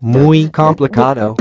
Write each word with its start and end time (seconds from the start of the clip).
Muy 0.00 0.50
complicado. 0.50 1.34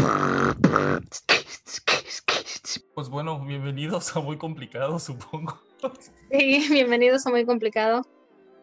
Pues 2.93 3.09
bueno, 3.09 3.39
bienvenidos 3.43 4.15
a 4.15 4.19
Muy 4.19 4.37
Complicado, 4.37 4.99
supongo. 4.99 5.59
Sí, 6.29 6.67
bienvenidos 6.69 7.25
a 7.25 7.29
Muy 7.29 7.45
Complicado. 7.45 8.03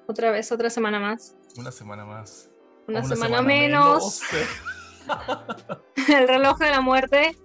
Otra 0.07 0.31
vez, 0.31 0.53
otra 0.53 0.71
semana 0.71 1.01
más. 1.01 1.35
Una 1.57 1.73
semana 1.73 2.05
más. 2.05 2.49
Una, 2.87 3.03
semana, 3.05 3.43
menos. 3.43 4.23
El 6.09 6.29
reloj 6.29 6.59
de 6.59 6.71
la 6.71 6.81
muerte 6.81 7.37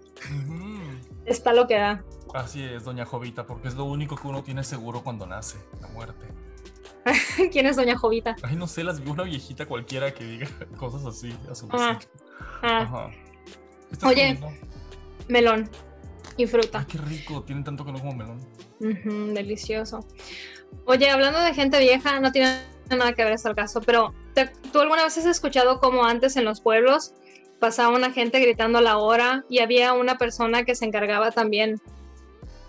está 1.26 1.54
lo 1.54 1.68
que 1.68 1.76
da. 1.76 2.04
Así 2.34 2.64
es, 2.64 2.84
doña 2.84 3.06
Jovita, 3.06 3.46
porque 3.46 3.68
es 3.68 3.76
lo 3.76 3.86
único 3.86 4.16
que 4.16 4.28
uno 4.28 4.44
tiene 4.44 4.64
seguro 4.64 5.04
cuando 5.04 5.26
nace, 5.26 5.58
la 5.82 5.88
muerte. 5.90 6.26
¿Quién 7.52 7.66
es 7.66 7.76
doña 7.76 7.98
Jovita? 7.98 8.36
Ay, 8.44 8.56
no 8.56 8.68
sé, 8.68 8.84
las 8.84 9.00
una 9.00 9.24
viejita 9.24 9.66
cualquiera 9.66 10.14
que 10.14 10.24
diga 10.24 10.48
cosas 10.78 11.06
así 11.06 11.34
a 11.50 11.56
su 11.56 11.68
Ah, 11.72 12.00
ah. 12.62 12.78
Ajá. 12.82 13.10
¿Qué 13.88 13.94
estás 13.94 14.10
Oye. 14.10 14.38
comiendo? 14.38 14.68
Melón 15.28 15.70
y 16.38 16.48
fruta. 16.48 16.80
Ay, 16.80 16.86
qué 16.90 16.98
rico, 16.98 17.44
tiene 17.44 17.64
tanto 17.64 17.86
que 17.86 17.92
no 17.92 18.00
como 18.00 18.14
melón. 18.14 18.40
Ujú, 18.80 19.34
delicioso. 19.34 20.06
Oye, 20.86 21.10
hablando 21.10 21.40
de 21.40 21.54
gente 21.54 21.80
vieja, 21.80 22.20
no 22.20 22.32
tiene 22.32 22.60
nada 22.90 23.14
que 23.14 23.24
ver 23.24 23.34
esto 23.34 23.50
al 23.50 23.56
caso, 23.56 23.82
pero 23.82 24.14
¿te- 24.34 24.48
¿tú 24.72 24.80
alguna 24.82 25.04
vez 25.04 25.18
has 25.18 25.26
escuchado 25.26 25.80
cómo 25.80 26.06
antes 26.06 26.36
en 26.36 26.46
los 26.46 26.60
pueblos 26.62 27.14
pasaba 27.60 27.96
una 27.96 28.12
gente 28.12 28.40
gritando 28.40 28.82
la 28.82 28.98
hora 28.98 29.46
y 29.50 29.60
había 29.60 29.94
una 29.94 30.18
persona 30.18 30.64
que 30.66 30.76
se 30.76 30.86
encargaba 30.86 31.32
también 31.32 31.80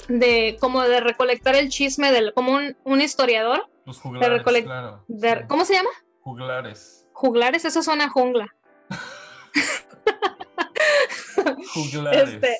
de 0.08 0.56
como 0.60 0.82
de 0.82 1.00
recolectar 1.00 1.56
el 1.56 1.68
chisme 1.70 2.12
del 2.12 2.32
como 2.34 2.52
un, 2.52 2.76
un 2.84 3.00
historiador 3.00 3.68
Los 3.86 4.00
juglares, 4.00 4.42
claro. 4.64 5.04
de. 5.08 5.46
¿cómo 5.46 5.64
se 5.64 5.74
llama? 5.74 5.90
Juglares. 6.22 7.06
Juglares, 7.12 7.64
eso 7.64 7.82
suena 7.82 8.04
a 8.04 8.08
jungla. 8.10 8.46
Juglares. 11.74 12.30
Este, 12.34 12.56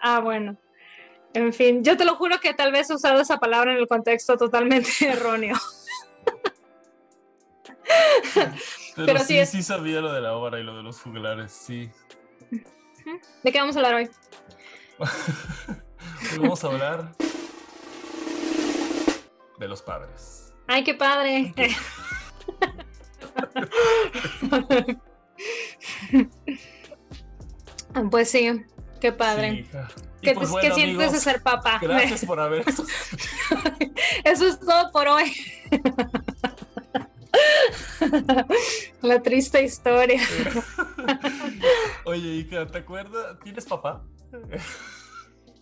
Ah, 0.00 0.20
bueno. 0.20 0.56
En 1.34 1.52
fin, 1.52 1.82
yo 1.84 1.96
te 1.96 2.04
lo 2.04 2.16
juro 2.16 2.40
que 2.40 2.52
tal 2.54 2.72
vez 2.72 2.90
he 2.90 2.94
usado 2.94 3.20
esa 3.20 3.38
palabra 3.38 3.72
en 3.72 3.78
el 3.78 3.86
contexto 3.86 4.36
totalmente 4.36 4.90
erróneo. 5.08 5.56
Pero, 8.34 8.52
pero 9.06 9.18
sí, 9.20 9.24
sí 9.26 9.38
es- 9.38 9.50
sí 9.50 9.62
sabía 9.62 10.00
lo 10.00 10.12
de 10.12 10.20
la 10.20 10.34
obra 10.36 10.58
y 10.60 10.64
lo 10.64 10.76
de 10.76 10.82
los 10.82 11.00
juglares, 11.00 11.52
sí. 11.52 11.90
¿De 13.42 13.52
qué 13.52 13.58
vamos 13.58 13.76
a 13.76 13.80
hablar 13.80 13.94
hoy? 13.94 14.10
Hoy 14.98 15.08
vamos 16.38 16.64
a 16.64 16.66
hablar 16.68 17.12
de 19.58 19.68
los 19.68 19.82
padres. 19.82 20.41
Ay, 20.66 20.84
qué 20.84 20.94
padre. 20.94 21.54
pues 28.10 28.30
sí, 28.30 28.64
qué 29.00 29.12
padre. 29.12 29.66
Sí, 29.70 29.78
¿Qué, 30.22 30.34
pues 30.34 30.50
qué 30.60 30.72
sientes 30.72 31.12
de 31.12 31.18
ser 31.18 31.42
papá? 31.42 31.78
Gracias 31.82 32.24
por 32.24 32.38
haber 32.38 32.64
Eso 34.24 34.46
es 34.46 34.60
todo 34.60 34.92
por 34.92 35.08
hoy. 35.08 35.32
La 39.02 39.20
triste 39.20 39.62
historia. 39.62 40.20
Oye, 42.04 42.28
hija, 42.28 42.66
¿te 42.68 42.78
acuerdas? 42.78 43.38
¿Tienes 43.42 43.64
papá? 43.64 44.04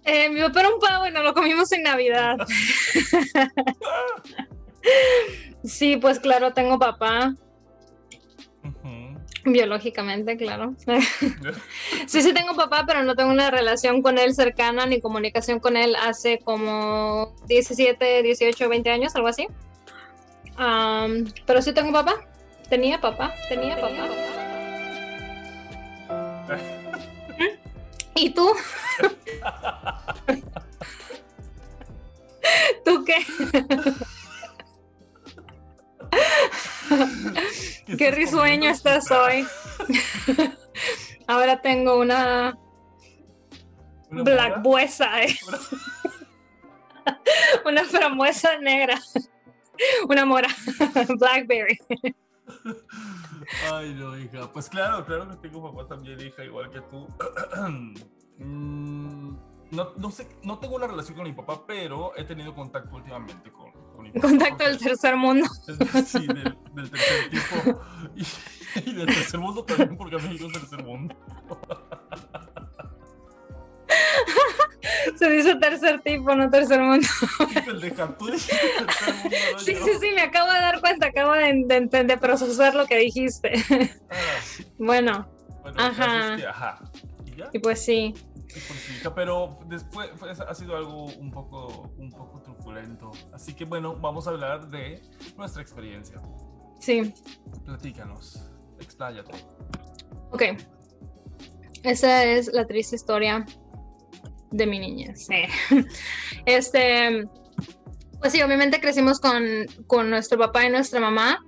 Eh, 0.04 0.28
mi 0.28 0.42
papá 0.42 0.60
era 0.60 0.68
un 0.68 0.80
pavo 0.80 1.06
y 1.06 1.10
nos 1.10 1.24
lo 1.24 1.34
comimos 1.34 1.72
en 1.72 1.82
Navidad. 1.82 2.36
Sí, 5.64 5.96
pues 5.96 6.18
claro, 6.18 6.52
tengo 6.52 6.78
papá, 6.78 7.34
biológicamente, 9.44 10.36
claro. 10.36 10.74
Sí, 12.06 12.22
sí 12.22 12.32
tengo 12.32 12.54
papá, 12.54 12.84
pero 12.86 13.02
no 13.02 13.14
tengo 13.14 13.30
una 13.30 13.50
relación 13.50 14.02
con 14.02 14.18
él 14.18 14.34
cercana 14.34 14.86
ni 14.86 15.00
comunicación 15.00 15.60
con 15.60 15.76
él 15.76 15.94
hace 15.96 16.38
como 16.38 17.34
17, 17.46 18.22
18, 18.22 18.68
20 18.68 18.90
años, 18.90 19.14
algo 19.14 19.28
así. 19.28 19.46
Pero 21.46 21.62
sí 21.62 21.72
tengo 21.72 21.92
papá. 21.92 22.16
Tenía 22.68 23.00
papá, 23.00 23.34
tenía 23.48 23.80
papá. 23.80 24.08
¿Y 28.14 28.30
tú? 28.30 28.52
¿Tú 32.84 33.04
qué? 33.04 33.16
Qué 37.98 38.10
risueño 38.10 38.70
estás 38.70 39.10
hoy. 39.10 39.46
Ahora 41.26 41.60
tengo 41.60 41.98
una 41.98 42.58
¿Una 44.10 44.22
black 44.22 44.62
buesa, 44.62 45.22
eh. 45.22 45.36
una 47.64 47.84
frambuesa 47.84 48.58
negra. 48.58 48.98
Una 50.08 50.24
mora. 50.26 50.48
Blackberry. 51.18 51.78
Ay, 53.72 53.94
no, 53.94 54.18
hija. 54.18 54.52
Pues 54.52 54.68
claro, 54.68 55.04
claro 55.04 55.28
que 55.28 55.48
tengo 55.48 55.72
papá 55.72 55.86
también, 55.88 56.20
hija, 56.20 56.44
igual 56.44 56.70
que 56.70 56.80
tú. 56.82 57.06
Mm, 58.42 59.36
no, 59.70 59.92
no 59.98 60.10
sé, 60.10 60.26
no 60.44 60.58
tengo 60.58 60.76
una 60.76 60.86
relación 60.86 61.14
con 61.14 61.26
mi 61.26 61.34
papá, 61.34 61.66
pero 61.66 62.16
he 62.16 62.24
tenido 62.24 62.54
contacto 62.54 62.96
últimamente 62.96 63.52
con, 63.52 63.70
con. 64.12 64.20
Contacto 64.20 64.64
del 64.64 64.78
tercer 64.78 65.16
mundo. 65.16 65.46
Sí, 66.06 66.26
del, 66.26 66.56
del 66.74 66.90
tercer 66.90 67.30
tipo. 67.30 67.80
Y, 68.16 68.90
y 68.90 68.92
del 68.94 69.06
tercer 69.06 69.40
mundo 69.40 69.64
también, 69.64 69.96
porque 69.96 70.16
a 70.16 70.18
México 70.18 70.46
es 70.46 70.52
tercer 70.52 70.84
mundo. 70.84 71.16
Se 75.16 75.28
dice 75.30 75.56
tercer 75.56 76.00
tipo, 76.00 76.34
no 76.34 76.48
tercer 76.50 76.80
mundo. 76.80 77.06
El 77.66 77.80
de 77.80 77.90
Japón, 77.90 78.16
tú 78.18 78.26
dijiste 78.32 78.56
tercer 78.78 79.14
mundo, 79.14 79.36
no 79.52 79.58
Sí, 79.58 79.74
yo. 79.74 79.84
sí, 79.84 79.90
sí, 80.00 80.08
me 80.14 80.22
acabo 80.22 80.50
de 80.52 80.58
dar 80.60 80.80
cuenta, 80.80 81.06
acabo 81.06 81.32
de, 81.32 81.64
de, 81.66 82.04
de- 82.04 82.18
procesar 82.18 82.74
lo 82.74 82.86
que 82.86 82.96
dijiste. 82.98 83.52
Ah, 84.10 84.16
Bueno, 84.78 85.28
bueno, 85.62 85.80
el 85.88 85.96
caso 85.96 86.02
Ajá. 86.02 86.34
es 86.34 86.40
que, 86.40 86.46
ajá. 86.46 86.78
¿Y 87.52 87.58
pues 87.58 87.84
sí. 87.84 88.14
Pues 88.52 89.12
pero 89.14 89.58
después 89.66 90.10
fue- 90.16 90.30
ha 90.30 90.54
sido 90.54 90.76
algo 90.76 91.04
un 91.04 91.30
poco, 91.30 91.92
un 91.98 92.10
poco 92.10 92.40
truculento. 92.42 93.10
Así 93.32 93.54
que 93.54 93.64
bueno, 93.64 93.96
vamos 93.96 94.26
a 94.26 94.30
hablar 94.30 94.68
de 94.70 95.00
nuestra 95.36 95.62
experiencia. 95.62 96.20
Sí, 96.80 97.12
Platícanos, 97.64 98.50
expláyate. 98.80 99.32
ok. 100.32 100.42
Esa 101.82 102.24
es 102.24 102.52
la 102.52 102.66
triste 102.66 102.96
historia 102.96 103.44
de 104.50 104.66
mi 104.66 104.78
niñez. 104.78 105.28
Este, 106.46 107.24
pues 108.18 108.32
sí, 108.32 108.42
obviamente 108.42 108.80
crecimos 108.80 109.20
con, 109.20 109.42
con 109.86 110.10
nuestro 110.10 110.38
papá 110.38 110.64
y 110.66 110.70
nuestra 110.70 111.00
mamá. 111.00 111.38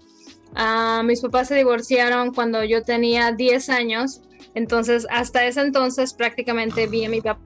Ah, 0.55 1.03
mis 1.05 1.21
papás 1.23 1.49
se 1.49 1.55
divorciaron 1.55 2.33
cuando 2.35 2.63
yo 2.63 2.83
tenía 2.83 3.33
10 3.33 3.71
años, 3.71 4.21
entonces 4.55 5.07
hasta 5.11 5.45
ese 5.45 5.61
entonces 5.61 6.15
prácticamente 6.15 6.87
vi 6.87 7.05
a 7.05 7.09
mi 7.09 7.21
papá. 7.21 7.41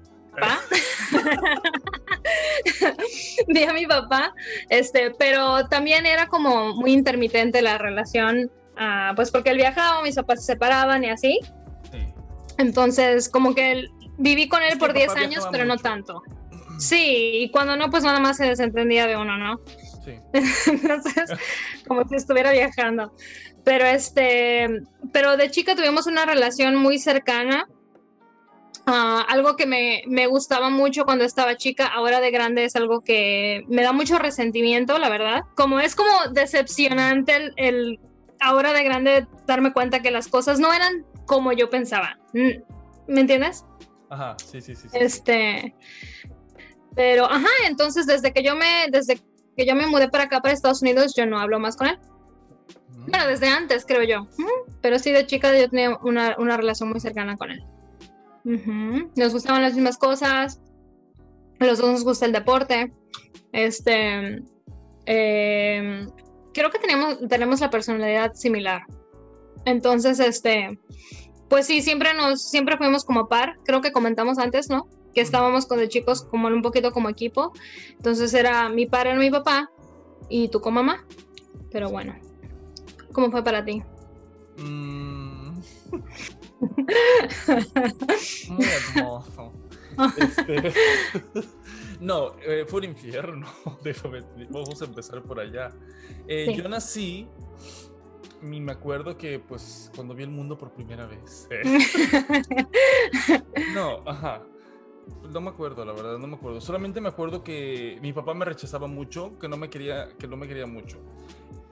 vi 3.49 3.63
a 3.65 3.73
mi 3.73 3.87
papá, 3.87 4.35
este, 4.69 5.13
pero 5.19 5.67
también 5.69 6.07
era 6.07 6.27
como 6.27 6.75
muy 6.75 6.93
intermitente 6.93 7.63
la 7.63 7.79
relación, 7.79 8.51
ah, 8.77 9.13
pues 9.17 9.31
porque 9.31 9.51
él 9.51 9.57
viajaba, 9.57 10.03
mis 10.03 10.17
papás 10.17 10.41
se 10.45 10.53
separaban 10.53 11.05
y 11.05 11.11
así. 11.11 11.39
Sí. 11.91 11.99
Entonces, 12.59 13.29
como 13.29 13.55
que 13.55 13.73
él- 13.73 13.91
viví 14.19 14.49
con 14.49 14.63
él 14.63 14.79
por 14.79 14.93
10 14.93 15.09
papá 15.09 15.21
años, 15.21 15.47
pero 15.51 15.65
no 15.65 15.77
tanto. 15.77 16.23
Sí, 16.79 17.31
y 17.43 17.51
cuando 17.51 17.77
no, 17.77 17.91
pues 17.91 18.05
nada 18.05 18.21
más 18.21 18.37
se 18.37 18.47
desentendía 18.47 19.07
de 19.07 19.17
uno, 19.17 19.37
¿no? 19.39 19.61
Sí. 20.05 20.15
Entonces, 20.71 21.31
como 21.87 22.07
si 22.09 22.17
estuviera 22.17 22.53
viajando. 22.53 23.13
Pero 23.67 23.85
este, 23.85 24.69
pero 25.13 25.37
de 25.37 25.51
chica 25.51 25.75
tuvimos 25.75 26.07
una 26.07 26.25
relación 26.25 26.77
muy 26.77 27.01
cercana. 27.01 27.67
Ah, 28.87 29.27
algo 29.29 29.57
que 29.57 29.67
me, 29.67 30.05
me 30.07 30.29
gustaba 30.29 30.71
mucho 30.71 31.05
cuando 31.05 31.25
estaba 31.25 31.57
chica, 31.57 31.89
ahora 31.89 32.21
de 32.21 32.31
grande 32.31 32.63
es 32.63 32.77
algo 32.77 33.01
que 33.01 33.65
me 33.67 33.83
da 33.83 33.91
mucho 33.91 34.21
resentimiento, 34.21 34.97
la 34.99 35.09
verdad. 35.09 35.41
Como 35.57 35.81
es 35.81 35.97
como 35.97 36.13
decepcionante 36.31 37.35
el, 37.35 37.53
el 37.57 38.01
ahora 38.39 38.73
de 38.73 38.85
grande 38.85 39.27
darme 39.49 39.73
cuenta 39.73 40.01
que 40.01 40.13
las 40.13 40.29
cosas 40.29 40.61
no 40.61 40.73
eran 40.73 41.05
como 41.27 41.53
yo 41.53 41.69
pensaba. 41.69 42.21
Mm, 42.35 42.63
¿Me 43.09 43.23
entiendes? 43.23 43.65
Ajá, 44.11 44.37
sí, 44.45 44.61
sí, 44.61 44.77
sí. 44.77 44.89
sí. 44.89 44.97
Este, 44.97 45.75
pero, 46.95 47.25
ajá, 47.25 47.51
entonces 47.67 48.07
desde 48.07 48.33
que 48.33 48.45
yo 48.45 48.55
me, 48.55 48.87
desde 48.93 49.19
que 49.57 49.67
yo 49.67 49.75
me 49.75 49.89
mudé 49.89 50.09
para 50.09 50.25
acá, 50.25 50.41
para 50.41 50.55
Estados 50.55 50.83
Unidos, 50.83 51.15
yo 51.17 51.27
no 51.27 51.41
hablo 51.41 51.59
más 51.59 51.77
con 51.77 51.89
él. 51.89 51.99
Bueno, 53.09 53.27
desde 53.29 53.49
antes, 53.49 53.85
creo 53.87 54.03
yo. 54.03 54.29
Pero 54.81 54.99
sí, 54.99 55.13
de 55.13 55.27
chica 55.27 55.57
yo 55.57 55.69
tenía 55.69 55.97
una, 56.03 56.37
una 56.39 56.57
relación 56.57 56.89
muy 56.89 57.01
cercana 57.01 57.37
con 57.37 57.51
él. 57.51 57.65
Nos 59.17 59.33
gustaban 59.33 59.63
las 59.63 59.75
mismas 59.75 59.99
cosas. 59.99 60.61
A 61.59 61.65
los 61.65 61.79
dos 61.79 61.91
nos 61.91 62.05
gusta 62.05 62.27
el 62.27 62.33
deporte. 62.33 62.93
Este, 63.53 64.43
em, 65.07 66.11
creo 66.55 66.71
que 66.71 66.79
tenemos, 66.79 67.19
tenemos 67.29 67.61
la 67.61 67.71
personalidad 67.71 68.35
similar. 68.35 68.83
Entonces, 69.65 70.21
este, 70.21 70.79
pues 71.49 71.67
sí, 71.67 71.83
siempre 71.83 72.15
nos, 72.15 72.43
siempre 72.43 72.77
fuimos 72.77 73.05
como 73.05 73.29
par, 73.29 73.57
creo 73.65 73.81
que 73.81 73.93
comentamos 73.93 74.39
antes, 74.39 74.71
¿no? 74.71 74.89
Que 75.13 75.23
estábamos 75.23 75.67
con 75.67 75.81
los 75.81 75.89
chicos 75.89 76.25
como 76.25 76.49
un 76.49 76.63
poquito 76.63 76.93
como 76.93 77.09
equipo. 77.09 77.53
Entonces 77.93 78.33
era 78.35 78.69
mi 78.69 78.87
par 78.87 79.07
era 79.07 79.19
mi 79.19 79.31
papá 79.31 79.71
y 80.29 80.49
tú 80.49 80.61
con 80.61 80.75
mamá. 80.75 81.05
Pero 81.73 81.91
bueno, 81.91 82.15
¿cómo 83.17 83.31
fue 83.31 83.43
para 83.43 83.65
ti? 83.65 83.83
Mm. 84.59 85.57
Muy 88.51 88.67
hermoso. 88.95 89.53
Este, 90.19 90.75
no, 92.01 92.37
eh, 92.43 92.67
fue 92.69 92.81
un 92.81 92.85
infierno. 92.85 93.47
Déjame, 93.83 94.21
vamos 94.51 94.83
a 94.83 94.85
empezar 94.85 95.23
por 95.23 95.41
allá. 95.41 95.73
Eh, 96.29 96.45
Sí. 96.49 96.57
Yo 96.57 96.69
nací, 96.69 97.27
y 98.43 98.61
me 98.61 98.73
acuerdo 98.73 99.17
que 99.17 99.39
pues 99.39 99.91
cuando 99.97 100.15
vi 100.15 100.25
el 100.25 100.31
mundo 100.31 100.59
por 100.59 100.73
primera 100.73 101.07
vez. 101.07 101.49
eh, 101.51 101.63
no, 103.75 104.03
ajá. 104.05 104.43
No 105.33 105.41
me 105.41 105.49
acuerdo, 105.49 105.87
la 105.87 105.93
verdad, 105.95 106.19
no 106.19 106.27
me 106.27 106.37
acuerdo. 106.37 106.61
Solamente 106.61 107.01
me 107.01 107.09
acuerdo 107.09 107.43
que 107.43 107.99
mi 108.03 108.13
papá 108.13 108.35
me 108.35 108.45
rechazaba 108.45 108.87
mucho, 108.89 109.39
que 109.39 109.49
no 109.49 109.57
me 109.57 109.71
quería, 109.71 110.11
que 110.19 110.29
no 110.29 110.37
me 110.37 110.47
quería 110.47 110.67
mucho. 110.67 110.99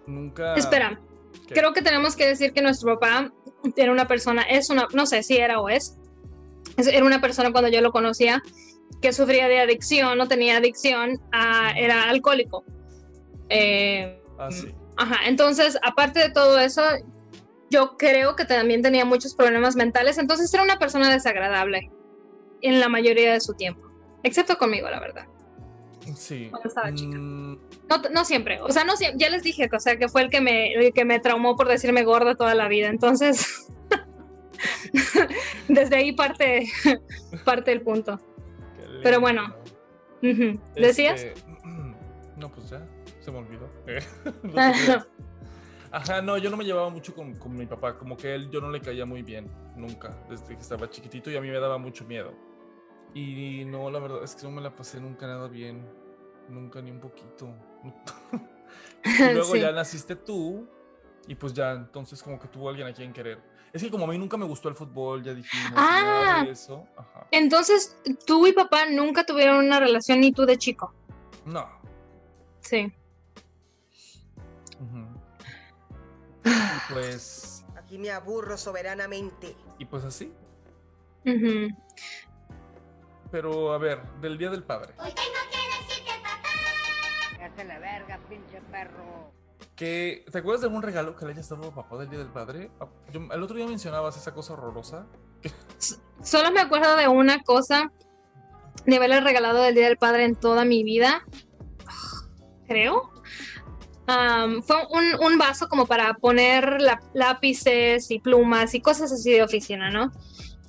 Nunca. 0.07 0.55
Espera, 0.55 0.99
¿Qué? 1.49 1.55
creo 1.55 1.73
que 1.73 1.83
tenemos 1.83 2.17
que 2.17 2.27
decir 2.27 2.53
que 2.53 2.63
nuestro 2.63 2.99
papá 2.99 3.33
era 3.77 3.93
una 3.93 4.07
persona, 4.07 4.43
es 4.43 4.71
una, 4.71 4.87
no 4.95 5.07
sé 5.07 5.23
si 5.23 5.37
era 5.37 5.61
o 5.61 5.69
es, 5.69 5.97
es- 6.77 6.87
era 6.87 7.05
una 7.05 7.21
persona 7.21 7.53
cuando 7.53 7.71
yo 7.71 7.81
lo 7.81 7.93
conocía 7.93 8.43
que 9.03 9.13
sufría 9.13 9.49
de 9.49 9.61
adicción, 9.61 10.17
no 10.19 10.29
tenía 10.29 10.57
adicción, 10.57 11.21
a- 11.33 11.73
era 11.77 12.05
alcohólico. 12.09 12.65
Eh, 13.49 14.21
Ah, 14.39 14.51
sí. 14.51 14.75
Ajá, 14.97 15.27
entonces, 15.27 15.79
aparte 15.83 16.21
de 16.21 16.31
todo 16.31 16.59
eso, 16.59 16.83
yo 17.71 17.97
creo 17.97 18.35
que 18.37 18.45
también 18.45 18.83
tenía 18.83 19.05
muchos 19.05 19.35
problemas 19.35 19.77
mentales, 19.77 20.19
entonces 20.19 20.53
era 20.55 20.63
una 20.63 20.77
persona 20.79 21.11
desagradable 21.13 21.91
en 22.63 22.81
la 22.81 22.89
mayoría 22.89 23.33
de 23.33 23.41
su 23.41 23.55
tiempo, 23.55 23.81
excepto 24.23 24.57
conmigo, 24.57 24.89
la 24.91 25.01
verdad. 25.01 25.27
Sí. 26.17 26.49
Cuando 26.51 26.69
estaba 26.69 26.93
chica. 26.93 27.17
Mm, 27.17 27.59
No, 27.89 27.99
no 28.13 28.25
siempre, 28.25 28.61
o 28.61 28.71
sea, 28.71 28.85
no 28.85 28.97
siempre, 28.97 29.19
ya 29.19 29.31
les 29.31 29.43
dije, 29.43 29.69
o 29.73 29.81
sea, 29.81 29.97
que 29.97 30.09
fue 30.09 30.23
el 30.23 30.31
que 30.31 30.41
me, 30.41 30.73
el 30.73 30.93
que 30.93 31.05
me 31.05 31.19
traumó 31.21 31.57
por 31.57 31.69
decirme 31.69 32.05
gorda 32.05 32.35
toda 32.35 32.55
la 32.55 32.69
vida, 32.69 32.89
entonces, 32.89 33.69
desde 35.69 35.97
ahí 35.97 36.13
parte, 36.13 36.67
parte 37.45 37.73
el 37.73 37.83
punto. 37.83 38.21
Pero 39.03 39.21
bueno. 39.21 39.55
¿Decías? 40.75 41.23
Este, 41.23 41.43
no, 42.37 42.51
pues 42.51 42.71
ya, 42.71 42.87
se 43.21 43.31
me 43.31 43.39
olvidó. 43.39 43.71
Ajá, 45.91 46.21
no, 46.21 46.39
yo 46.39 46.51
no 46.51 46.57
me 46.57 46.65
llevaba 46.65 46.91
mucho 46.91 47.15
con, 47.15 47.35
con 47.37 47.55
mi 47.55 47.67
papá, 47.67 47.97
como 47.97 48.17
que 48.17 48.35
él 48.35 48.51
yo 48.51 48.61
no 48.61 48.69
le 48.69 48.81
caía 48.81 49.07
muy 49.07 49.23
bien, 49.23 49.49
nunca, 49.77 50.11
desde 50.29 50.57
que 50.57 50.61
estaba 50.61 50.91
chiquitito 50.91 51.31
y 51.31 51.37
a 51.37 51.41
mí 51.41 51.49
me 51.49 51.61
daba 51.61 51.79
mucho 51.79 52.05
miedo. 52.05 52.33
Y 53.15 53.65
no, 53.67 53.91
la 53.91 54.01
verdad 54.01 54.23
es 54.25 54.35
que 54.35 54.43
no 54.45 54.51
me 54.51 54.61
la 54.61 54.75
pasé 54.75 55.01
nunca 55.01 55.27
nada 55.27 55.47
bien, 55.49 55.87
nunca 56.49 56.83
ni 56.83 56.91
un 56.91 57.01
poquito. 57.01 57.49
y 59.05 59.23
luego 59.35 59.53
Sí. 59.53 59.61
ya 59.61 59.71
naciste 59.73 60.17
tú 60.17 60.67
y 61.27 61.35
pues 61.37 61.55
ya, 61.55 61.73
entonces 61.73 62.23
como 62.23 62.39
que 62.39 62.49
tuvo 62.49 62.69
alguien 62.69 62.89
a 62.89 62.93
quien 62.93 63.13
querer. 63.13 63.41
Es 63.73 63.83
que 63.83 63.91
como 63.91 64.05
a 64.05 64.09
mí 64.09 64.19
nunca 64.19 64.37
me 64.37 64.45
gustó 64.47 64.69
el 64.69 64.75
fútbol, 64.77 65.23
ya 65.25 65.35
dijimos, 65.35 65.73
nada 65.73 66.41
Ah. 66.41 66.45
de 66.45 66.51
eso, 66.53 66.87
ajá. 66.97 67.27
Entonces, 67.33 67.97
tú 68.27 68.47
y 68.47 68.53
papá 68.53 68.87
nunca 68.91 69.25
tuvieron 69.27 69.65
una 69.65 69.81
relación 69.81 70.21
ni 70.21 70.31
tú 70.33 70.45
de 70.47 70.57
chico. 70.59 70.93
No. 71.45 71.67
Sí. 72.61 72.93
Y 76.45 76.93
pues, 76.93 77.65
Aquí 77.77 77.99
me 77.99 78.11
aburro 78.11 78.57
soberanamente. 78.57 79.57
y 79.79 79.85
pues 79.87 80.05
así. 80.05 80.33
Ujú. 81.25 81.75
Pero 83.35 83.73
a 83.73 83.79
ver, 83.79 84.01
del 84.21 84.39
Día 84.39 84.49
del 84.49 84.63
Padre. 84.63 84.95
Hazte 87.43 87.65
la 87.65 87.81
verga, 87.81 88.21
pinche 88.29 88.61
perro. 88.71 89.33
¿Qué, 89.75 90.25
¿Te 90.31 90.39
acuerdas 90.39 90.61
de 90.61 90.69
algún 90.69 90.83
regalo 90.83 91.17
que 91.17 91.25
le 91.25 91.33
hayas 91.33 91.49
dado 91.49 91.67
a 91.67 91.75
papá 91.75 91.97
del 91.97 92.09
Día 92.11 92.21
del 92.21 92.29
Padre? 92.29 92.71
Ah, 92.81 92.87
yo- 93.13 93.27
el 93.33 93.43
otro 93.43 93.57
día 93.57 93.67
mencionabas 93.67 94.17
esa 94.17 94.33
cosa 94.33 94.53
horrorosa. 94.53 95.07
Solo 96.23 96.53
me 96.53 96.61
acuerdo 96.61 96.95
de 96.95 97.09
una 97.09 97.43
cosa 97.43 97.91
de 98.87 98.95
haberle 98.97 99.21
regalado 99.21 99.63
del 99.65 99.75
Día 99.75 99.89
del 99.89 99.99
Padre 99.99 100.27
en 100.27 100.37
toda 100.37 100.65
mi 100.65 100.85
vida. 100.85 101.25
Creo. 102.69 103.11
Fue 104.07 104.77
un, 104.91 105.27
un 105.27 105.39
vaso 105.39 105.69
como 105.69 105.87
para 105.87 106.15
poner 106.15 106.81
la- 106.81 107.03
lápices 107.15 108.13
y 108.13 108.21
plumas 108.21 108.75
y 108.77 108.81
cosas 108.81 109.11
así 109.11 109.33
de 109.33 109.43
oficina, 109.43 109.91
¿no? 109.91 110.13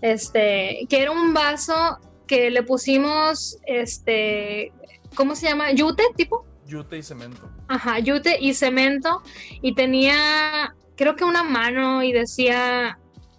Este, 0.02 0.88
que 0.90 1.04
era 1.04 1.12
un 1.12 1.32
vaso 1.36 2.00
que 2.28 2.50
le 2.50 2.64
pusimos, 2.64 3.58
este, 3.66 4.72
¿cómo 5.16 5.36
se 5.36 5.48
llama? 5.48 5.72
¿Yute 5.72 6.04
tipo? 6.16 6.46
Yute 6.66 6.98
y 6.98 7.04
cemento. 7.04 7.50
Ajá, 7.68 8.00
yute 8.00 8.38
y 8.40 8.54
cemento. 8.54 9.22
Y 9.62 9.76
tenía, 9.76 10.76
creo 10.96 11.16
que 11.16 11.24
una 11.24 11.44
mano 11.44 12.04
y 12.04 12.12
decía, 12.12 12.98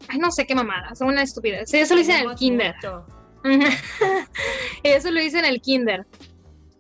ay, 0.09 0.19
no 0.19 0.31
sé 0.31 0.47
qué 0.47 0.55
mamada, 0.55 0.94
son 0.94 1.09
una 1.09 1.23
estupidez. 1.23 1.71
Sí, 1.71 1.79
eso 1.79 1.94
lo 1.94 2.00
hice 2.00 2.19
en 2.19 2.31
el 2.31 2.37
kinder. 2.37 2.75
eso 4.83 5.11
lo 5.11 5.21
hice 5.21 5.38
en 5.38 5.44
el 5.44 5.61
kinder. 5.61 6.06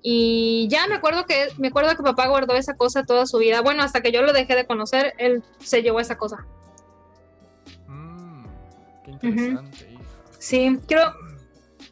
Y 0.02 0.68
ya 0.68 0.86
me 0.86 0.94
acuerdo 0.94 1.24
que 1.26 1.48
me 1.58 1.68
acuerdo 1.68 1.96
que 1.96 2.02
papá 2.04 2.28
guardó 2.28 2.54
esa 2.54 2.74
cosa 2.74 3.02
toda 3.02 3.26
su 3.26 3.38
vida. 3.38 3.60
Bueno, 3.60 3.82
hasta 3.82 4.02
que 4.02 4.12
yo 4.12 4.22
lo 4.22 4.32
dejé 4.32 4.54
de 4.54 4.64
conocer, 4.64 5.14
él 5.18 5.42
se 5.58 5.82
llevó 5.82 5.98
esa 5.98 6.16
cosa. 6.16 6.46
Mmm, 7.88 8.44
qué 9.04 9.10
interesante, 9.10 9.92
hija. 9.92 10.02
Sí, 10.38 10.78
creo. 10.86 11.12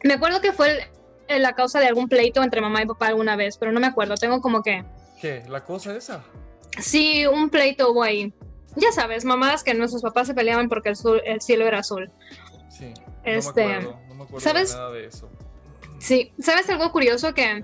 Me 0.03 0.13
acuerdo 0.15 0.41
que 0.41 0.51
fue 0.53 0.71
el- 0.71 0.79
el- 1.27 1.41
la 1.41 1.53
causa 1.53 1.79
de 1.79 1.87
algún 1.87 2.07
pleito 2.07 2.43
entre 2.43 2.61
mamá 2.61 2.81
y 2.81 2.85
papá 2.85 3.07
alguna 3.07 3.35
vez, 3.35 3.57
pero 3.57 3.71
no 3.71 3.79
me 3.79 3.87
acuerdo. 3.87 4.15
Tengo 4.15 4.41
como 4.41 4.61
que. 4.61 4.83
¿Qué? 5.21 5.43
¿La 5.49 5.63
cosa 5.63 5.95
esa? 5.95 6.23
Sí, 6.79 7.25
un 7.25 7.49
pleito 7.49 7.91
hubo 7.91 8.03
ahí. 8.03 8.33
Ya 8.75 8.91
sabes, 8.91 9.23
mamadas 9.23 9.63
que 9.63 9.73
nuestros 9.73 10.01
papás 10.01 10.27
se 10.27 10.33
peleaban 10.33 10.67
porque 10.67 10.89
el, 10.89 10.95
sur- 10.97 11.21
el 11.25 11.39
cielo 11.41 11.65
era 11.65 11.79
azul. 11.79 12.11
Sí. 12.69 12.93
Este, 13.23 13.63
no 13.63 13.69
me 13.69 13.75
acuerdo, 13.77 13.99
no 14.09 14.15
me 14.15 14.23
acuerdo 14.25 14.39
¿sabes? 14.41 14.71
de 14.71 14.77
nada 14.77 14.91
de 14.91 15.05
eso. 15.05 15.29
Sí, 15.99 16.33
¿sabes 16.39 16.69
algo 16.69 16.91
curioso? 16.91 17.33
Que 17.33 17.63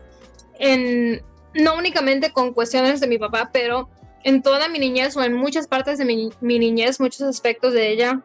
en, 0.59 1.21
no 1.53 1.75
únicamente 1.75 2.31
con 2.31 2.53
cuestiones 2.53 3.01
de 3.01 3.07
mi 3.07 3.17
papá, 3.17 3.49
pero 3.51 3.89
en 4.23 4.41
toda 4.41 4.69
mi 4.69 4.79
niñez 4.79 5.17
o 5.17 5.23
en 5.23 5.33
muchas 5.33 5.67
partes 5.67 5.97
de 5.97 6.05
mi, 6.05 6.29
mi 6.39 6.57
niñez, 6.59 6.99
muchos 7.01 7.21
aspectos 7.23 7.73
de 7.73 7.89
ella, 7.91 8.21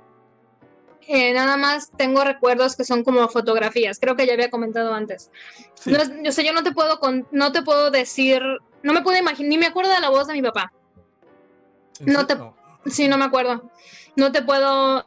eh, 1.08 1.32
nada 1.32 1.56
más 1.56 1.90
tengo 1.96 2.25
recuerdos 2.25 2.76
que 2.76 2.84
son 2.84 3.04
como 3.04 3.28
fotografías. 3.28 3.98
Creo 4.00 4.16
que 4.16 4.26
ya 4.26 4.32
había 4.34 4.50
comentado 4.50 4.92
antes. 4.94 5.30
Sí. 5.75 5.90
No 5.92 5.98
o 6.28 6.32
sea, 6.32 6.44
yo 6.44 6.52
no 6.52 6.62
te 6.62 6.72
puedo 6.72 6.98
con- 7.00 7.26
no 7.30 7.52
te 7.52 7.62
puedo 7.62 7.90
decir, 7.90 8.42
no 8.82 8.92
me 8.92 9.02
puedo 9.02 9.18
imaginar, 9.18 9.48
ni 9.48 9.58
me 9.58 9.66
acuerdo 9.66 9.92
de 9.92 10.00
la 10.00 10.10
voz 10.10 10.26
de 10.26 10.34
mi 10.34 10.42
papá. 10.42 10.72
¿En 12.00 12.12
no 12.12 12.26
te-? 12.26 12.36
Sí, 12.86 13.08
no 13.08 13.18
me 13.18 13.25
acuerdo. 13.25 13.70
No 14.16 14.32
te 14.32 14.42
puedo. 14.42 15.06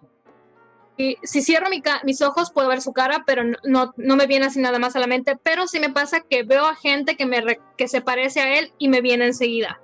y 0.98 1.18
si 1.24 1.42
cierro 1.42 1.70
mi 1.70 1.82
mis 2.04 2.22
ojos, 2.22 2.52
puedo 2.52 2.68
ver 2.68 2.82
su 2.82 2.92
cara, 2.92 3.24
pero 3.26 3.44
no, 3.44 3.58
no, 3.64 3.94
no 3.96 4.16
me 4.18 4.28
viene 4.28 4.48
así 4.48 4.60
nada 4.60 4.80
más 4.80 4.96
a 4.96 5.00
la 5.00 5.08
mente. 5.08 5.38
Pero 5.42 5.66
sí 5.68 5.80
me 5.80 5.90
pasa 5.92 6.22
que 6.30 6.44
veo 6.44 6.66
a 6.66 6.76
gente 6.76 7.16
que, 7.16 7.26
me 7.26 7.42
que 7.78 7.88
se 7.88 8.02
parece 8.02 8.42
a 8.42 8.60
él 8.60 8.74
y 8.78 8.90
me 8.90 9.02
viene 9.02 9.26
enseguida. 9.26 9.80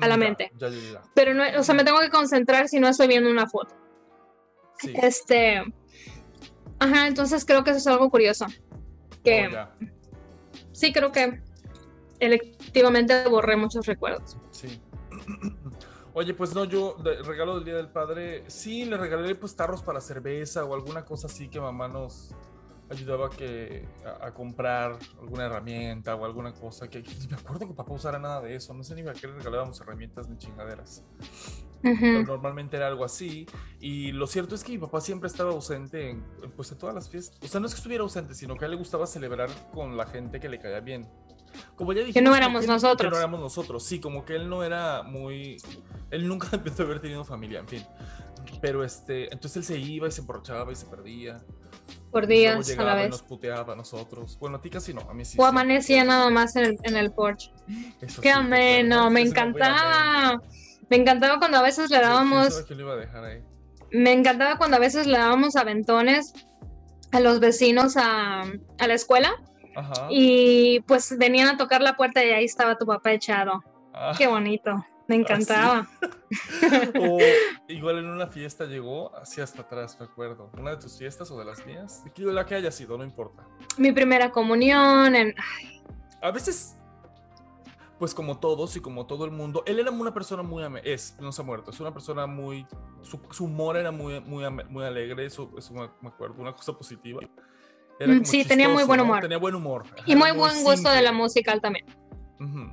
a 0.00 0.06
la 0.08 0.14
Ya, 0.14 0.16
mente. 0.16 0.52
Ya, 0.56 0.68
ya. 0.68 1.02
Pero 1.14 1.34
no, 1.34 1.42
o 1.58 1.62
sea, 1.62 1.74
me 1.74 1.84
tengo 1.84 2.00
que 2.00 2.10
concentrar 2.10 2.68
si 2.68 2.78
no 2.80 2.88
estoy 2.88 3.06
viendo 3.08 3.30
una 3.30 3.48
foto. 3.48 3.74
Sí. 4.78 4.92
Este. 4.94 5.62
Ajá, 6.78 7.06
entonces 7.06 7.44
creo 7.44 7.64
que 7.64 7.70
eso 7.70 7.78
es 7.78 7.86
algo 7.86 8.10
curioso. 8.10 8.46
Que 9.24 9.48
Oh, 9.48 9.68
sí 10.72 10.92
creo 10.92 11.10
que 11.10 11.40
electivamente 12.20 13.28
borré 13.28 13.56
muchos 13.56 13.86
recuerdos. 13.86 14.36
Sí. 14.50 14.80
Oye, 16.14 16.34
pues 16.34 16.54
no, 16.54 16.64
yo 16.64 16.96
de 17.02 17.22
regalo 17.22 17.56
del 17.56 17.64
Día 17.64 17.76
del 17.76 17.90
Padre, 17.90 18.44
sí, 18.48 18.84
le 18.84 18.96
regalé 18.96 19.34
pues 19.34 19.54
tarros 19.54 19.82
para 19.82 20.00
cerveza 20.00 20.64
o 20.64 20.74
alguna 20.74 21.04
cosa 21.04 21.28
así 21.28 21.48
que 21.48 21.60
mamá 21.60 21.86
nos 21.86 22.34
ayudaba 22.90 23.30
que, 23.30 23.86
a, 24.04 24.26
a 24.26 24.34
comprar 24.34 24.98
alguna 25.20 25.46
herramienta 25.46 26.14
o 26.14 26.24
alguna 26.24 26.52
cosa 26.52 26.88
que, 26.88 27.02
que 27.02 27.14
ni 27.16 27.26
me 27.26 27.36
acuerdo 27.36 27.66
que 27.66 27.74
papá 27.74 27.92
usara 27.92 28.18
nada 28.18 28.40
de 28.40 28.54
eso, 28.54 28.72
no 28.74 28.82
sé 28.82 28.94
ni 28.94 29.02
para 29.02 29.18
qué 29.18 29.26
le 29.26 29.34
regalábamos 29.34 29.80
herramientas 29.80 30.28
ni 30.28 30.38
chingaderas. 30.38 31.04
Pero 31.82 32.22
normalmente 32.24 32.76
era 32.76 32.88
algo 32.88 33.04
así. 33.04 33.46
Y 33.80 34.12
lo 34.12 34.26
cierto 34.26 34.54
es 34.54 34.64
que 34.64 34.72
mi 34.72 34.78
papá 34.78 35.00
siempre 35.00 35.28
estaba 35.28 35.52
ausente 35.52 36.10
en, 36.10 36.24
pues, 36.56 36.72
en 36.72 36.78
todas 36.78 36.94
las 36.94 37.08
fiestas. 37.08 37.38
O 37.42 37.46
sea, 37.46 37.60
no 37.60 37.66
es 37.66 37.74
que 37.74 37.78
estuviera 37.78 38.02
ausente, 38.02 38.34
sino 38.34 38.56
que 38.56 38.64
a 38.64 38.66
él 38.66 38.72
le 38.72 38.78
gustaba 38.78 39.06
celebrar 39.06 39.48
con 39.72 39.96
la 39.96 40.06
gente 40.06 40.40
que 40.40 40.48
le 40.48 40.58
caía 40.58 40.80
bien. 40.80 41.08
Como 41.76 41.92
ya 41.92 42.00
dijimos, 42.00 42.24
no 42.24 42.30
como 42.30 42.36
éramos 42.36 42.60
que 42.62 42.66
nosotros. 42.66 43.06
Que 43.06 43.10
no 43.10 43.16
éramos 43.16 43.40
nosotros, 43.40 43.82
sí, 43.82 44.00
como 44.00 44.24
que 44.24 44.34
él 44.36 44.48
no 44.48 44.62
era 44.64 45.02
muy... 45.02 45.56
Él 46.10 46.28
nunca 46.28 46.48
empezó 46.52 46.82
a 46.82 46.86
haber 46.86 47.00
tenido 47.00 47.24
familia, 47.24 47.60
en 47.60 47.68
fin. 47.68 47.82
Pero 48.60 48.84
este, 48.84 49.32
entonces 49.32 49.56
él 49.56 49.64
se 49.64 49.78
iba 49.78 50.08
y 50.08 50.10
se 50.10 50.20
emborrachaba 50.20 50.72
y 50.72 50.74
se 50.74 50.86
perdía. 50.86 51.40
Por 52.10 52.26
días 52.26 52.76
a 52.78 52.82
la 52.82 52.94
vez. 52.94 53.10
nos 53.10 53.22
puteaba 53.22 53.72
a 53.72 53.76
nosotros. 53.76 54.38
Bueno, 54.38 54.56
a 54.56 54.60
ti 54.62 54.70
casi 54.70 54.94
no, 54.94 55.02
a 55.02 55.14
mí 55.14 55.24
sí. 55.24 55.36
O 55.38 55.42
sí. 55.42 55.48
amanecía 55.48 56.04
nada 56.04 56.30
más 56.30 56.56
en 56.56 56.64
el, 56.64 56.78
en 56.84 56.96
el 56.96 57.12
porche. 57.12 57.50
Eso 58.00 58.22
Qué 58.22 58.28
sí, 58.32 58.34
ameno, 58.34 59.10
me 59.10 59.20
encantaba. 59.20 60.40
Me 60.88 60.96
encantaba 60.96 61.38
cuando 61.38 61.58
a 61.58 61.62
veces 61.62 61.90
le 61.90 61.98
¿Quién 61.98 62.08
dábamos, 62.08 62.70
lo 62.70 62.80
iba 62.80 62.92
a 62.94 62.96
dejar 62.96 63.24
ahí? 63.24 63.42
me 63.90 64.12
encantaba 64.12 64.56
cuando 64.58 64.76
a 64.76 64.80
veces 64.80 65.06
le 65.06 65.16
dábamos 65.18 65.56
aventones 65.56 66.32
a 67.12 67.20
los 67.20 67.40
vecinos 67.40 67.96
a, 67.96 68.42
a 68.42 68.86
la 68.86 68.94
escuela 68.94 69.34
Ajá. 69.76 70.08
y 70.10 70.80
pues 70.80 71.16
venían 71.18 71.48
a 71.48 71.56
tocar 71.56 71.80
la 71.82 71.96
puerta 71.96 72.24
y 72.24 72.30
ahí 72.30 72.44
estaba 72.44 72.76
tu 72.76 72.86
papá 72.86 73.12
echado. 73.12 73.62
Ah, 73.94 74.12
Qué 74.16 74.26
bonito, 74.26 74.72
me 75.08 75.16
encantaba. 75.16 75.88
o 77.00 77.18
igual 77.68 77.98
en 77.98 78.06
una 78.06 78.26
fiesta 78.28 78.64
llegó 78.66 79.14
así 79.16 79.40
hasta 79.40 79.62
atrás, 79.62 79.96
me 79.98 80.06
acuerdo. 80.06 80.50
¿Una 80.58 80.70
de 80.72 80.76
tus 80.76 80.96
fiestas 80.96 81.30
o 81.30 81.38
de 81.38 81.44
las 81.44 81.66
mías? 81.66 82.04
De 82.04 82.32
La 82.32 82.46
que 82.46 82.54
haya 82.54 82.70
sido, 82.70 82.96
no 82.96 83.04
importa. 83.04 83.44
Mi 83.76 83.90
primera 83.92 84.30
comunión, 84.30 85.16
en, 85.16 85.34
A 86.22 86.30
veces, 86.30 86.76
pues 87.98 88.14
como 88.14 88.38
todos 88.38 88.76
y 88.76 88.80
como 88.80 89.06
todo 89.06 89.24
el 89.24 89.30
mundo, 89.32 89.62
él 89.66 89.78
era 89.80 89.90
una 89.90 90.12
persona 90.14 90.42
muy, 90.42 90.62
ame- 90.62 90.82
es, 90.84 91.16
no 91.20 91.32
se 91.32 91.42
ha 91.42 91.44
muerto, 91.44 91.70
es 91.70 91.80
una 91.80 91.92
persona 91.92 92.26
muy, 92.26 92.66
su, 93.02 93.20
su 93.30 93.44
humor 93.46 93.76
era 93.76 93.90
muy, 93.90 94.20
muy, 94.20 94.44
muy 94.68 94.84
alegre, 94.84 95.26
eso, 95.26 95.50
eso 95.58 95.72
me, 95.74 95.88
me 96.00 96.08
acuerdo, 96.08 96.40
una 96.40 96.52
cosa 96.54 96.72
positiva. 96.74 97.20
Era 98.00 98.12
Mm, 98.12 98.18
como 98.18 98.24
sí, 98.30 98.44
tenía 98.44 98.68
muy 98.68 98.76
chistoso, 98.82 98.86
buen 98.86 98.98
¿no? 98.98 99.04
humor. 99.04 99.20
Tenía 99.22 99.38
buen 99.38 99.54
humor. 99.56 99.84
y 100.06 100.12
era 100.12 100.20
muy 100.20 100.30
buen 100.32 100.62
gusto 100.62 100.90
de 100.90 101.02
la 101.02 101.10
musical 101.12 101.60
también. 101.60 101.84
Ujú. 102.38 102.70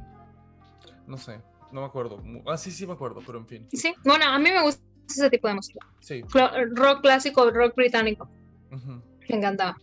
No 1.08 1.18
sé, 1.18 1.42
no 1.76 1.82
me 1.82 1.88
acuerdo. 1.88 2.24
Ah, 2.48 2.58
sí, 2.58 2.72
sí 2.72 2.88
me 2.88 2.94
acuerdo, 2.94 3.22
pero 3.26 3.38
en 3.38 3.46
fin. 3.46 3.68
Sí, 3.74 3.94
bueno, 4.06 4.26
a 4.26 4.40
mí 4.40 4.50
me 4.50 4.62
gusta 4.62 4.82
ese 5.10 5.30
tipo 5.30 5.48
de 5.50 5.56
música. 5.56 5.86
Sí. 6.00 6.24
Rock 6.74 7.02
clásico, 7.02 7.52
rock 7.52 7.76
británico. 7.76 8.30
Me 8.72 9.36
encantaba. 9.36 9.78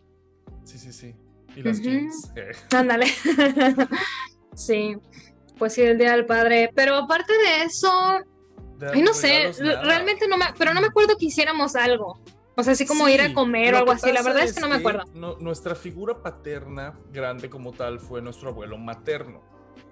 Sí, 0.64 0.78
sí, 0.78 0.90
sí. 0.92 1.14
Y 1.54 1.62
las 1.62 1.80
jeans. 1.82 2.32
eh. 2.34 2.52
Ándale. 2.74 3.06
sí, 4.54 4.96
pues 5.58 5.74
sí, 5.74 5.82
el 5.82 5.98
Día 5.98 6.12
del 6.12 6.24
Padre. 6.26 6.70
Pero 6.74 6.96
aparte 6.96 7.32
de 7.32 7.64
eso, 7.64 7.90
ay, 8.92 9.02
no 9.02 9.12
sé, 9.12 9.52
nada. 9.60 9.82
realmente 9.82 10.26
no 10.28 10.36
me, 10.38 10.46
pero 10.58 10.72
no 10.72 10.80
me 10.80 10.86
acuerdo 10.86 11.16
que 11.18 11.26
hiciéramos 11.26 11.76
algo. 11.76 12.18
O 12.56 12.62
sea, 12.62 12.72
así 12.74 12.86
como 12.86 13.08
ir 13.08 13.20
a 13.20 13.32
comer 13.32 13.74
o 13.74 13.78
algo 13.78 13.92
así. 13.92 14.10
La 14.12 14.22
verdad 14.22 14.42
es 14.44 14.54
que 14.54 14.60
no 14.60 14.68
me 14.68 14.76
acuerdo. 14.76 15.04
no- 15.14 15.36
nuestra 15.38 15.74
figura 15.74 16.22
paterna 16.22 16.98
grande 17.10 17.48
como 17.50 17.72
tal 17.72 18.00
fue 18.00 18.20
nuestro 18.22 18.50
abuelo 18.50 18.78
materno. 18.78 19.42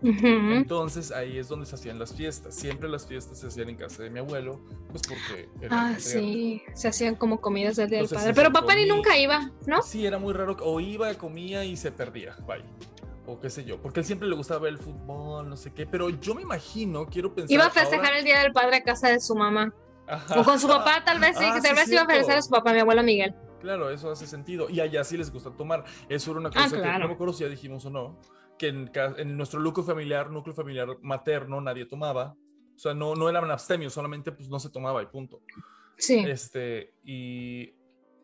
Entonces 0.03 1.13
ahí 1.13 1.39
es 1.39 1.49
donde 1.49 1.67
se 1.67 1.75
hacían 1.75 1.99
las 1.99 2.15
fiestas. 2.15 2.55
Siempre 2.55 2.89
las 2.89 3.07
fiestas 3.07 3.39
se 3.39 3.47
hacían 3.47 3.69
en 3.69 3.77
casa 3.77 4.03
de 4.03 4.11
mi 4.11 4.19
abuelo, 4.19 4.61
pues 4.91 5.03
porque 5.09 5.49
era 5.61 5.69
Ah, 5.91 5.95
sí, 5.99 6.63
se 6.75 6.89
hacían 6.89 7.15
como 7.17 7.41
comidas 7.41 7.77
del 7.77 7.91
Día 7.91 7.99
del 8.01 8.09
Padre. 8.09 8.33
Pero 8.35 8.53
papá 8.53 8.75
ni 8.75 8.87
nunca 8.87 9.17
iba, 9.19 9.51
¿no? 9.67 9.83
Sí, 9.83 10.07
era 10.07 10.19
muy 10.19 10.33
raro. 10.33 10.57
O 10.63 10.81
iba, 10.81 11.13
comía 11.15 11.65
y 11.65 11.77
se 11.77 11.93
perdía. 11.93 12.37
Bye. 12.47 12.65
O 13.27 13.39
qué 13.39 13.51
sé 13.51 13.65
yo. 13.65 13.81
Porque 13.81 14.01
él 14.01 14.07
siempre 14.07 14.29
le 14.29 14.35
gustaba 14.35 14.61
ver 14.61 14.73
el 14.73 14.79
fútbol, 14.79 15.49
no 15.49 15.57
sé 15.57 15.73
qué. 15.73 15.87
Pero 15.87 16.09
yo 16.09 16.35
me 16.35 16.43
imagino, 16.43 17.07
quiero 17.07 17.35
pensar. 17.35 17.53
Iba 17.53 17.67
a 17.67 17.71
festejar 17.71 18.07
ahora- 18.07 18.19
el 18.19 18.25
Día 18.25 18.41
del 18.43 18.53
Padre 18.53 18.77
a 18.77 18.83
casa 18.83 19.09
de 19.09 19.21
su 19.21 19.35
mamá. 19.35 19.73
Ajá. 20.09 20.41
O 20.41 20.45
con 20.45 20.59
su 20.59 20.67
papá, 20.67 21.05
tal 21.05 21.21
vez, 21.21 21.37
sí, 21.39 21.45
Ah, 21.47 21.61
tal 21.63 21.63
sí, 21.63 21.75
vez 21.77 21.93
iba 21.93 22.03
a 22.03 22.07
festejar 22.07 22.39
a 22.39 22.43
su 22.43 22.51
papá, 22.51 22.73
mi 22.73 22.81
abuelo 22.81 23.03
Miguel. 23.03 23.35
Claro, 23.61 23.91
eso 23.91 24.11
hace 24.11 24.27
sentido. 24.27 24.69
Y 24.71 24.81
allá 24.81 25.05
sí 25.05 25.17
les 25.19 25.31
gusta 25.31 25.51
tomar. 25.51 25.85
Eso 26.09 26.31
era 26.33 26.41
una 26.41 26.51
cosa 26.51 26.71
que 26.71 26.77
Ah, 26.77 26.81
claro. 26.83 26.99
no 27.01 27.09
me 27.09 27.15
acuerdo 27.15 27.35
si 27.35 27.45
ya 27.45 27.51
dijimos 27.51 27.85
o 27.85 27.91
no. 27.91 28.19
Que 28.61 28.69
en, 28.69 28.91
en 29.17 29.37
nuestro 29.39 29.59
núcleo 29.59 29.87
familiar, 29.87 30.31
núcleo 30.31 30.55
familiar 30.55 30.87
materno, 31.01 31.63
nadie 31.63 31.87
tomaba. 31.87 32.37
O 32.77 32.79
sea, 32.79 32.93
no, 32.93 33.15
no 33.15 33.27
eran 33.31 33.51
abstemios, 33.51 33.95
solamente 33.95 34.33
pues 34.33 34.51
no 34.51 34.61
se 34.61 34.69
tomaba 34.69 35.03
y 35.03 35.07
punto. 35.07 35.41
Sí. 35.97 36.19
Este, 36.19 36.93
y, 37.03 37.75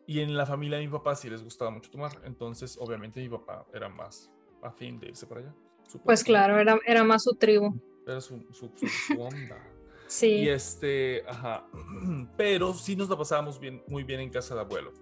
y 0.05 0.19
en 0.19 0.37
la 0.37 0.45
familia 0.45 0.77
de 0.77 0.85
mi 0.85 0.91
papá 0.91 1.15
sí 1.15 1.27
les 1.27 1.43
gustaba 1.43 1.71
mucho 1.71 1.89
tomar. 1.89 2.11
Entonces, 2.23 2.77
obviamente, 2.79 3.19
mi 3.19 3.29
papá 3.29 3.65
era 3.73 3.89
más 3.89 4.31
afín 4.61 4.99
de 4.99 5.07
irse 5.07 5.25
para 5.25 5.41
allá. 5.41 5.55
supongo. 5.87 6.05
Pues 6.05 6.23
claro, 6.23 6.59
era, 6.59 6.77
era 6.85 7.03
más 7.03 7.23
su 7.23 7.33
tribu. 7.35 7.73
Era 8.05 8.21
su, 8.21 8.39
su, 8.51 8.71
su- 8.75 8.87
su 8.87 9.19
onda. 9.21 9.57
Sí. 10.05 10.27
Y 10.27 10.49
este, 10.49 11.23
ajá. 11.27 11.67
Pero 12.37 12.73
sí 12.75 12.95
nos 12.95 13.09
la 13.09 13.17
pasábamos 13.17 13.59
bien, 13.59 13.83
muy 13.87 14.03
bien 14.03 14.19
en 14.19 14.29
casa 14.29 14.53
de 14.53 14.61
abuelo. 14.61 14.93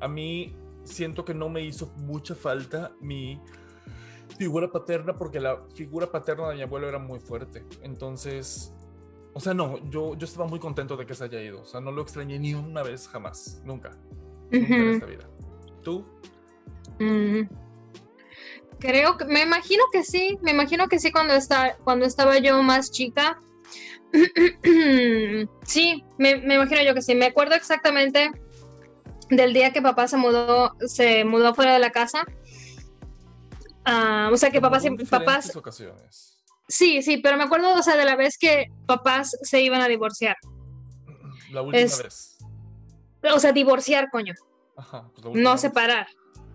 A 0.00 0.08
mí 0.08 0.54
siento 0.82 1.24
que 1.24 1.32
no 1.34 1.48
me 1.48 1.62
hizo 1.62 1.86
mucha 1.96 2.34
falta 2.34 2.92
mi 3.00 3.40
figura 4.36 4.70
paterna 4.70 5.16
porque 5.16 5.40
la 5.40 5.62
figura 5.74 6.10
paterna 6.10 6.48
de 6.48 6.56
mi 6.56 6.62
abuelo 6.62 6.88
era 6.88 6.98
muy 6.98 7.20
fuerte. 7.20 7.64
Entonces, 7.82 8.72
o 9.32 9.40
sea, 9.40 9.54
no, 9.54 9.78
yo, 9.90 10.16
yo 10.16 10.24
estaba 10.24 10.46
muy 10.46 10.60
contento 10.60 10.96
de 10.96 11.06
que 11.06 11.14
se 11.14 11.24
haya 11.24 11.42
ido. 11.42 11.62
O 11.62 11.64
sea, 11.64 11.80
no 11.80 11.90
lo 11.90 12.02
extrañé 12.02 12.38
ni 12.38 12.54
una 12.54 12.82
vez 12.82 13.08
jamás. 13.08 13.60
Nunca. 13.64 13.90
Nunca 14.50 14.74
en 14.74 14.90
esta 14.90 15.06
vida. 15.06 15.28
¿Tú? 15.82 16.06
Mm. 17.00 17.42
Creo 18.78 19.16
que, 19.16 19.24
me 19.24 19.42
imagino 19.42 19.84
que 19.92 20.04
sí, 20.04 20.38
me 20.42 20.50
imagino 20.50 20.88
que 20.88 20.98
sí 20.98 21.10
cuando, 21.10 21.34
está, 21.34 21.76
cuando 21.84 22.06
estaba 22.06 22.38
yo 22.38 22.62
más 22.62 22.90
chica. 22.90 23.40
sí, 25.64 26.04
me, 26.18 26.36
me 26.36 26.54
imagino 26.54 26.82
yo 26.82 26.94
que 26.94 27.02
sí. 27.02 27.14
Me 27.14 27.26
acuerdo 27.26 27.54
exactamente 27.54 28.30
del 29.30 29.52
día 29.52 29.72
que 29.72 29.82
papá 29.82 30.06
se 30.06 30.16
mudó, 30.16 30.74
se 30.86 31.24
mudó 31.24 31.54
fuera 31.54 31.72
de 31.72 31.78
la 31.78 31.90
casa. 31.90 32.24
Ah, 33.84 34.30
o 34.32 34.36
sea 34.36 34.50
que 34.50 34.60
papás, 34.60 34.84
ocasiones. 35.54 36.38
sí, 36.68 37.02
sí, 37.02 37.18
pero 37.18 37.36
me 37.36 37.44
acuerdo, 37.44 37.74
o 37.74 37.82
sea, 37.82 37.96
de 37.96 38.04
la 38.04 38.16
vez 38.16 38.38
que 38.38 38.66
papás 38.86 39.36
se 39.42 39.60
iban 39.60 39.80
a 39.82 39.88
divorciar. 39.88 40.36
La 41.50 41.62
última 41.62 41.82
Es- 41.82 42.02
vez. 42.02 42.38
O 43.34 43.38
sea, 43.38 43.52
divorciar, 43.52 44.08
coño. 44.10 44.34
Ajá. 44.76 45.08
pues 45.12 45.24
la 45.24 45.30
última 45.30 45.44
No 45.44 45.52
vez. 45.52 45.60
separar. 45.60 46.06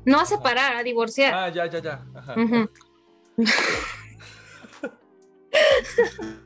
No 0.06 0.20
a 0.20 0.26
separar, 0.26 0.76
a 0.76 0.84
divorciar. 0.84 1.34
Ah, 1.34 1.50
ya, 1.50 1.66
ya, 1.68 1.80
ya. 1.80 2.06
Ajá. 2.16 2.36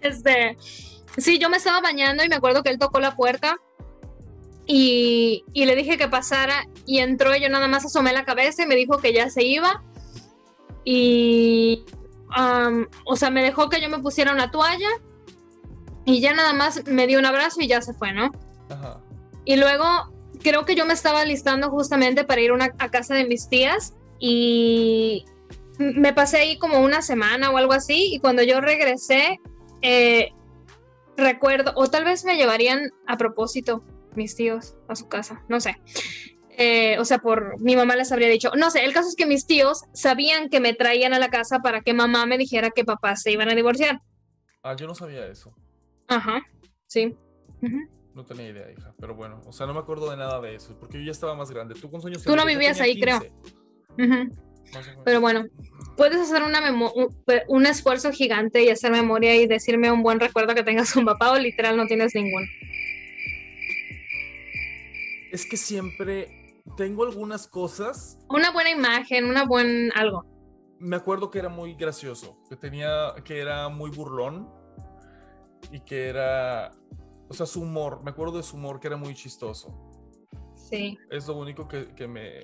Este, 0.00 0.56
sí, 1.18 1.38
yo 1.38 1.50
me 1.50 1.56
estaba 1.58 1.80
bañando 1.80 2.24
y 2.24 2.28
me 2.28 2.36
acuerdo 2.36 2.62
que 2.62 2.70
él 2.70 2.78
tocó 2.78 3.00
la 3.00 3.14
puerta 3.16 3.56
y, 4.72 5.44
y 5.52 5.64
le 5.64 5.74
dije 5.74 5.98
que 5.98 6.06
pasara 6.06 6.64
y 6.86 7.00
entró 7.00 7.34
yo 7.34 7.48
nada 7.48 7.66
más 7.66 7.84
asomé 7.84 8.12
la 8.12 8.24
cabeza 8.24 8.62
y 8.62 8.66
me 8.66 8.76
dijo 8.76 8.98
que 8.98 9.12
ya 9.12 9.28
se 9.28 9.42
iba 9.44 9.82
y, 10.84 11.84
am, 12.30 12.86
o 13.04 13.16
sea, 13.16 13.30
me 13.30 13.42
dejó 13.42 13.68
que 13.68 13.80
yo 13.80 13.88
me 13.88 13.98
pusiera 13.98 14.32
una 14.32 14.52
toalla 14.52 14.88
y 16.04 16.20
ya 16.20 16.34
nada 16.34 16.52
más 16.52 16.86
me 16.86 17.06
dio 17.08 17.18
un 17.18 17.26
abrazo 17.26 17.60
y 17.60 17.66
ya 17.66 17.82
se 17.82 17.94
fue, 17.94 18.12
¿no? 18.12 18.30
Ajá. 18.68 19.00
Y 19.44 19.56
luego 19.56 19.84
creo 20.42 20.64
que 20.64 20.76
yo 20.76 20.86
me 20.86 20.94
estaba 20.94 21.24
listando 21.24 21.68
justamente 21.70 22.22
para 22.24 22.40
ir 22.40 22.52
una- 22.52 22.72
a 22.78 22.90
casa 22.90 23.14
de 23.14 23.24
mis 23.26 23.48
tías 23.48 23.94
y 24.20 25.24
me 25.78 26.12
pasé 26.12 26.38
ahí 26.38 26.58
como 26.58 26.78
una 26.80 27.02
semana 27.02 27.50
o 27.50 27.56
algo 27.56 27.72
así 27.72 28.14
y 28.14 28.20
cuando 28.20 28.42
yo 28.44 28.60
regresé 28.60 29.40
eh, 29.82 30.30
recuerdo, 31.16 31.72
o 31.74 31.88
tal 31.88 32.04
vez 32.04 32.24
me 32.24 32.36
llevarían 32.36 32.90
a 33.06 33.16
propósito 33.16 33.82
mis 34.14 34.34
tíos 34.36 34.76
a 34.88 34.96
su 34.96 35.08
casa, 35.08 35.42
no 35.48 35.60
sé. 35.60 35.76
Eh, 36.56 36.98
o 36.98 37.04
sea, 37.04 37.18
por 37.18 37.58
mi 37.60 37.74
mamá 37.74 37.96
les 37.96 38.12
habría 38.12 38.28
dicho, 38.28 38.50
no 38.56 38.70
sé, 38.70 38.84
el 38.84 38.92
caso 38.92 39.08
es 39.08 39.16
que 39.16 39.24
mis 39.26 39.46
tíos 39.46 39.84
sabían 39.94 40.50
que 40.50 40.60
me 40.60 40.74
traían 40.74 41.14
a 41.14 41.18
la 41.18 41.30
casa 41.30 41.60
para 41.60 41.80
que 41.80 41.94
mamá 41.94 42.26
me 42.26 42.36
dijera 42.36 42.70
que 42.70 42.84
papá 42.84 43.16
se 43.16 43.32
iban 43.32 43.48
a 43.48 43.54
divorciar. 43.54 44.00
Ah, 44.62 44.76
yo 44.76 44.86
no 44.86 44.94
sabía 44.94 45.26
eso. 45.26 45.54
Ajá, 46.06 46.42
sí. 46.86 47.16
No 48.14 48.24
tenía 48.24 48.48
idea, 48.48 48.70
hija. 48.70 48.92
Pero 48.98 49.14
bueno, 49.14 49.40
o 49.46 49.52
sea, 49.52 49.66
no 49.66 49.72
me 49.72 49.80
acuerdo 49.80 50.10
de 50.10 50.16
nada 50.16 50.40
de 50.40 50.54
eso. 50.56 50.76
Porque 50.78 50.98
yo 50.98 51.04
ya 51.04 51.12
estaba 51.12 51.34
más 51.34 51.50
grande. 51.50 51.74
¿Tú 51.74 51.88
cuántos 51.88 52.10
años 52.10 52.24
Tú 52.24 52.36
no 52.36 52.44
vivías 52.44 52.80
ahí, 52.80 53.00
creo. 53.00 53.20
15, 53.20 53.32
Ujú. 53.92 54.34
más 54.74 54.86
o 54.86 54.90
menos. 54.90 55.02
Pero 55.04 55.20
bueno, 55.20 55.44
puedes 55.96 56.18
hacer 56.20 56.42
una 56.42 56.60
un, 56.72 57.16
un 57.48 57.66
esfuerzo 57.66 58.10
gigante 58.12 58.64
y 58.64 58.68
hacer 58.68 58.90
memoria 58.90 59.34
y 59.36 59.46
decirme 59.46 59.90
un 59.90 60.02
buen 60.02 60.20
recuerdo 60.20 60.54
que 60.54 60.64
tengas 60.64 60.92
con 60.92 61.04
papá 61.06 61.32
o 61.32 61.38
literal 61.38 61.76
no 61.76 61.86
tienes 61.86 62.14
ninguno. 62.14 62.46
Es 65.30 65.46
que 65.46 65.56
siempre 65.56 66.62
tengo 66.76 67.04
algunas 67.04 67.46
cosas. 67.46 68.18
Una 68.28 68.50
buena 68.50 68.70
imagen, 68.70 69.24
una 69.24 69.44
buen 69.44 69.90
algo. 69.94 70.24
Me 70.78 70.96
acuerdo 70.96 71.30
que 71.30 71.38
era 71.38 71.48
muy 71.48 71.74
gracioso. 71.74 72.38
Que 72.48 72.56
tenía. 72.56 73.14
Que 73.24 73.38
era 73.38 73.68
muy 73.68 73.90
burlón. 73.90 74.48
Y 75.70 75.80
que 75.80 76.08
era. 76.08 76.72
O 77.28 77.34
sea, 77.34 77.46
su 77.46 77.62
humor. 77.62 78.02
Me 78.02 78.10
acuerdo 78.10 78.38
de 78.38 78.42
su 78.42 78.56
humor 78.56 78.80
que 78.80 78.88
era 78.88 78.96
muy 78.96 79.14
chistoso. 79.14 79.72
Sí. 80.56 80.98
Es 81.10 81.28
lo 81.28 81.36
único 81.36 81.68
que, 81.68 81.94
que 81.94 82.08
me. 82.08 82.42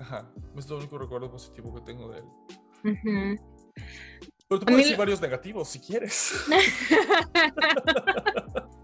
Ajá. 0.00 0.30
Es 0.56 0.68
lo 0.68 0.78
único 0.78 0.98
recuerdo 0.98 1.30
positivo 1.30 1.74
que 1.74 1.80
tengo 1.82 2.08
de 2.10 2.18
él. 2.18 2.24
Pero 4.48 4.60
puedo 4.60 4.76
mí 4.76 4.82
decir 4.82 4.96
varios 4.96 5.20
negativos 5.20 5.68
si 5.68 5.80
quieres. 5.80 6.44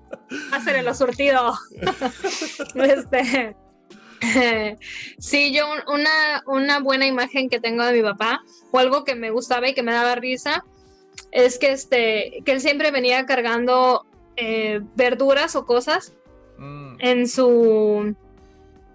Hacer 0.52 0.82
lo 0.84 0.94
surtido. 0.94 1.54
este. 2.74 3.56
Sí, 5.18 5.50
yo 5.54 5.64
un- 5.70 5.94
una, 6.00 6.42
una 6.46 6.80
buena 6.80 7.06
imagen 7.06 7.48
que 7.48 7.58
tengo 7.58 7.84
de 7.86 7.94
mi 7.94 8.02
papá, 8.02 8.42
o 8.70 8.78
algo 8.78 9.02
que 9.04 9.14
me 9.14 9.30
gustaba 9.30 9.66
y 9.68 9.72
que 9.74 9.82
me 9.82 9.92
daba 9.92 10.14
risa, 10.14 10.62
es 11.32 11.58
que 11.58 11.72
este, 11.72 12.42
que 12.44 12.52
él 12.52 12.60
siempre 12.60 12.90
venía 12.90 13.24
cargando 13.24 14.04
eh, 14.36 14.80
verduras 14.94 15.56
o 15.56 15.64
cosas 15.64 16.12
Mm, 16.58 16.96
en 16.98 17.26
su 17.26 18.14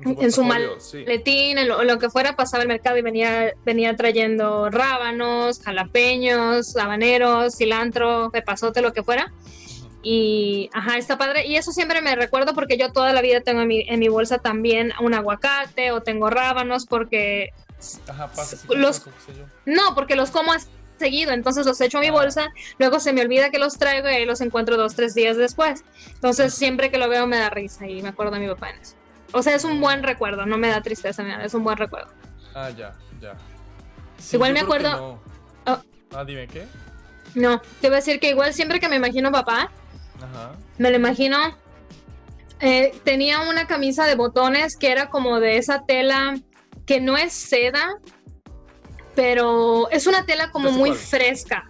en 0.04 0.32
su 0.32 0.42
sí. 0.42 0.48
maletín, 0.48 1.58
en 1.58 1.68
lo, 1.68 1.98
que 1.98 2.12
fuera, 2.12 2.36
pasaba 2.36 2.62
el 2.62 2.68
mercado 2.68 2.98
y 2.98 3.02
venía, 3.02 3.54
venía 3.66 3.96
trayendo 3.96 4.70
rábanos, 4.70 5.60
jalapeños, 5.62 6.76
habaneros, 6.78 7.56
cilantro, 7.58 8.30
pepazote, 8.32 8.82
lo 8.82 8.94
que 8.94 9.02
fuera. 9.02 9.34
Y, 10.08 10.70
ajá, 10.72 10.98
está 11.00 11.18
padre. 11.18 11.48
Y 11.48 11.56
eso 11.56 11.72
siempre 11.72 12.00
me 12.00 12.16
recuerdo 12.16 12.54
porque 12.54 12.78
yo 12.78 12.92
toda 12.92 13.12
la 13.12 13.22
vida 13.22 13.42
tengo 13.42 13.62
en 13.62 13.68
mi, 13.68 13.82
en 13.90 14.00
mi 14.00 14.08
bolsa 14.08 14.38
también 14.38 14.92
un 15.02 15.16
aguacate 15.16 15.92
o 15.92 16.02
tengo 16.02 16.30
rábanos 16.30 16.86
porque... 16.86 17.50
Ajá, 18.08 18.28
pasa, 18.28 18.56
sí, 18.56 18.68
los- 18.76 19.00
pasa, 19.00 19.12
yo. 19.36 19.46
No, 19.66 19.96
porque 19.96 20.16
los 20.16 20.30
como 20.30 20.52
seguido, 21.00 21.32
entonces 21.34 21.66
los 21.66 21.82
echo 21.82 21.98
a 21.98 22.02
mi 22.02 22.12
bolsa, 22.12 22.50
luego 22.78 23.00
se 23.00 23.14
me 23.14 23.22
olvida 23.22 23.50
que 23.50 23.58
los 23.58 23.80
traigo 23.80 24.08
y 24.08 24.14
ahí 24.14 24.26
los 24.26 24.42
encuentro 24.42 24.78
dos, 24.78 24.94
tres 24.96 25.16
días 25.16 25.38
después. 25.38 25.84
Entonces 26.14 26.54
siempre 26.54 26.92
que 26.92 27.00
lo 27.00 27.10
veo 27.10 27.26
me 27.26 27.38
da 27.38 27.50
risa 27.50 27.88
y 27.88 28.04
me 28.04 28.10
acuerdo 28.10 28.34
de 28.34 28.40
mi 28.42 28.48
papá 28.48 28.70
en 28.70 28.78
eso. 28.82 28.94
O 29.32 29.42
sea, 29.42 29.56
es 29.56 29.64
un 29.64 29.82
buen 29.82 30.04
recuerdo, 30.04 30.46
no 30.46 30.58
me 30.60 30.68
da 30.68 30.82
tristeza, 30.82 31.24
es 31.44 31.54
un 31.56 31.64
buen 31.64 31.78
recuerdo. 31.78 32.12
Ah, 32.54 32.70
ya, 32.70 32.94
ya. 33.20 33.34
Igual 34.32 34.54
me 34.54 34.60
acuerdo- 34.60 34.92
no. 35.66 35.74
Oh. 35.74 35.82
Ah, 36.14 36.24
dime 36.24 36.48
qué. 36.48 36.68
No, 37.34 37.60
te 37.82 37.88
voy 37.88 37.96
a 37.96 38.00
decir 38.02 38.20
que 38.20 38.30
igual 38.30 38.54
siempre 38.54 38.80
que 38.80 38.88
me 38.88 38.96
imagino 38.98 39.32
papá, 39.32 39.72
Ajá. 40.26 40.54
me 40.78 40.90
lo 40.92 40.96
imagino. 40.98 41.38
eh, 42.62 42.94
tenía 43.04 43.42
una 43.42 43.68
camisa 43.68 44.06
de 44.08 44.16
botones 44.16 44.78
que 44.78 44.90
era 44.92 45.10
como 45.10 45.40
de 45.42 45.58
esa 45.58 45.86
tela 45.86 46.36
que 46.86 47.02
no 47.02 47.18
es 47.18 47.34
seda, 47.34 47.96
pero 49.16 49.90
es 49.92 50.08
una 50.08 50.26
tela 50.26 50.52
como 50.52 50.72
muy 50.72 50.90
cuál. 50.92 51.00
fresca. 51.00 51.66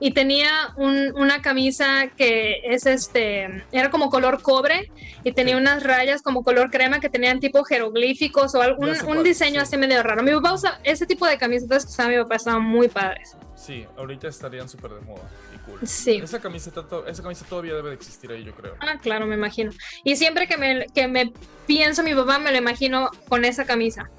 Y 0.00 0.12
tenía 0.12 0.50
un- 0.76 1.12
una 1.16 1.40
camisa 1.40 2.08
que 2.16 2.60
es 2.64 2.84
este, 2.84 3.64
era 3.70 3.90
como 3.90 4.10
color 4.10 4.42
cobre 4.42 4.90
y 5.22 5.32
tenía 5.32 5.54
Sí. 5.54 5.60
unas 5.62 5.82
rayas 5.84 6.20
como 6.20 6.42
color 6.42 6.70
crema 6.70 6.98
que 6.98 7.08
tenían 7.08 7.38
tipo 7.38 7.62
jeroglíficos 7.64 8.54
o 8.56 8.60
algún 8.60 8.90
un 8.90 8.98
cuál, 8.98 9.22
diseño 9.22 9.60
sí. 9.60 9.66
así 9.66 9.76
medio 9.76 10.02
raro. 10.02 10.22
Mi 10.24 10.32
papá 10.32 10.52
usa 10.52 10.80
ese 10.82 11.06
tipo 11.06 11.26
de 11.26 11.38
camisetas 11.38 11.84
que 11.86 11.92
usaba 11.92 12.08
mi 12.10 12.16
papá 12.18 12.34
estaban 12.36 12.62
muy 12.64 12.88
padres. 12.88 13.36
Sí, 13.54 13.86
ahorita 13.96 14.26
estarían 14.28 14.68
súper 14.68 14.90
de 14.94 15.00
moda 15.02 15.22
cool. 15.66 15.86
Sí. 15.86 16.16
Esa 16.16 16.40
camiseta, 16.40 16.84
esa 17.06 17.22
camisa 17.22 17.44
todavía 17.46 17.74
debe 17.74 17.90
de 17.90 17.94
existir 17.94 18.30
ahí, 18.30 18.44
yo 18.44 18.54
creo. 18.54 18.76
Ah, 18.80 18.98
claro, 19.00 19.26
me 19.26 19.34
imagino. 19.34 19.72
Y 20.04 20.16
siempre 20.16 20.46
que 20.46 20.56
me, 20.56 20.86
que 20.86 21.08
me 21.08 21.32
pienso 21.66 22.02
mi 22.02 22.14
papá, 22.14 22.38
me 22.38 22.52
lo 22.52 22.58
imagino 22.58 23.10
con 23.28 23.44
esa 23.44 23.64
camisa. 23.64 24.10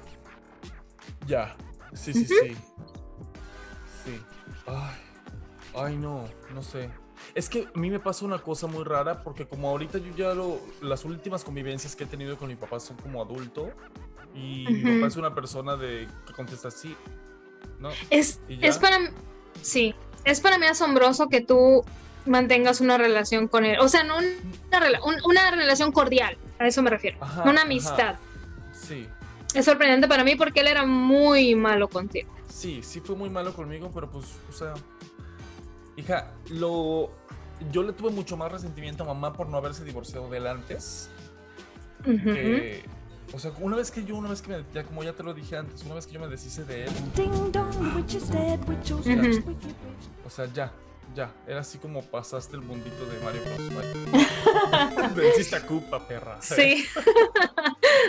Ya. 1.26 1.56
Sí, 1.92 2.12
sí, 2.12 2.24
sí. 2.26 2.56
Sí. 4.04 4.20
Ay. 4.66 4.96
Ay, 5.74 5.96
no, 5.96 6.24
no 6.54 6.62
sé. 6.62 6.90
Es 7.34 7.48
que 7.48 7.68
a 7.74 7.78
mí 7.78 7.90
me 7.90 8.00
pasa 8.00 8.24
una 8.24 8.38
cosa 8.38 8.66
muy 8.66 8.84
rara 8.84 9.22
porque 9.22 9.46
como 9.46 9.68
ahorita 9.68 9.98
yo 9.98 10.14
ya 10.16 10.34
lo... 10.34 10.60
Las 10.80 11.04
últimas 11.04 11.44
convivencias 11.44 11.94
que 11.94 12.04
he 12.04 12.06
tenido 12.06 12.36
con 12.38 12.48
mi 12.48 12.56
papá 12.56 12.80
son 12.80 12.96
como 12.96 13.22
adulto 13.22 13.70
y 14.34 14.66
mi 14.68 14.96
papá 14.96 15.08
es 15.08 15.16
una 15.16 15.34
persona 15.34 15.76
de 15.76 16.08
que 16.26 16.32
contesta 16.32 16.70
sí. 16.70 16.96
¿No? 17.78 17.90
Es, 18.10 18.40
es 18.48 18.78
para 18.78 19.12
sí, 19.60 19.94
es 20.26 20.40
para 20.40 20.58
mí 20.58 20.66
asombroso 20.66 21.28
que 21.28 21.40
tú 21.40 21.84
mantengas 22.26 22.80
una 22.80 22.98
relación 22.98 23.48
con 23.48 23.64
él. 23.64 23.78
O 23.80 23.88
sea, 23.88 24.02
no 24.04 24.16
una, 24.18 24.80
rela- 24.80 25.00
un- 25.04 25.22
una 25.24 25.50
relación 25.52 25.92
cordial, 25.92 26.36
a 26.58 26.66
eso 26.66 26.82
me 26.82 26.90
refiero. 26.90 27.16
Ajá, 27.20 27.42
una 27.44 27.52
ajá. 27.52 27.62
amistad. 27.62 28.14
Sí. 28.72 29.08
Es 29.54 29.64
sorprendente 29.64 30.08
para 30.08 30.24
mí 30.24 30.34
porque 30.36 30.60
él 30.60 30.66
era 30.68 30.84
muy 30.84 31.54
malo 31.54 31.88
contigo. 31.88 32.28
Sí, 32.48 32.80
sí 32.82 33.00
fue 33.00 33.14
muy 33.16 33.30
malo 33.30 33.54
conmigo, 33.54 33.90
pero 33.94 34.10
pues, 34.10 34.26
o 34.48 34.52
sea, 34.52 34.74
hija, 35.96 36.32
lo, 36.50 37.10
yo 37.70 37.82
le 37.84 37.92
tuve 37.92 38.10
mucho 38.10 38.36
más 38.36 38.50
resentimiento 38.50 39.04
a 39.04 39.06
mamá 39.06 39.32
por 39.32 39.48
no 39.48 39.56
haberse 39.58 39.84
divorciado 39.84 40.28
de 40.28 40.38
él 40.38 40.46
antes. 40.46 41.08
Que- 42.04 42.84
o 43.32 43.38
sea, 43.38 43.52
una 43.60 43.76
vez 43.76 43.90
que 43.90 44.04
yo, 44.04 44.16
una 44.16 44.28
vez 44.30 44.40
que 44.42 44.48
me, 44.50 44.64
ya 44.72 44.84
como 44.84 45.02
ya 45.02 45.12
te 45.12 45.22
lo 45.22 45.34
dije 45.34 45.56
antes, 45.56 45.82
una 45.84 45.94
vez 45.94 46.06
que 46.06 46.12
yo 46.14 46.20
me 46.20 46.28
deshice 46.28 46.64
de 46.64 46.84
él, 46.84 46.90
o 50.24 50.30
sea, 50.30 50.46
ya, 50.52 50.72
ya, 51.14 51.32
era 51.46 51.60
así 51.60 51.78
como 51.78 52.02
pasaste 52.02 52.56
el 52.56 52.62
mundito 52.62 53.04
de 53.06 53.18
Mario 53.20 53.42
Bros. 53.44 55.14
Venciste 55.14 55.56
a 55.56 55.66
Koopa, 55.66 56.06
perra. 56.06 56.40
Sí. 56.40 56.84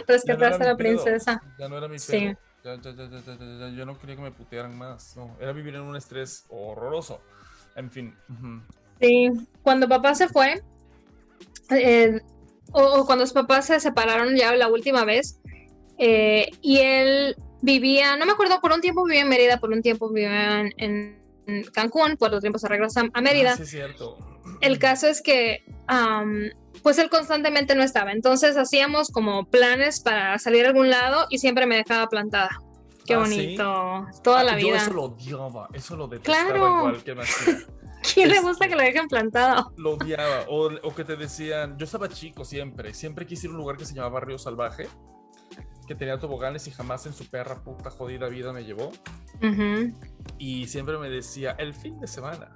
No 0.07 0.13
Rescataste 0.13 0.59
mi 0.59 0.65
a 0.65 0.69
la 0.69 0.77
pedo, 0.77 1.03
princesa. 1.03 1.41
Ya 1.57 1.67
no 1.69 1.77
era 1.77 1.87
mi 1.87 1.99
Sí. 1.99 2.11
pedo. 2.11 2.37
Ya, 2.63 2.75
ya, 2.81 2.91
ya, 2.95 3.09
ya, 3.09 3.21
ya, 3.25 3.35
ya, 3.37 3.57
ya, 3.59 3.69
yo 3.69 3.85
no 3.85 3.97
quería 3.97 4.15
que 4.15 4.21
me 4.21 4.31
putearan 4.31 4.77
más. 4.77 5.15
No, 5.17 5.35
era 5.39 5.51
vivir 5.53 5.75
en 5.75 5.81
un 5.81 5.95
estrés 5.95 6.45
horroroso. 6.49 7.21
En 7.75 7.89
fin. 7.89 8.15
Sí, 9.01 9.29
cuando 9.63 9.87
papá 9.87 10.15
se 10.15 10.27
fue, 10.27 10.61
eh, 11.69 12.19
o, 12.71 12.83
o 12.83 13.05
cuando 13.05 13.25
sus 13.25 13.33
papás 13.33 13.65
se 13.67 13.79
separaron 13.79 14.35
ya 14.35 14.53
la 14.55 14.67
última 14.67 15.05
vez, 15.05 15.39
eh, 15.97 16.49
y 16.61 16.79
él 16.79 17.35
vivía, 17.61 18.15
no 18.17 18.25
me 18.25 18.33
acuerdo, 18.33 18.59
por 18.61 18.71
un 18.71 18.81
tiempo 18.81 19.03
vivía 19.03 19.21
en 19.21 19.29
Mérida, 19.29 19.57
por 19.59 19.71
un 19.71 19.81
tiempo 19.81 20.09
vivía 20.09 20.61
en, 20.61 20.71
en 20.77 21.63
Cancún, 21.73 22.17
por 22.17 22.27
otro 22.29 22.39
tiempo 22.39 22.59
se 22.59 22.67
regresa 22.67 23.03
a 23.13 23.21
Mérida. 23.21 23.53
Ah, 23.53 23.57
sí, 23.57 23.63
es 23.63 23.69
cierto. 23.69 24.17
El 24.61 24.79
caso 24.79 25.07
es 25.07 25.21
que, 25.21 25.63
am, 25.87 26.49
pues 26.83 26.97
él 26.99 27.09
constantemente 27.09 27.75
no 27.75 27.83
estaba, 27.83 28.11
entonces 28.11 28.57
hacíamos 28.57 29.09
como 29.09 29.45
planes 29.45 29.99
para 30.01 30.37
salir 30.39 30.65
a 30.65 30.69
algún 30.69 30.89
lado 30.89 31.25
y 31.29 31.39
siempre 31.39 31.65
me 31.65 31.77
dejaba 31.77 32.07
plantada. 32.07 32.49
Qué 33.05 33.15
Ah, 33.15 33.25
¿sí? 33.25 33.35
bonito, 33.37 34.05
toda 34.23 34.41
Ah, 34.41 34.43
la 34.43 34.59
yo 34.59 34.67
vida. 34.67 34.77
eso 34.77 34.93
lo 34.93 35.03
odiaba, 35.03 35.69
eso 35.73 35.95
lo 35.95 36.07
detestaba 36.07 36.49
Claro. 36.49 36.77
igual 36.79 37.03
que 37.03 37.15
me 37.15 37.23
hacía. 37.23 37.59
¿Quién 38.13 38.29
le 38.29 38.35
este- 38.35 38.47
gusta 38.47 38.67
que 38.67 38.75
lo 38.75 38.81
dejen 38.81 39.07
plantado? 39.07 39.73
Lo 39.77 39.93
odiaba. 39.93 40.45
O, 40.49 40.69
o 40.83 40.95
que 40.95 41.03
te 41.03 41.15
decían, 41.15 41.77
yo 41.77 41.85
estaba 41.85 42.07
chico 42.09 42.45
siempre, 42.45 42.93
siempre 42.93 43.25
quise 43.25 43.47
ir 43.47 43.51
a 43.51 43.53
un 43.55 43.59
lugar 43.59 43.77
que 43.77 43.85
se 43.85 43.93
llamaba 43.93 44.19
Río 44.19 44.37
Salvaje, 44.37 44.87
que 45.87 45.95
tenía 45.95 46.19
toboganes 46.19 46.67
y 46.67 46.71
jamás 46.71 47.05
en 47.05 47.13
su 47.13 47.25
perra 47.29 47.63
puta 47.63 47.89
jodida 47.89 48.27
vida 48.27 48.51
me 48.53 48.63
llevó. 48.63 48.91
Ujú, 49.41 49.93
Y 50.37 50.67
siempre 50.67 50.97
me 50.97 51.09
decía, 51.09 51.51
el 51.57 51.73
fin 51.73 51.99
de 51.99 52.07
semana. 52.07 52.55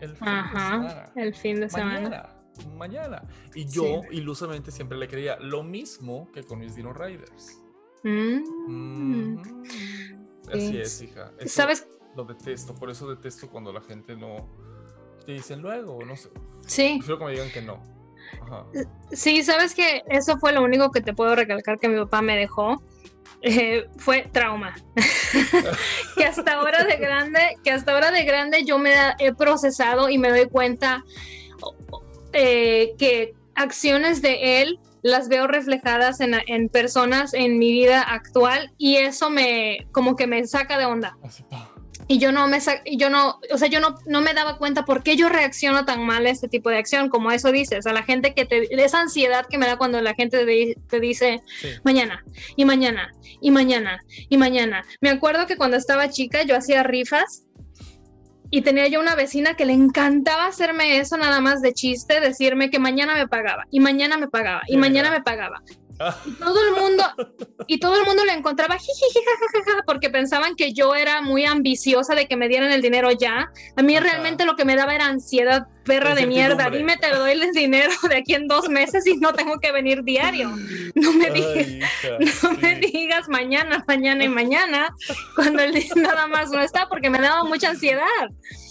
El 0.00 0.16
fin 0.16 0.24
de 0.26 0.30
Ajá, 0.32 0.70
semana. 0.70 1.12
el 1.16 1.34
fin 1.34 1.60
de 1.60 1.68
semana. 1.70 2.00
Mañana, 2.00 2.76
mañana. 2.76 3.28
Y 3.54 3.66
yo 3.66 4.02
ilusamente 4.10 4.70
siempre 4.72 4.98
le 4.98 5.06
creía 5.08 5.36
lo 5.38 5.62
mismo 5.62 6.30
que 6.32 6.42
con 6.42 6.58
mis 6.58 6.74
Dino 6.74 6.92
Riders. 6.92 7.58
Mm. 8.04 9.36
Así 10.48 10.68
Sí. 10.68 10.78
es, 10.78 11.02
hija. 11.02 11.32
Eso 11.38 11.48
¿Sabes? 11.62 11.88
Lo 12.16 12.24
detesto, 12.24 12.74
por 12.74 12.90
eso 12.90 13.08
detesto 13.08 13.48
cuando 13.48 13.72
la 13.72 13.80
gente 13.80 14.16
no 14.16 14.48
te 15.24 15.32
dicen 15.32 15.60
luego, 15.60 16.04
no 16.04 16.16
sé. 16.16 16.30
Sí, 16.66 16.96
Prefiero 16.98 17.18
que 17.18 17.24
me 17.24 17.30
digan 17.32 17.50
que 17.50 17.62
no. 17.62 17.92
Ajá. 18.42 18.64
sí, 19.12 19.42
sabes 19.42 19.74
que 19.74 20.02
eso 20.08 20.38
fue 20.38 20.52
lo 20.52 20.62
único 20.62 20.90
que 20.90 21.00
te 21.00 21.12
puedo 21.12 21.34
recalcar 21.34 21.78
que 21.78 21.88
mi 21.88 21.98
papá 21.98 22.22
me 22.22 22.36
dejó. 22.36 22.82
Eh, 23.42 23.88
fue 23.96 24.28
trauma. 24.32 24.74
que 26.16 26.24
hasta 26.24 26.54
ahora 26.54 26.84
de 26.84 26.96
grande, 26.96 27.56
que 27.64 27.72
hasta 27.72 27.92
ahora 27.92 28.12
de 28.12 28.24
grande 28.24 28.64
yo 28.64 28.78
me 28.78 28.94
he 29.18 29.34
procesado 29.34 30.08
y 30.08 30.18
me 30.18 30.30
doy 30.30 30.48
cuenta 30.48 31.04
eh, 32.32 32.94
que 32.98 33.34
acciones 33.56 34.22
de 34.22 34.62
él 34.62 34.78
las 35.02 35.28
veo 35.28 35.48
reflejadas 35.48 36.20
en, 36.20 36.34
en 36.46 36.68
personas 36.68 37.34
en 37.34 37.58
mi 37.58 37.72
vida 37.72 38.02
actual 38.02 38.72
y 38.78 38.96
eso 38.96 39.28
me 39.28 39.88
como 39.90 40.14
que 40.14 40.28
me 40.28 40.46
saca 40.46 40.78
de 40.78 40.86
onda. 40.86 41.16
Así. 41.24 41.44
Y 42.12 42.18
yo 42.18 42.30
no 42.30 42.46
me 42.46 42.58
yo 42.98 43.08
no, 43.08 43.40
o 43.50 43.56
sea, 43.56 43.68
yo 43.68 43.80
no, 43.80 43.94
no 44.04 44.20
me 44.20 44.34
daba 44.34 44.58
cuenta 44.58 44.84
por 44.84 45.02
qué 45.02 45.16
yo 45.16 45.30
reacciono 45.30 45.86
tan 45.86 46.04
mal 46.04 46.26
a 46.26 46.28
este 46.28 46.46
tipo 46.46 46.68
de 46.68 46.76
acción, 46.76 47.08
como 47.08 47.30
eso 47.32 47.50
dices, 47.50 47.86
a 47.86 47.92
la 47.94 48.02
gente 48.02 48.34
que 48.34 48.44
te, 48.44 48.68
esa 48.84 49.00
ansiedad 49.00 49.46
que 49.48 49.56
me 49.56 49.66
da 49.66 49.78
cuando 49.78 49.98
la 50.02 50.12
gente 50.12 50.44
te, 50.44 50.76
te 50.90 51.00
dice 51.00 51.40
Sí. 51.62 51.68
mañana, 51.84 52.22
y 52.54 52.66
mañana, 52.66 53.10
y 53.40 53.50
mañana, 53.50 53.98
y 54.28 54.36
mañana. 54.36 54.84
Me 55.00 55.08
acuerdo 55.08 55.46
que 55.46 55.56
cuando 55.56 55.78
estaba 55.78 56.10
chica 56.10 56.42
yo 56.42 56.54
hacía 56.54 56.82
rifas 56.82 57.44
y 58.50 58.60
tenía 58.60 58.86
yo 58.88 59.00
una 59.00 59.14
vecina 59.14 59.54
que 59.54 59.64
le 59.64 59.72
encantaba 59.72 60.44
hacerme 60.44 60.98
eso 60.98 61.16
nada 61.16 61.40
más 61.40 61.62
de 61.62 61.72
chiste, 61.72 62.20
decirme 62.20 62.68
que 62.68 62.78
mañana 62.78 63.14
me 63.14 63.26
pagaba, 63.26 63.64
y 63.70 63.80
mañana 63.80 64.18
me 64.18 64.28
pagaba, 64.28 64.60
y 64.68 64.76
mañana 64.76 65.10
me 65.10 65.22
pagaba. 65.22 65.62
Y 66.26 66.32
todo 66.32 66.56
el 66.66 66.74
mundo, 66.82 67.04
y 67.66 67.78
todo 67.78 67.96
el 67.98 68.04
mundo 68.04 68.24
le 68.24 68.32
encontraba 68.32 68.74
jajaja, 68.74 69.82
porque 69.86 70.10
pensaban 70.10 70.54
que 70.56 70.72
yo 70.72 70.94
era 70.94 71.20
muy 71.22 71.44
ambiciosa 71.44 72.14
de 72.14 72.26
que 72.26 72.36
me 72.36 72.48
dieran 72.48 72.72
el 72.72 72.82
dinero 72.82 73.10
ya. 73.12 73.50
A 73.76 73.82
mí 73.82 73.96
Ajá. 73.96 74.04
realmente 74.04 74.44
lo 74.44 74.56
que 74.56 74.64
me 74.64 74.76
daba 74.76 74.94
era 74.94 75.06
ansiedad, 75.06 75.66
perra 75.84 76.14
de 76.14 76.26
mierda. 76.26 76.70
Dime, 76.70 76.96
te 76.96 77.10
doy 77.10 77.32
el 77.32 77.52
dinero 77.52 77.92
de 78.08 78.16
aquí 78.16 78.34
en 78.34 78.48
dos 78.48 78.68
meses 78.68 79.06
y 79.06 79.16
no 79.16 79.32
tengo 79.32 79.58
que 79.60 79.72
venir 79.72 80.02
diario. 80.02 80.50
No 80.94 81.12
me 81.12 81.30
digas. 81.30 81.56
ay, 81.56 81.80
hija, 81.80 82.18
No 82.42 82.52
me 82.60 82.74
sí. 82.82 82.90
digas 82.92 83.28
mañana, 83.28 83.84
mañana 83.86 84.24
y 84.24 84.28
mañana, 84.28 84.94
cuando 85.36 85.62
el 85.62 85.74
nada 85.96 86.26
más 86.26 86.50
no 86.50 86.60
está, 86.60 86.88
porque 86.88 87.10
me 87.10 87.20
daba 87.20 87.44
mucha 87.44 87.70
ansiedad. 87.70 88.28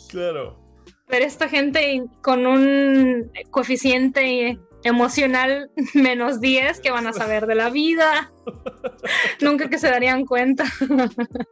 Claro. 0.10 0.60
Pero 1.08 1.26
esta 1.26 1.50
gente 1.50 2.04
con 2.22 2.46
un 2.46 3.32
coeficiente 3.50 4.58
emocional 4.84 5.70
menos 5.94 6.40
10 6.42 6.80
que 6.80 6.92
van 6.92 7.08
a 7.08 7.14
saber 7.14 7.48
de 7.48 7.56
la 7.56 7.70
vida, 7.70 8.32
nunca 9.42 9.70
que 9.70 9.78
se 9.78 9.90
darían 9.90 10.26
cuenta. 10.26 10.66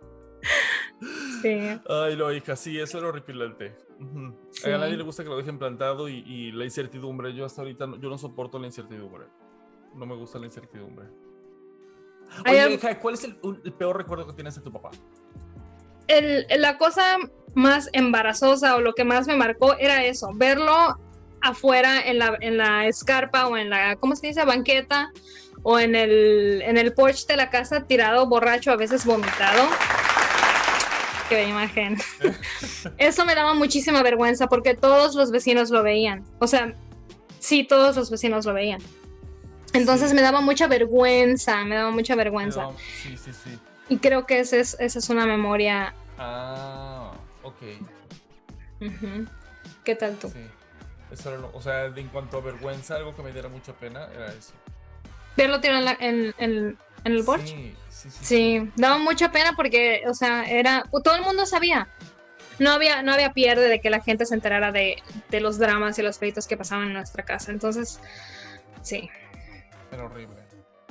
sí. 1.41 1.59
Ay, 1.87 2.15
no, 2.17 2.31
hija, 2.31 2.55
sí, 2.55 2.79
eso 2.79 2.97
era 2.97 3.07
horripilante. 3.09 3.75
Ujú. 3.99 4.35
Sí. 4.51 4.71
A 4.71 4.77
nadie 4.77 4.97
le 4.97 5.03
gusta 5.03 5.23
que 5.23 5.29
lo 5.29 5.37
dejen 5.37 5.59
plantado 5.59 6.07
y, 6.09 6.23
y 6.25 6.51
la 6.51 6.65
incertidumbre. 6.65 7.33
Yo 7.33 7.45
hasta 7.45 7.61
ahorita 7.61 7.87
no, 7.87 7.97
yo 7.97 8.09
no 8.09 8.17
soporto 8.17 8.59
la 8.59 8.67
incertidumbre. 8.67 9.25
No 9.95 10.05
me 10.05 10.15
gusta 10.15 10.39
la 10.39 10.45
incertidumbre. 10.45 11.07
Oye, 12.47 12.73
hija, 12.73 12.99
¿cuál 12.99 13.15
es 13.15 13.23
el, 13.23 13.37
el 13.65 13.73
peor 13.73 13.97
recuerdo 13.97 14.27
que 14.27 14.33
tienes 14.33 14.55
de 14.55 14.61
tu 14.61 14.71
papá? 14.71 14.91
el- 16.07 16.45
la 16.57 16.77
cosa 16.79 17.17
más 17.53 17.87
embarazosa 17.93 18.75
o 18.75 18.81
lo 18.81 18.93
que 18.93 19.03
más 19.03 19.27
me 19.27 19.35
marcó 19.35 19.75
era 19.77 20.03
eso, 20.05 20.29
verlo 20.35 20.97
afuera 21.41 22.01
en 22.01 22.19
la, 22.19 22.37
en 22.41 22.57
la 22.57 22.87
escarpa 22.87 23.47
o 23.47 23.57
en 23.57 23.69
la, 23.69 23.95
¿cómo 23.97 24.15
se 24.15 24.27
dice? 24.27 24.43
Banqueta 24.45 25.11
o 25.63 25.79
en 25.79 25.95
el, 25.95 26.61
en 26.65 26.77
el 26.77 26.93
porch 26.93 27.25
de 27.27 27.35
la 27.37 27.49
casa 27.49 27.85
tirado 27.85 28.27
borracho, 28.27 28.71
a 28.71 28.75
veces 28.77 29.05
vomitado. 29.05 29.67
Qué 31.27 31.43
imagen. 31.47 31.97
Eso 32.97 33.25
me 33.25 33.35
daba 33.35 33.53
muchísima 33.53 34.01
vergüenza 34.01 34.47
porque 34.47 34.73
todos 34.73 35.15
los 35.15 35.29
vecinos 35.31 35.69
lo 35.69 35.83
veían. 35.83 36.23
O 36.39 36.47
sea, 36.47 36.73
sí, 37.39 37.63
todos 37.63 37.95
los 37.95 38.09
vecinos 38.09 38.45
lo 38.45 38.53
veían. 38.53 38.81
Entonces 39.73 40.09
Sí. 40.09 40.15
me 40.15 40.21
daba 40.23 40.41
mucha 40.41 40.65
vergüenza, 40.67 41.63
me 41.65 41.75
daba 41.75 41.91
mucha 41.91 42.15
vergüenza. 42.15 42.63
No, 42.63 42.75
sí, 43.03 43.15
sí, 43.17 43.31
sí. 43.31 43.59
Y 43.89 43.97
creo 43.97 44.25
que 44.25 44.39
ese 44.39 44.59
es- 44.59 44.75
esa 44.79 44.97
es 44.99 45.09
una 45.09 45.25
memoria. 45.27 45.93
Ah, 46.17 47.11
ok. 47.43 47.55
¿Qué 49.83 49.95
tal 49.95 50.15
tú? 50.17 50.29
Sí. 50.29 50.39
Eso 51.11 51.29
era 51.29 51.39
lo- 51.39 51.51
o 51.53 51.61
sea, 51.61 51.85
en 51.85 52.07
cuanto 52.09 52.37
a 52.37 52.41
vergüenza, 52.41 52.95
algo 52.95 53.15
que 53.15 53.23
me 53.23 53.31
diera 53.31 53.49
mucha 53.49 53.73
pena 53.73 54.07
era 54.13 54.27
eso. 54.27 54.53
Verlo 55.35 55.59
tirado 55.59 55.79
en, 55.79 55.85
la- 55.85 55.97
en- 55.99 56.35
en- 56.37 56.77
en 57.05 57.11
el 57.13 57.23
porche. 57.23 57.47
Sí, 57.47 57.75
sí, 57.89 58.09
sí. 58.11 58.25
Sí, 58.25 58.71
daba 58.75 58.97
mucha 58.97 59.31
pena 59.31 59.53
porque, 59.55 60.03
o 60.07 60.13
sea, 60.13 60.43
era. 60.49 60.83
Todo 61.03 61.15
el 61.15 61.21
mundo 61.23 61.45
sabía. 61.45 61.87
No 62.59 62.71
había, 62.71 63.01
no 63.03 63.13
había 63.13 63.31
pierde 63.31 63.69
de 63.69 63.79
que 63.79 63.89
la 63.89 64.01
gente 64.01 64.25
se 64.25 64.35
enterara 64.35 64.71
de, 64.73 65.01
de 65.29 65.39
los 65.39 65.57
dramas 65.59 65.97
y 65.97 66.01
los 66.01 66.17
pleitos 66.17 66.45
que 66.45 66.57
pasaban 66.57 66.87
en 66.87 66.93
nuestra 66.93 67.23
casa. 67.23 67.51
Entonces, 67.51 67.99
sí. 68.81 69.09
Era 69.91 70.03
horrible. 70.03 70.35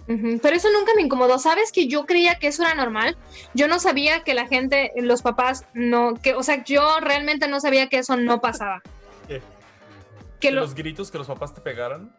Pero 0.06 0.56
eso 0.56 0.68
nunca 0.72 0.92
me 0.96 1.02
incomodó. 1.02 1.38
¿Sabes 1.38 1.70
que 1.70 1.86
yo 1.86 2.06
creía 2.06 2.36
que 2.36 2.46
eso 2.48 2.62
era 2.62 2.74
normal? 2.74 3.18
Yo 3.52 3.68
no 3.68 3.78
sabía 3.78 4.24
que 4.24 4.32
la 4.32 4.46
gente, 4.46 4.90
los 4.96 5.20
papás, 5.20 5.66
no, 5.74 6.14
que, 6.14 6.32
o 6.34 6.42
sea, 6.42 6.64
yo 6.64 6.98
realmente 7.00 7.46
no 7.48 7.60
sabía 7.60 7.90
que 7.90 7.98
eso 7.98 8.16
no 8.16 8.40
pasaba. 8.40 8.80
¿Qué? 10.40 10.48
Que, 10.48 10.48
¿Que 10.48 10.52
lo- 10.54 10.60
los 10.62 10.74
gritos 10.74 11.10
que 11.10 11.18
los 11.18 11.26
papás 11.26 11.54
te 11.54 11.60
pegaran? 11.60 12.12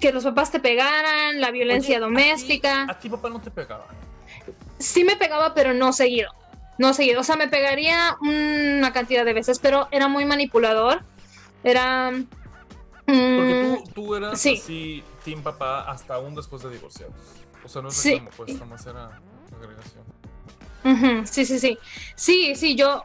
que 0.00 0.12
los 0.12 0.24
papás 0.24 0.50
te 0.50 0.60
pegaran, 0.60 1.42
la 1.42 1.50
violencia 1.50 1.96
Oye, 1.96 1.96
¿a 1.96 1.98
ti- 1.98 2.04
doméstica. 2.04 2.86
A 2.88 2.98
ti, 2.98 3.10
papá 3.10 3.28
no 3.28 3.38
te 3.40 3.50
pegaba. 3.50 3.86
Sí 4.78 5.04
me 5.04 5.14
pegaba, 5.16 5.52
pero 5.52 5.74
no 5.74 5.92
seguido. 5.92 6.30
No 6.78 6.94
seguido. 6.94 7.20
O 7.20 7.24
sea, 7.24 7.36
me 7.36 7.48
pegaría 7.48 8.16
una 8.22 8.92
cantidad 8.94 9.26
de 9.26 9.34
veces, 9.34 9.58
pero 9.58 9.88
era 9.90 10.08
muy 10.08 10.24
manipulador. 10.24 11.02
Era. 11.62 12.10
mm, 12.12 12.24
Porque 13.06 13.82
tú, 13.84 13.92
tú 13.92 14.14
eras 14.14 14.40
sí. 14.40 14.58
así, 14.62 15.04
team 15.22 15.42
papá, 15.42 15.82
hasta 15.90 16.14
aún 16.14 16.34
después 16.34 16.62
de 16.62 16.70
divorciados. 16.70 17.14
O 17.62 17.68
sea, 17.68 17.82
no 17.82 17.88
es 17.88 17.94
Sí. 17.94 18.12
reclamo, 18.12 18.30
pues, 18.38 18.58
nomás 18.58 18.86
era 18.86 19.20
agregación. 19.54 21.26
Sí, 21.26 21.44
sí, 21.44 21.58
sí. 21.58 21.78
Sí, 22.14 22.54
sí, 22.56 22.74
yo 22.74 23.04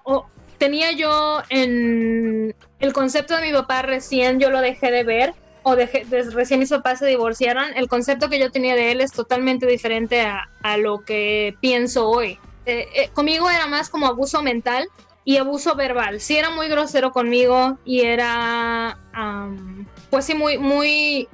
tenía 0.57 0.91
yo 0.93 1.41
en 1.49 2.55
el 2.79 2.93
concepto 2.93 3.35
de 3.35 3.41
mi 3.43 3.51
papá 3.53 3.81
recién 3.81 4.39
yo 4.39 4.49
lo 4.49 4.61
dejé 4.61 4.91
de 4.91 5.03
ver 5.03 5.33
o 5.63 5.75
dejé, 5.75 6.05
recién 6.31 6.59
mis 6.59 6.69
papás 6.69 6.99
se 6.99 7.05
divorciaron. 7.05 7.65
El 7.75 7.87
concepto 7.87 8.29
que 8.29 8.39
yo 8.39 8.49
tenía 8.51 8.75
de 8.75 8.91
él 8.91 9.01
es 9.01 9.11
totalmente 9.11 9.65
diferente 9.67 10.21
a, 10.21 10.49
a 10.63 10.77
lo 10.77 10.99
que 10.99 11.55
pienso 11.59 12.07
hoy. 12.09 12.39
Eh, 12.65 12.87
eh, 12.95 13.09
conmigo 13.13 13.49
era 13.49 13.67
más 13.67 13.89
como 13.89 14.07
abuso 14.07 14.41
mental 14.41 14.87
y 15.25 15.37
abuso 15.37 15.75
verbal. 15.75 16.21
Sí 16.21 16.37
era 16.37 16.49
muy 16.49 16.67
grosero 16.69 17.11
conmigo 17.11 17.77
y 17.83 18.01
era, 18.01 18.97
am, 19.13 19.85
pues 20.09 20.25
sí, 20.25 20.33
muy, 20.33 20.57
muy, 20.57 21.27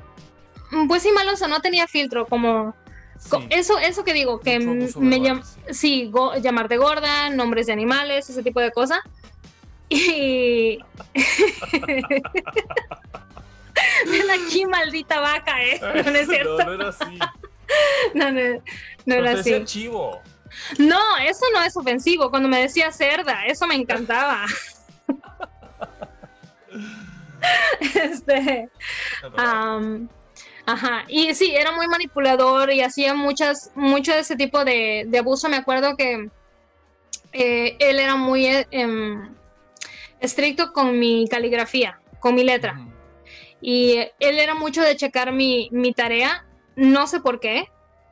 pues 0.88 1.04
sí, 1.04 1.12
maloso, 1.12 1.48
no 1.48 1.62
tenía 1.62 1.88
filtro, 1.88 2.26
como... 2.26 2.74
Co- 3.30 3.42
Eso, 3.50 3.80
eso 3.80 4.04
que 4.04 4.14
digo, 4.14 4.40
que 4.42 4.60
me 4.60 4.76
verbal, 5.20 5.22
llam- 5.22 5.44
sí. 5.44 5.60
sí, 5.74 6.10
go- 6.12 6.36
llamarte 6.36 6.76
gorda, 6.78 7.30
nombres 7.30 7.66
de 7.68 7.74
animales, 7.74 8.30
ese 8.30 8.44
tipo 8.44 8.60
de 8.60 8.72
cosas. 8.72 9.00
Y 9.90 10.80
ven 14.08 14.32
aquí, 14.32 14.66
maldita 14.66 15.20
vaca, 15.20 15.64
¿eh? 15.64 15.80
No, 16.04 16.12
no 16.12 16.18
es 16.18 16.28
cierto. 16.28 16.58
No, 16.66 16.66
no 16.66 16.74
era 16.74 16.90
así. 16.90 17.20
No, 18.14 18.32
no, 18.32 18.42
no 18.54 18.62
Pero 19.06 19.26
era 19.26 19.44
te 19.44 19.56
así. 19.56 19.66
chivo. 19.66 20.22
No, 20.78 21.18
eso 21.18 21.46
no 21.54 21.64
es 21.64 21.76
ofensivo. 21.76 22.30
Cuando 22.30 22.48
me 22.48 22.62
decía 22.62 22.92
cerda, 22.92 23.46
eso 23.46 23.66
me 23.68 23.76
encantaba. 23.76 24.46
Este, 27.80 28.70
ajá, 30.66 31.06
y 31.08 31.34
sí, 31.36 31.56
era 31.56 31.72
muy 31.72 31.88
manipulador 31.88 32.72
y 32.72 32.82
hacía 32.82 33.14
muchas, 33.14 33.72
mucho 33.76 34.14
de 34.14 34.20
ese 34.20 34.36
tipo 34.36 34.64
de, 34.66 35.06
de 35.08 35.18
abuso. 35.20 35.50
Me 35.50 35.58
acuerdo 35.58 35.96
que 35.96 36.30
eh, 37.34 37.76
él 37.80 38.00
era 38.00 38.16
muy 38.16 38.46
eh, 38.48 38.68
estricto 40.20 40.74
con 40.74 41.00
mi 41.00 41.28
caligrafía, 41.28 42.00
con 42.20 42.36
mi 42.36 42.44
letra. 42.44 42.80
Y 43.62 43.98
él 44.20 44.40
era 44.40 44.54
mucho 44.54 44.82
de 44.82 44.96
checar 44.96 45.32
mi, 45.32 45.70
mi 45.72 45.94
tarea, 45.94 46.46
no 46.76 47.08
sé 47.08 47.20
por 47.20 47.40
qué, 47.40 47.70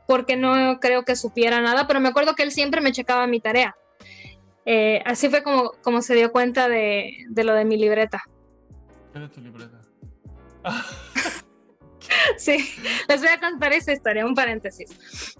porque 0.07 0.35
no 0.35 0.79
creo 0.79 1.03
que 1.03 1.15
supiera 1.15 1.61
nada, 1.61 1.87
pero 1.87 1.99
me 1.99 2.09
acuerdo 2.09 2.35
que 2.35 2.43
él 2.43 2.51
siempre 2.51 2.81
me 2.81 2.91
checaba 2.91 3.27
mi 3.27 3.39
tarea. 3.39 3.75
Eh, 4.65 5.01
así 5.05 5.29
fue 5.29 5.43
como, 5.43 5.71
como 5.81 6.01
se 6.01 6.15
dio 6.15 6.31
cuenta 6.31 6.69
de, 6.69 7.25
de 7.29 7.43
lo 7.43 7.53
de 7.53 7.65
mi 7.65 7.77
libreta. 7.77 8.23
¿Qué 9.11 9.19
de 9.19 9.27
tu 9.27 9.41
libreta? 9.41 9.81
Sí, 12.37 12.57
les 13.07 13.21
voy 13.21 13.29
a 13.29 13.39
contar 13.39 13.73
esta 13.73 13.91
historia, 13.91 14.25
un 14.25 14.35
paréntesis. 14.35 15.35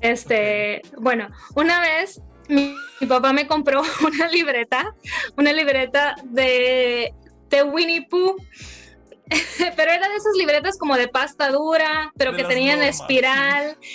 Este, 0.00 0.82
bueno, 0.98 1.28
una 1.54 1.80
vez 1.80 2.20
mi, 2.48 2.74
mi 3.00 3.06
papá 3.06 3.32
me 3.32 3.46
compró 3.46 3.82
una 4.06 4.28
libreta, 4.28 4.94
una 5.36 5.52
libreta 5.52 6.16
de, 6.24 7.12
de 7.48 7.62
Winnie 7.62 8.06
Pooh, 8.08 8.36
pero 9.76 9.92
era 9.92 10.08
de 10.08 10.16
esas 10.16 10.34
libretas 10.36 10.78
como 10.78 10.96
de 10.96 11.08
pasta 11.08 11.50
dura, 11.50 12.12
pero 12.16 12.32
De 12.32 12.38
que 12.38 12.44
tenían 12.44 12.78
normas. 12.78 13.00
espiral. 13.00 13.76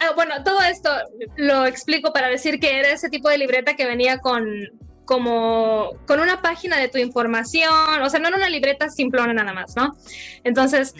Ah, 0.00 0.12
bueno, 0.14 0.42
todo 0.44 0.62
esto 0.62 0.90
lo 1.36 1.66
explico 1.66 2.10
para 2.10 2.28
decir 2.28 2.58
que 2.58 2.78
era 2.78 2.88
ese 2.88 3.10
tipo 3.10 3.28
de 3.28 3.36
libreta 3.36 3.76
que 3.76 3.84
venía 3.84 4.16
con 4.18 4.46
como 5.06 5.92
con 6.06 6.20
una 6.20 6.42
página 6.42 6.78
de 6.78 6.88
tu 6.88 6.98
información, 6.98 8.02
o 8.02 8.10
sea, 8.10 8.20
no 8.20 8.28
era 8.28 8.36
una 8.36 8.50
libreta 8.50 8.90
simplona 8.90 9.32
nada 9.32 9.54
más, 9.54 9.74
¿no? 9.76 9.96
Entonces, 10.44 10.94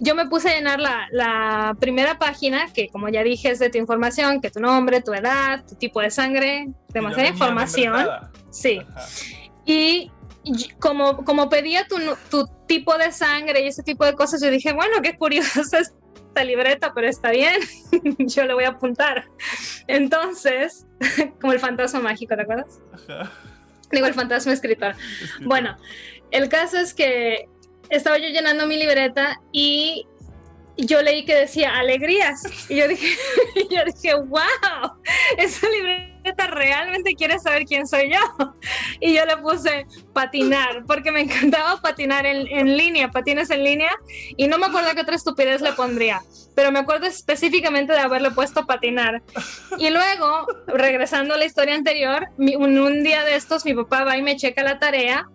yo 0.00 0.14
me 0.14 0.26
puse 0.26 0.48
a 0.50 0.54
llenar 0.54 0.80
la, 0.80 1.06
la 1.12 1.76
primera 1.78 2.18
página, 2.18 2.72
que 2.72 2.88
como 2.88 3.08
ya 3.08 3.22
dije 3.22 3.50
es 3.50 3.58
de 3.58 3.70
tu 3.70 3.78
información, 3.78 4.40
que 4.40 4.50
tu 4.50 4.60
nombre, 4.60 5.02
tu 5.02 5.12
edad, 5.12 5.64
tu 5.66 5.76
tipo 5.76 6.00
de 6.00 6.10
sangre, 6.10 6.68
demasiada 6.88 7.28
información. 7.28 8.08
Sí. 8.50 8.80
Ajá. 8.80 9.06
Y 9.66 10.10
como, 10.78 11.24
como 11.24 11.48
pedía 11.48 11.86
tu, 11.86 11.96
tu 12.30 12.48
tipo 12.66 12.96
de 12.96 13.12
sangre 13.12 13.62
y 13.62 13.68
ese 13.68 13.82
tipo 13.82 14.04
de 14.04 14.14
cosas, 14.14 14.42
yo 14.42 14.50
dije, 14.50 14.72
bueno, 14.72 15.02
qué 15.02 15.16
curiosa 15.16 15.78
esta 15.78 16.44
libreta, 16.44 16.92
pero 16.94 17.08
está 17.08 17.30
bien, 17.30 17.60
yo 18.18 18.44
le 18.44 18.54
voy 18.54 18.64
a 18.64 18.70
apuntar. 18.70 19.26
Entonces, 19.86 20.86
como 21.40 21.52
el 21.52 21.60
fantasma 21.60 22.00
mágico, 22.00 22.34
¿te 22.36 22.42
acuerdas? 22.42 22.80
Ajá. 22.92 23.30
Digo, 23.92 24.06
el 24.06 24.14
fantasma 24.14 24.52
escritor. 24.52 24.94
Bueno, 25.42 25.76
el 26.30 26.48
caso 26.48 26.78
es 26.78 26.94
que 26.94 27.48
estaba 27.88 28.18
yo 28.18 28.28
llenando 28.28 28.66
mi 28.66 28.76
libreta 28.76 29.40
y 29.52 30.06
yo 30.76 31.02
leí 31.02 31.24
que 31.24 31.34
decía 31.34 31.76
alegrías. 31.76 32.42
Y 32.68 32.76
yo 32.76 32.88
dije, 32.88 33.16
y 33.56 33.74
yo 33.74 33.84
dije, 33.84 34.14
wow, 34.14 35.00
esa 35.38 35.68
libreta 35.68 36.09
realmente 36.24 37.14
quiere 37.14 37.38
saber 37.38 37.64
quién 37.64 37.86
soy 37.86 38.10
yo. 38.12 38.18
Y 39.02 39.14
yo 39.14 39.24
le 39.24 39.36
puse 39.38 39.86
patinar, 40.12 40.84
porque 40.86 41.10
me 41.10 41.20
encantaba 41.22 41.80
patinar 41.80 42.26
en, 42.26 42.46
en 42.48 42.76
línea, 42.76 43.10
patines 43.10 43.50
en 43.50 43.64
línea. 43.64 43.90
Y 44.36 44.46
no 44.48 44.58
me 44.58 44.66
acuerdo 44.66 44.90
qué 44.94 45.00
otra 45.00 45.16
estupidez 45.16 45.60
le 45.62 45.72
pondría, 45.72 46.20
pero 46.54 46.70
me 46.70 46.78
acuerdo 46.80 47.06
específicamente 47.06 47.92
de 47.94 47.98
haberle 48.00 48.30
puesto 48.30 48.66
patinar. 48.66 49.22
Y 49.78 49.88
luego, 49.90 50.46
regresando 50.66 51.34
a 51.34 51.38
la 51.38 51.46
historia 51.46 51.74
anterior, 51.74 52.26
mi- 52.36 52.56
un, 52.56 52.78
un 52.78 53.02
día 53.02 53.24
de 53.24 53.36
estos 53.36 53.64
mi 53.64 53.72
papá 53.74 54.04
va 54.04 54.16
y 54.18 54.22
me 54.22 54.36
checa 54.36 54.62
la 54.62 54.78
tarea. 54.78 55.26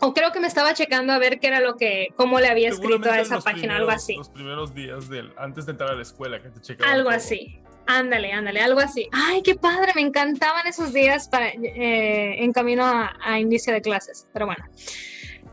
O 0.00 0.12
creo 0.12 0.32
que 0.32 0.40
me 0.40 0.48
estaba 0.48 0.74
checando 0.74 1.12
a 1.12 1.18
ver 1.18 1.38
qué 1.38 1.46
era 1.46 1.60
lo 1.60 1.76
que, 1.76 2.08
cómo 2.16 2.40
le 2.40 2.48
había 2.48 2.68
escrito 2.68 3.10
a 3.10 3.20
esa 3.20 3.40
página, 3.40 3.76
algo 3.76 3.90
así. 3.90 4.16
Los 4.16 4.28
primeros 4.28 4.74
días 4.74 5.08
del, 5.08 5.32
antes 5.38 5.64
de 5.66 5.72
entrar 5.72 5.90
a 5.92 5.94
la 5.94 6.02
escuela 6.02 6.42
que 6.42 6.50
te 6.50 6.60
checaban. 6.60 6.92
Algo 6.92 7.08
todo. 7.10 7.16
así. 7.16 7.58
Ándale, 7.86 8.32
ándale, 8.32 8.60
algo 8.60 8.80
así. 8.80 9.08
Ay, 9.12 9.42
qué 9.42 9.54
padre, 9.54 9.92
me 9.94 10.00
encantaban 10.00 10.66
esos 10.66 10.92
días 10.92 11.28
para, 11.28 11.48
eh, 11.48 12.42
en 12.42 12.52
camino 12.52 12.84
a, 12.84 13.38
inicio 13.38 13.72
de 13.72 13.82
clases. 13.82 14.26
Pero 14.32 14.46
bueno. 14.46 14.64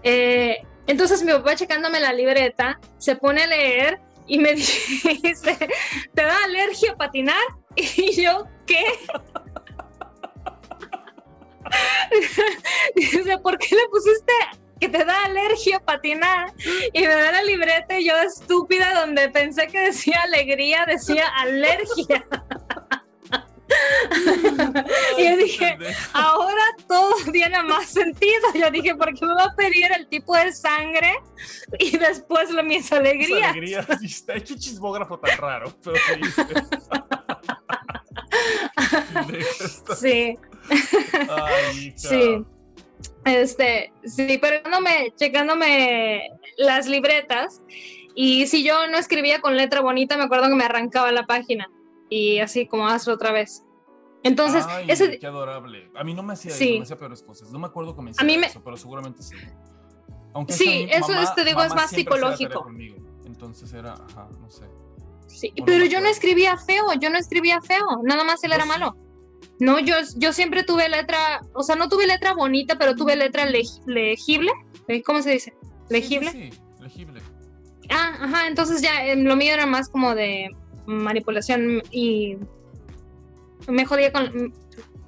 Eh, 0.04 0.58
entonces 0.88 1.24
mi 1.24 1.32
papá 1.32 1.56
checándome 1.56 2.00
la 2.00 2.14
libreta, 2.14 2.80
se 2.98 3.16
pone 3.16 3.44
a 3.44 3.48
leer 3.48 4.00
y 4.28 4.40
me 4.40 4.54
dice, 4.56 5.58
¿te 6.14 6.24
da 6.24 6.44
alergia 6.46 6.92
a 6.92 6.98
patinar? 6.98 7.44
Y 7.76 8.22
yo, 8.22 8.46
¿qué? 8.66 8.84
Dice, 12.96 13.38
¿por 13.38 13.58
qué 13.58 13.76
le 13.76 13.88
pusiste 13.90 14.34
que 14.82 14.90
te 14.90 15.06
da 15.06 15.26
alergia 15.26 15.80
patinar 15.80 16.52
y 16.92 17.02
me 17.02 17.08
da 17.08 17.32
la 17.32 17.44
libreta 17.44 18.00
y 18.00 18.08
yo 18.08 18.18
estúpida 18.18 19.00
donde 19.00 19.30
pensé 19.30 19.68
que 19.68 19.80
decía 19.80 20.20
alegría, 20.24 20.86
decía 20.88 21.28
alergia. 21.38 22.26
y 25.20 25.24
yo 25.24 25.38
dije, 25.38 25.78
ahora 26.14 26.64
todo 26.88 27.14
tiene 27.32 27.62
más 27.62 27.90
sentido. 27.90 28.42
Yo 28.56 28.72
dije, 28.72 28.96
¿por 28.96 29.14
qué 29.14 29.24
me 29.24 29.36
va 29.36 29.46
a 29.46 29.56
pedir 29.56 29.92
el 29.96 30.08
tipo 30.08 30.36
de 30.36 30.52
sangre 30.52 31.14
y 31.78 31.96
después 31.98 32.50
lo, 32.50 32.64
mis 32.64 32.92
alegrías? 32.92 33.52
alegría. 33.52 33.86
Hecho 34.30 34.56
chismógrafo 34.58 35.20
tan 35.20 35.38
raro. 35.38 35.72
Sí. 40.00 40.38
Ay. 41.30 41.94
Sí. 41.96 42.44
Este, 43.26 43.94
sí, 44.04 44.38
pero 44.42 44.58
checándome, 44.58 45.14
checándome 45.16 46.22
las 46.58 46.88
libretas 46.88 47.62
y 48.16 48.48
si 48.48 48.64
yo 48.64 48.88
no 48.88 48.98
escribía 48.98 49.42
con 49.42 49.56
letra 49.58 49.82
bonita, 49.82 50.18
me 50.18 50.24
acuerdo 50.24 50.50
que 50.50 50.56
me 50.56 50.64
arrancaba 50.64 51.12
la 51.12 51.26
página 51.26 51.70
y 52.10 52.40
así 52.40 52.68
como 52.68 52.88
hazlo 52.88 53.14
otra 53.14 53.32
vez. 53.32 53.64
Entonces, 54.24 54.66
Ay, 54.68 54.86
ese, 54.88 55.18
qué 55.20 55.28
adorable. 55.28 55.90
A 55.96 56.04
mí 56.04 56.14
no 56.14 56.24
me 56.24 56.34
hacía 56.34 56.52
Sí. 56.54 56.70
eso, 56.70 56.78
me 56.80 56.84
hacía 56.84 56.98
peores 56.98 57.24
cosas. 57.24 57.52
No 57.52 57.60
me 57.60 57.68
acuerdo 57.68 57.96
que 57.96 58.02
me 58.02 58.12
hacía 58.12 58.22
A 58.22 58.26
mí 58.26 58.38
me- 58.38 58.48
eso, 58.48 58.62
pero 58.64 58.78
seguramente 58.78 59.24
sí. 59.24 59.36
Aunque 60.34 60.54
Sí, 60.54 60.88
eso 60.90 61.14
es, 61.20 61.34
te 61.36 61.44
digo, 61.44 61.62
es 61.62 61.70
mamá 61.70 61.82
más 61.84 61.90
psicológico. 61.92 62.64
conmigo. 62.64 62.98
Entonces 63.26 63.72
era, 63.74 63.94
ajá, 63.94 64.30
no 64.40 64.50
sé. 64.50 64.66
sí, 65.28 65.54
pero 65.66 65.86
yo 65.86 66.02
no 66.02 66.08
escribía 66.08 66.58
feo, 66.58 66.86
yo 67.00 67.10
no 67.10 67.18
escribía 67.18 67.62
feo, 67.62 67.86
nada 68.04 68.24
más 68.24 68.44
él 68.44 68.52
era 68.52 68.64
sí. 68.64 68.70
malo. 68.70 68.96
No, 69.60 69.80
yo, 69.80 69.96
yo 70.18 70.34
siempre 70.34 70.64
tuve 70.64 70.90
letra, 70.90 71.42
o 71.54 71.64
sea, 71.64 71.76
no 71.76 71.88
tuve 71.90 72.08
letra 72.08 72.34
bonita, 72.34 72.78
pero 72.78 72.96
tuve 72.96 73.16
letra 73.16 73.46
leg- 73.48 73.84
legible. 73.86 74.52
¿eh? 74.88 75.02
¿Cómo 75.04 75.22
se 75.22 75.32
dice? 75.32 75.54
Sí, 75.62 75.68
sí, 75.68 75.94
¿Legible? 75.94 76.32
Sí, 76.32 76.50
legible. 76.80 77.22
Ah, 77.90 78.18
ajá, 78.22 78.48
entonces 78.48 78.82
ya 78.82 79.06
eh, 79.06 79.16
lo 79.16 79.36
mío 79.36 79.54
era 79.54 79.66
más 79.66 79.90
como 79.90 80.16
de 80.16 80.50
manipulación 80.86 81.82
y 81.92 82.38
me 83.68 83.86
jodía 83.86 84.12
con 84.12 84.54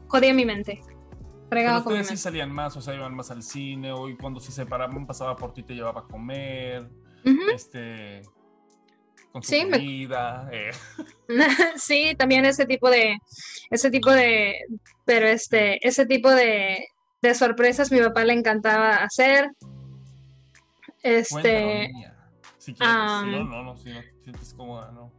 jodía 0.07 0.33
mi 0.33 0.45
mente. 0.45 0.79
Pero 0.83 1.49
Fregaba 1.49 1.83
con 1.83 1.93
mi 1.93 1.99
ustedes 1.99 2.07
sí 2.07 2.13
mente. 2.13 2.21
salían 2.23 2.51
más, 2.51 2.75
o 2.77 2.81
sea, 2.81 2.93
iban 2.95 3.15
más 3.15 3.31
al 3.31 3.43
cine, 3.43 3.91
o 3.91 4.09
y 4.09 4.15
cuando 4.17 4.39
se 4.39 4.65
paraban, 4.65 5.05
pasaba 5.07 5.35
por 5.35 5.53
ti, 5.53 5.63
te 5.63 5.73
llevaba 5.73 6.01
a 6.01 6.03
comer, 6.05 6.89
este, 7.53 8.21
con 9.33 9.43
su 9.43 9.49
Sí, 9.49 9.65
me- 9.65 9.77
eh. 10.51 10.71
sí, 11.75 12.15
también 12.17 12.45
ese 12.45 12.65
tipo 12.65 12.89
de 12.89 13.17
ese 13.69 13.89
tipo 13.89 14.11
de 14.11 14.55
pero 15.05 15.27
este 15.27 15.85
ese 15.85 16.05
tipo 16.05 16.29
de, 16.29 16.85
de 17.21 17.35
sorpresas 17.35 17.91
mi 17.91 17.99
papá 17.99 18.23
le 18.23 18.33
encantaba 18.33 18.95
hacer. 18.95 19.49
Este, 21.01 21.89
Si 22.57 22.73
quieres, 22.73 22.95
am, 22.95 23.25
si 23.25 23.31
no, 23.31 23.43
no, 23.43 23.63
no, 23.63 23.77
si 23.77 23.89
no 23.89 23.99
te 24.01 24.23
sientes 24.23 24.53
cómoda, 24.53 24.91
no. 24.91 25.11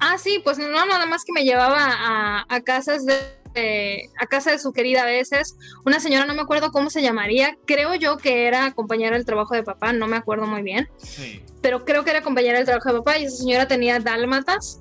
Ah, 0.00 0.18
sí, 0.18 0.40
pues 0.44 0.58
no, 0.58 0.68
nada 0.86 1.06
más 1.06 1.24
que 1.24 1.32
me 1.32 1.44
llevaba 1.44 1.78
a, 1.78 2.44
a 2.48 2.60
casas 2.62 3.04
de, 3.06 3.14
de- 3.54 4.08
a 4.18 4.26
casa 4.26 4.50
de 4.50 4.58
su 4.58 4.72
querida 4.72 5.02
a 5.02 5.06
veces. 5.06 5.56
Una 5.84 6.00
señora, 6.00 6.24
no 6.26 6.34
me 6.34 6.42
acuerdo 6.42 6.70
cómo 6.70 6.90
se 6.90 7.02
llamaría, 7.02 7.56
creo 7.66 7.94
yo 7.94 8.16
que 8.16 8.46
era 8.46 8.72
compañera 8.72 9.16
del 9.16 9.24
trabajo 9.26 9.54
de 9.54 9.62
papá, 9.62 9.92
no 9.92 10.06
me 10.06 10.16
acuerdo 10.16 10.46
muy 10.46 10.62
bien, 10.62 10.88
Sí. 10.98 11.42
pero 11.62 11.84
creo 11.84 12.04
que 12.04 12.10
era 12.10 12.22
compañera 12.22 12.58
del 12.58 12.66
trabajo 12.66 12.92
de 12.92 12.98
papá 12.98 13.18
y 13.18 13.24
esa 13.24 13.36
señora 13.36 13.66
tenía 13.68 13.98
dálmatas 13.98 14.78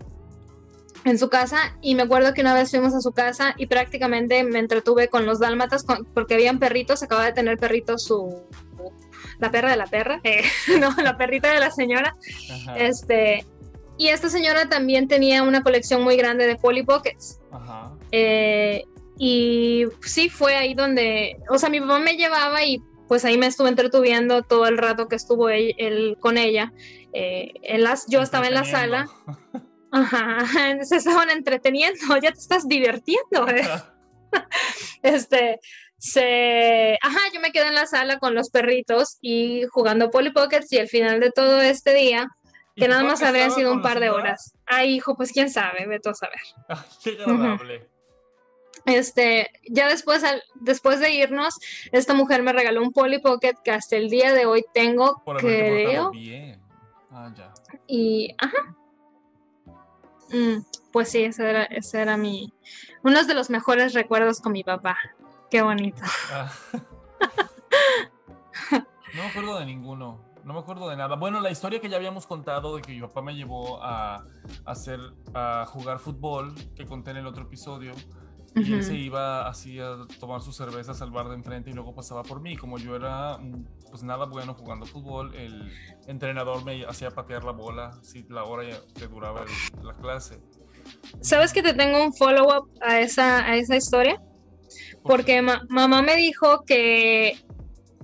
en 1.06 1.18
su 1.18 1.30
casa 1.30 1.78
y 1.82 1.96
me 1.96 2.04
acuerdo 2.04 2.34
que 2.34 2.42
una 2.42 2.54
vez 2.54 2.70
fuimos 2.72 2.94
a 2.94 3.00
su 3.00 3.12
casa 3.14 3.54
y 3.58 3.68
prácticamente 3.68 4.44
me 4.44 4.60
entretuve 4.60 5.08
con 5.08 5.26
los 5.26 5.40
dálmatas 5.40 5.84
con- 5.84 6.06
porque 6.14 6.34
habían 6.34 6.60
perritos, 6.60 7.02
acaba 7.04 7.26
de 7.26 7.32
tener 7.34 7.58
perritos 7.58 8.04
su 8.04 8.44
la 9.40 9.50
perra 9.52 9.72
de 9.72 9.78
la 9.78 9.86
perra, 9.88 10.20
eh, 10.26 10.42
no, 10.82 10.94
la 11.02 11.18
perrita 11.18 11.54
de 11.54 11.62
la 11.62 11.72
señora. 11.72 12.14
Ajá. 12.52 12.78
Este, 12.78 13.46
y 14.00 14.08
esta 14.08 14.30
señora 14.30 14.70
también 14.70 15.10
tenía 15.10 15.44
una 15.44 15.62
colección 15.62 16.02
muy 16.04 16.16
grande 16.16 16.48
de 16.48 16.56
Polly 16.56 16.84
Pockets. 16.84 17.42
Ajá. 17.52 17.92
Eh, 18.14 18.86
y 19.18 19.84
sí, 20.06 20.30
fue 20.30 20.56
ahí 20.56 20.74
donde, 20.74 21.38
o 21.50 21.58
sea, 21.58 21.70
mi 21.70 21.82
papá 21.82 22.00
me 22.00 22.16
llevaba 22.16 22.64
y 22.64 22.82
pues 23.10 23.26
ahí 23.26 23.38
me 23.38 23.48
estuve 23.48 23.68
entretuviendo 23.68 24.42
todo 24.42 24.68
el 24.68 24.78
rato 24.78 25.10
que 25.10 25.18
estuvo 25.18 25.50
él, 25.50 25.76
él 25.78 26.16
con 26.18 26.38
ella. 26.38 26.72
Eh, 27.12 27.52
en 27.62 27.84
las, 27.84 28.06
yo 28.08 28.22
estaba 28.22 28.48
en 28.48 28.54
la 28.54 28.64
sala, 28.64 29.06
ajá, 29.92 30.46
se 30.86 30.96
estaban 30.96 31.30
entreteniendo, 31.30 32.00
ya 32.24 32.32
te 32.32 32.40
estás 32.40 32.68
divirtiendo. 32.68 33.48
eh. 33.50 33.68
Este, 35.02 35.60
se, 35.98 36.98
ajá, 37.02 37.20
yo 37.34 37.42
me 37.42 37.52
quedé 37.52 37.68
en 37.68 37.74
la 37.74 37.86
sala 37.86 38.20
con 38.20 38.36
los 38.36 38.50
perritos 38.50 39.18
y 39.22 39.64
jugando 39.72 40.12
Polly 40.12 40.32
Pockets 40.32 40.72
y 40.72 40.78
al 40.78 40.88
final 40.88 41.20
de 41.20 41.32
todo 41.32 41.62
este 41.62 41.94
día 41.94 42.30
¿Y 42.39 42.39
que 42.80 42.88
nada 42.88 43.04
más 43.04 43.22
habrían 43.22 43.52
sido 43.52 43.72
un 43.74 43.82
par 43.82 44.00
de 44.00 44.10
horas. 44.10 44.54
Ay, 44.66 44.96
hijo, 44.96 45.16
pues 45.16 45.32
quién 45.32 45.50
sabe, 45.50 45.86
vete 45.88 46.10
a 46.10 46.14
saber. 46.14 46.40
Ay, 46.68 46.78
qué 47.04 47.18
agradable. 47.22 47.90
Este, 48.86 49.52
ya 49.70 49.88
después, 49.88 50.24
al- 50.24 50.42
después 50.56 51.00
de 51.00 51.12
irnos, 51.12 51.56
esta 51.92 52.14
mujer 52.14 52.42
me 52.44 52.54
regaló 52.54 52.82
un 52.82 52.92
Polly 52.94 53.20
Pocket 53.20 53.56
que 53.64 53.72
hasta 53.72 53.98
el 53.98 54.10
día 54.10 54.34
de 54.34 54.46
hoy 54.46 54.64
tengo, 54.74 55.22
Por 55.26 55.38
creo, 55.38 56.12
bien. 56.12 56.62
Ah, 57.12 57.32
ya. 57.36 57.54
y, 57.88 58.34
ajá. 58.38 58.76
Mm, 60.32 60.64
pues 60.92 61.10
sí, 61.10 61.24
ese 61.24 61.50
era, 61.50 61.64
ese 61.66 62.02
era 62.02 62.16
mi, 62.18 62.54
uno 63.04 63.24
de 63.24 63.34
los 63.34 63.50
mejores 63.50 63.94
recuerdos 63.94 64.40
con 64.42 64.54
mi 64.54 64.64
papá. 64.64 64.98
Qué 65.52 65.62
bonito. 65.62 66.02
Ah. 66.32 66.52
No 69.16 69.24
me 69.24 69.30
acuerdo 69.30 69.58
de 69.60 69.66
ninguno. 69.66 70.24
No 70.50 70.56
me 70.56 70.62
acuerdo 70.62 70.90
de 70.90 70.96
nada. 70.98 71.16
Bueno, 71.16 71.42
la 71.42 71.52
historia 71.52 71.80
que 71.80 71.90
ya 71.90 71.98
habíamos 71.98 72.26
contado 72.26 72.76
de 72.76 72.82
que 72.82 72.92
mi 72.92 73.00
papá 73.02 73.22
me 73.22 73.36
llevó 73.36 73.84
a, 73.84 74.16
a 74.16 74.24
hacer 74.66 75.00
a 75.36 75.64
jugar 75.68 76.00
fútbol, 76.00 76.56
que 76.76 76.88
conté 76.88 77.12
en 77.12 77.18
el 77.18 77.28
otro 77.28 77.44
episodio. 77.44 77.94
Y 78.56 78.74
él 78.74 78.84
se 78.84 78.96
iba 78.96 79.48
así 79.48 79.80
a 79.80 80.08
tomar 80.20 80.42
sus 80.42 80.56
cervezas 80.56 81.04
al 81.04 81.12
bar 81.12 81.30
de 81.30 81.36
enfrente 81.36 81.70
y 81.70 81.74
luego 81.74 81.94
pasaba 81.94 82.24
por 82.24 82.42
mí. 82.42 82.56
Como 82.58 82.80
yo 82.80 82.96
era 82.96 83.38
mm, 83.38 83.64
pues 83.92 84.02
nada 84.02 84.26
bueno 84.26 84.56
jugando 84.56 84.88
fútbol, 84.88 85.36
el 85.36 85.72
entrenador 86.08 86.66
me 86.66 86.84
hacía 86.84 87.12
patear 87.12 87.44
la 87.44 87.52
bola, 87.52 87.92
si 88.02 88.24
la 88.28 88.44
hora 88.46 88.64
que 88.96 89.06
duraba 89.08 89.44
el- 89.44 89.86
la 89.86 89.94
clase. 89.94 90.42
¿Sabes 91.22 91.54
que 91.54 91.62
te 91.62 91.76
tengo 91.76 92.04
un 92.04 92.12
follow-up 92.12 92.72
a 92.82 93.00
esa, 93.02 93.46
a 93.46 93.56
esa 93.56 93.76
historia? 93.76 94.20
Porque 95.04 95.44
ma- 95.44 95.62
mamá 95.70 96.02
me 96.02 96.16
dijo 96.16 96.64
que, 96.66 97.38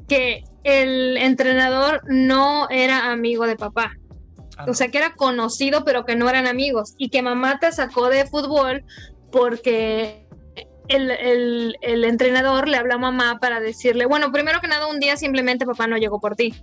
que 0.08 0.44
el 0.66 1.16
entrenador 1.18 2.02
no 2.08 2.68
era 2.70 3.12
amigo 3.12 3.46
de 3.48 3.56
papá. 3.56 3.92
Ah, 4.58 4.66
O 4.68 4.74
sea, 4.74 4.90
que 4.90 4.98
era 4.98 5.14
conocido, 5.16 5.86
pero 5.86 6.04
que 6.06 6.16
no 6.16 6.30
eran 6.30 6.48
amigos. 6.48 6.94
Y 6.98 7.10
que 7.10 7.22
mamá 7.22 7.60
te 7.60 7.72
sacó 7.72 8.10
de 8.10 8.26
fútbol 8.26 8.84
porque 9.32 10.28
el, 10.88 11.12
el- 11.12 11.76
el 11.82 12.04
entrenador 12.04 12.68
le 12.68 12.78
habló 12.78 12.96
a 12.96 12.98
mamá 12.98 13.38
para 13.40 13.60
decirle, 13.60 14.06
bueno, 14.06 14.32
primero 14.32 14.60
que 14.62 14.68
nada, 14.68 14.88
un 14.88 15.00
día 15.00 15.18
simplemente 15.18 15.66
papá 15.66 15.88
no 15.88 15.98
llegó 15.98 16.20
por 16.20 16.36
ti. 16.36 16.54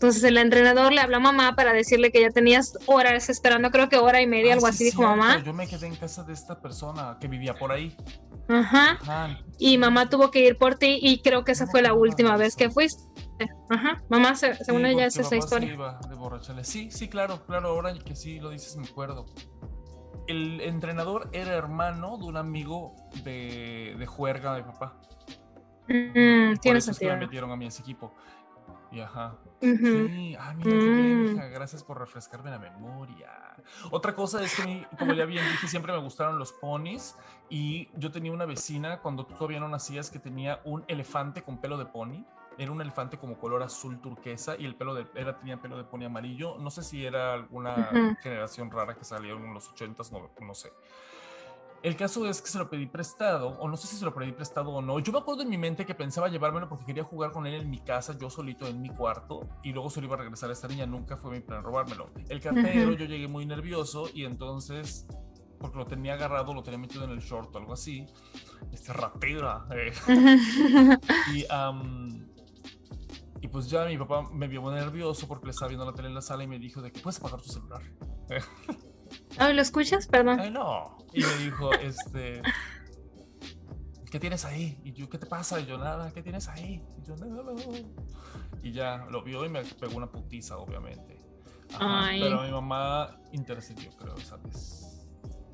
Entonces 0.00 0.24
el 0.24 0.38
entrenador 0.38 0.94
le 0.94 1.00
habló 1.02 1.18
a 1.18 1.20
mamá 1.20 1.54
para 1.54 1.74
decirle 1.74 2.10
que 2.10 2.22
ya 2.22 2.30
tenías 2.30 2.72
horas 2.86 3.28
esperando, 3.28 3.70
creo 3.70 3.90
que 3.90 3.98
hora 3.98 4.22
y 4.22 4.26
media, 4.26 4.52
Ah, 4.52 4.54
algo 4.54 4.66
sí, 4.68 4.72
así, 4.72 4.84
dijo 4.84 5.02
cierto, 5.02 5.16
mamá. 5.16 5.42
Yo 5.44 5.52
me 5.52 5.66
quedé 5.68 5.88
en 5.88 5.94
casa 5.96 6.22
de 6.24 6.32
esta 6.32 6.58
persona 6.58 7.18
que 7.20 7.28
vivía 7.28 7.52
por 7.54 7.70
ahí. 7.70 7.94
Ajá. 8.48 8.92
Ajá. 9.02 9.38
Y 9.58 9.76
mamá 9.76 10.08
tuvo 10.08 10.30
que 10.30 10.40
ir 10.46 10.56
por 10.56 10.76
ti 10.76 10.98
y 11.02 11.20
creo 11.20 11.44
que 11.44 11.52
esa 11.52 11.66
fue 11.66 11.82
la 11.82 11.92
última 11.92 12.38
vez 12.38 12.56
que 12.56 12.70
fuiste. 12.70 13.02
Ajá. 13.68 14.02
Mamá, 14.08 14.34
se- 14.36 14.54
según 14.64 14.82
Sí, 14.84 14.88
ella, 14.88 15.04
es 15.04 15.14
esa 15.16 15.22
papá 15.24 15.28
se 15.30 15.36
historia. 15.36 15.72
iba 15.74 16.00
de. 16.08 16.64
Sí, 16.64 16.90
sí, 16.90 17.08
claro, 17.10 17.44
claro, 17.44 17.68
ahora 17.68 17.92
que 17.98 18.16
sí 18.16 18.40
lo 18.40 18.48
dices 18.48 18.78
me 18.78 18.86
acuerdo. 18.88 19.26
El 20.26 20.62
entrenador 20.62 21.28
era 21.32 21.54
hermano 21.54 22.16
de 22.16 22.24
un 22.24 22.38
amigo 22.38 22.96
de, 23.22 23.96
de 23.98 24.06
juerga 24.06 24.54
de 24.54 24.62
papá. 24.62 24.98
Mm, 25.88 26.52
Por 26.52 26.58
tiene 26.60 26.78
eso 26.78 26.92
es 26.92 26.98
que 26.98 27.04
me 27.04 27.10
sentido. 27.10 27.16
metieron 27.26 27.50
a 27.52 27.56
mí 27.56 27.66
ese 27.66 27.82
equipo. 27.82 28.14
Y 28.92 29.00
ajá. 29.00 29.34
Sí, 29.60 30.34
ah, 30.38 30.52
mira, 30.54 30.70
qué 30.70 30.88
bien, 30.90 31.22
Mm. 31.22 31.26
hija, 31.36 31.46
gracias 31.46 31.84
por 31.84 31.98
refrescarme 31.98 32.50
la 32.50 32.58
memoria. 32.58 33.30
Otra 33.90 34.14
cosa 34.14 34.42
es 34.42 34.54
que, 34.54 34.62
a 34.62 34.66
mí, 34.66 34.84
como 34.98 35.12
ya 35.12 35.24
bien 35.26 35.44
dije, 35.48 35.68
siempre 35.68 35.92
me 35.92 35.98
gustaron 36.00 36.38
los 36.38 36.52
ponis. 36.52 37.14
Y 37.48 37.88
yo 37.96 38.10
tenía 38.10 38.32
una 38.32 38.46
vecina 38.46 38.98
cuando 38.98 39.26
tú 39.26 39.34
todavía 39.34 39.60
no 39.60 39.68
nacías 39.68 40.10
que 40.10 40.18
tenía 40.18 40.60
un 40.64 40.84
elefante 40.88 41.42
con 41.42 41.58
pelo 41.58 41.76
de 41.78 41.86
pony. 41.86 42.24
Era 42.58 42.72
un 42.72 42.80
elefante 42.80 43.16
como 43.16 43.38
color 43.38 43.62
azul 43.62 44.00
turquesa 44.00 44.56
y 44.58 44.66
el 44.66 44.74
pelo 44.74 44.94
de, 44.94 45.06
era, 45.14 45.38
tenía 45.38 45.56
pelo 45.60 45.76
de 45.76 45.84
pony 45.84 46.04
amarillo. 46.04 46.58
No 46.58 46.70
sé 46.70 46.82
si 46.82 47.04
era 47.06 47.32
alguna 47.34 48.16
generación 48.22 48.70
rara 48.70 48.94
que 48.96 49.04
salió 49.04 49.36
en 49.36 49.54
los 49.54 49.70
80s, 49.72 50.10
no, 50.10 50.30
no 50.44 50.54
sé. 50.54 50.70
El 51.82 51.96
caso 51.96 52.28
es 52.28 52.42
que 52.42 52.48
se 52.48 52.58
lo 52.58 52.68
pedí 52.68 52.86
prestado, 52.86 53.48
o 53.58 53.66
no 53.66 53.76
sé 53.76 53.86
si 53.86 53.96
se 53.96 54.04
lo 54.04 54.14
pedí 54.14 54.32
prestado 54.32 54.70
o 54.70 54.82
no. 54.82 54.98
Yo 54.98 55.12
me 55.12 55.18
acuerdo 55.18 55.42
en 55.42 55.48
mi 55.48 55.56
mente 55.56 55.86
que 55.86 55.94
pensaba 55.94 56.28
llevármelo 56.28 56.68
porque 56.68 56.84
quería 56.84 57.04
jugar 57.04 57.32
con 57.32 57.46
él 57.46 57.54
en 57.54 57.70
mi 57.70 57.78
casa, 57.78 58.18
yo 58.18 58.28
solito 58.28 58.66
en 58.66 58.82
mi 58.82 58.90
cuarto, 58.90 59.48
y 59.62 59.72
luego 59.72 59.88
se 59.88 60.00
lo 60.00 60.06
iba 60.06 60.16
a 60.16 60.18
regresar 60.18 60.50
a 60.50 60.52
esta 60.52 60.68
niña. 60.68 60.84
Nunca 60.84 61.16
fue 61.16 61.30
mi 61.30 61.40
plan 61.40 61.62
robármelo. 61.62 62.10
El 62.28 62.40
cartero, 62.40 62.92
yo 62.92 63.06
llegué 63.06 63.28
muy 63.28 63.46
nervioso 63.46 64.08
y 64.12 64.24
entonces, 64.26 65.06
porque 65.58 65.78
lo 65.78 65.86
tenía 65.86 66.14
agarrado, 66.14 66.52
lo 66.52 66.62
tenía 66.62 66.78
metido 66.78 67.04
en 67.04 67.10
el 67.10 67.20
short 67.20 67.54
o 67.54 67.58
algo 67.58 67.72
así. 67.72 68.04
Este 68.72 68.92
ratera. 68.92 69.66
eh. 69.70 69.92
Y 71.34 71.46
am, 71.48 72.28
y 73.40 73.48
pues 73.48 73.70
ya 73.70 73.86
mi 73.86 73.96
papá 73.96 74.28
me 74.30 74.48
vio 74.48 74.60
muy 74.60 74.74
nervioso 74.74 75.26
porque 75.26 75.46
le 75.46 75.52
estaba 75.52 75.68
viendo 75.70 75.86
la 75.86 75.94
tele 75.94 76.08
en 76.08 76.14
la 76.14 76.20
sala 76.20 76.44
y 76.44 76.46
me 76.46 76.58
dijo 76.58 76.82
de 76.82 76.92
que 76.92 77.00
puedes 77.00 77.18
apagar 77.20 77.40
tu 77.40 77.48
celular. 77.48 77.80
Ay, 79.38 79.54
¿lo 79.54 79.62
escuchas? 79.62 80.06
Perdón. 80.06 80.40
Ay, 80.40 80.50
no. 80.50 80.98
Y 81.12 81.22
me 81.22 81.34
dijo, 81.44 81.72
este, 81.80 82.42
¿qué 84.10 84.20
tienes 84.20 84.44
ahí? 84.44 84.80
Y 84.84 84.92
yo, 84.92 85.08
¿qué 85.08 85.18
te 85.18 85.26
pasa? 85.26 85.60
Y 85.60 85.66
yo, 85.66 85.78
nada, 85.78 86.12
¿qué 86.12 86.22
tienes 86.22 86.48
ahí? 86.48 86.82
Y 86.98 87.06
yo, 87.06 87.16
nada. 87.16 87.52
Y 88.62 88.72
ya 88.72 89.06
lo 89.10 89.22
vio 89.22 89.44
y 89.44 89.48
me 89.48 89.62
pegó 89.64 89.96
una 89.96 90.10
putiza, 90.10 90.58
obviamente. 90.58 91.20
Ajá. 91.74 92.10
Pero 92.10 92.42
mi 92.42 92.50
mamá 92.50 93.16
intercedió, 93.32 93.90
creo, 93.96 94.16
¿sabes? 94.18 94.89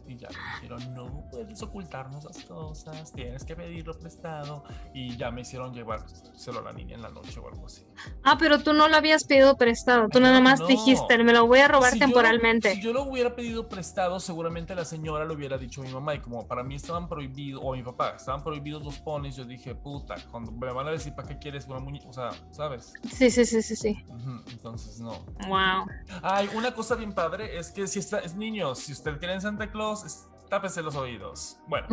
Y 0.09 0.17
ya 0.17 0.29
me 0.29 0.61
dijeron, 0.61 0.95
no 0.95 1.29
puedes 1.31 1.63
ocultarnos 1.63 2.25
las 2.25 2.45
cosas, 2.45 3.13
tienes 3.13 3.45
que 3.45 3.57
pedirlo 3.57 3.99
prestado. 3.99 4.65
Y 4.95 5.17
ya 5.17 5.31
me 5.31 5.41
hicieron 5.43 5.75
llevárselo 5.75 6.61
a 6.61 6.63
la 6.63 6.73
niña 6.73 6.95
en 6.95 7.03
la 7.03 7.11
noche 7.11 7.41
o 7.41 7.49
algo 7.49 7.67
así. 7.67 7.85
Ah, 8.23 8.37
pero 8.39 8.63
tú 8.63 8.73
no 8.73 8.89
lo 8.89 8.97
habías 8.97 9.25
pedido 9.25 9.57
prestado. 9.57 10.09
Tú 10.09 10.21
nada 10.21 10.41
más 10.41 10.61
no. 10.61 10.67
dijiste, 10.67 11.19
me 11.19 11.33
lo 11.33 11.47
voy 11.47 11.61
a 11.61 11.69
robar 11.69 11.93
Si 11.93 11.99
yo 11.99 12.07
temporalmente. 12.07 12.75
si 12.75 12.83
yo 12.83 12.93
lo 12.93 13.05
hubiera 13.05 13.35
pedido 13.35 13.69
prestado, 13.69 14.21
seguramente 14.21 14.75
la 14.75 14.85
señora 14.85 15.25
lo 15.25 15.35
hubiera 15.35 15.59
dicho 15.59 15.83
a 15.83 15.85
mi 15.85 15.93
mamá. 15.93 16.15
Y 16.15 16.21
como 16.21 16.47
para 16.47 16.63
mí 16.63 16.75
estaban 16.75 17.09
prohibidos, 17.09 17.61
o 17.65 17.73
a 17.75 17.77
mi 17.77 17.83
papá, 17.83 18.15
estaban 18.17 18.43
prohibidos 18.43 18.85
los 18.85 18.99
ponis, 18.99 19.37
yo 19.37 19.45
dije, 19.45 19.75
puta, 19.75 20.15
cuando 20.31 20.53
me 20.53 20.73
van 20.73 20.87
a 20.87 20.91
decir, 20.91 21.15
¿para 21.15 21.29
qué 21.29 21.39
quieres 21.39 21.67
una 21.67 21.81
muñeca? 21.81 22.09
O 22.09 22.13
sea, 22.13 22.31
¿sabes? 22.51 22.93
Sí, 23.13 23.31
sí, 23.31 23.45
sí, 23.45 23.63
sí, 23.63 23.77
sí. 23.77 24.05
Entonces, 24.51 25.01
no. 25.01 25.25
Wow. 25.49 25.87
Ay, 26.23 26.49
una 26.55 26.73
cosa 26.75 26.95
bien 26.95 27.13
padre 27.13 27.59
es 27.59 27.71
que 27.71 27.87
si 27.87 27.99
está, 27.99 28.19
es 28.19 28.35
niños, 28.37 28.79
si 28.81 28.93
usted 28.93 29.19
quiere 29.19 29.35
en 29.35 29.41
Santa 29.41 29.71
Claus, 29.71 29.96
es- 30.05 30.29
tápese 30.49 30.83
los 30.83 30.95
oídos. 30.97 31.59
Bueno, 31.67 31.89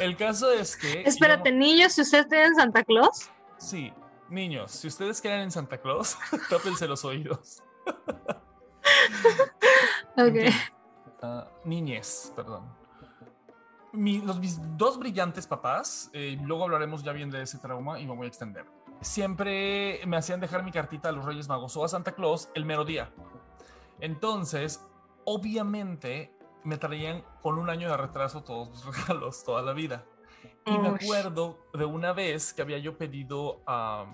el 0.00 0.16
caso 0.16 0.50
es 0.50 0.76
que. 0.76 1.02
Espérate, 1.06 1.52
niños, 1.52 1.92
si 1.92 2.00
ustedes 2.02 2.28
tienen 2.28 2.54
Santa 2.54 2.82
Claus. 2.84 3.30
Sí, 3.58 3.92
niños, 4.28 4.70
si 4.72 4.88
ustedes 4.88 5.20
quieren 5.20 5.42
en 5.42 5.50
Santa 5.50 5.78
Claus, 5.78 6.16
tápense 6.50 6.86
los 6.88 7.04
oídos. 7.04 7.62
En 10.16 10.28
Ok. 10.28 10.54
ah, 11.22 11.48
niñez, 11.64 12.32
perdón. 12.36 12.64
Mi- 13.92 14.20
los, 14.20 14.38
mis 14.38 14.58
dos 14.76 14.98
brillantes 14.98 15.46
papás, 15.46 16.10
eh, 16.12 16.36
luego 16.42 16.64
hablaremos 16.64 17.02
ya 17.02 17.12
bien 17.12 17.30
de 17.30 17.42
ese 17.42 17.58
trauma 17.58 17.98
y 17.98 18.06
me 18.06 18.14
voy 18.14 18.26
a 18.26 18.28
extender. 18.28 18.66
Siempre 19.00 20.00
me 20.06 20.16
hacían 20.16 20.40
dejar 20.40 20.62
mi 20.62 20.70
cartita 20.72 21.08
a 21.08 21.12
los 21.12 21.24
Reyes 21.24 21.48
Magos 21.48 21.76
o 21.76 21.84
a 21.84 21.88
Santa 21.88 22.12
Claus 22.12 22.48
el 22.54 22.64
mero 22.64 22.84
día. 22.84 23.10
Entonces, 24.00 24.84
obviamente, 25.24 26.32
me 26.64 26.78
traían 26.78 27.22
con 27.42 27.58
un 27.58 27.70
año 27.70 27.88
de 27.88 27.96
retraso 27.96 28.42
todos 28.42 28.68
los 28.68 28.96
regalos, 29.06 29.44
toda 29.44 29.62
la 29.62 29.72
vida. 29.72 30.04
Y 30.66 30.78
me 30.78 30.88
acuerdo 30.88 31.58
de 31.74 31.84
una 31.84 32.12
vez 32.14 32.54
que 32.54 32.62
había 32.62 32.78
yo 32.78 32.96
pedido, 32.96 33.62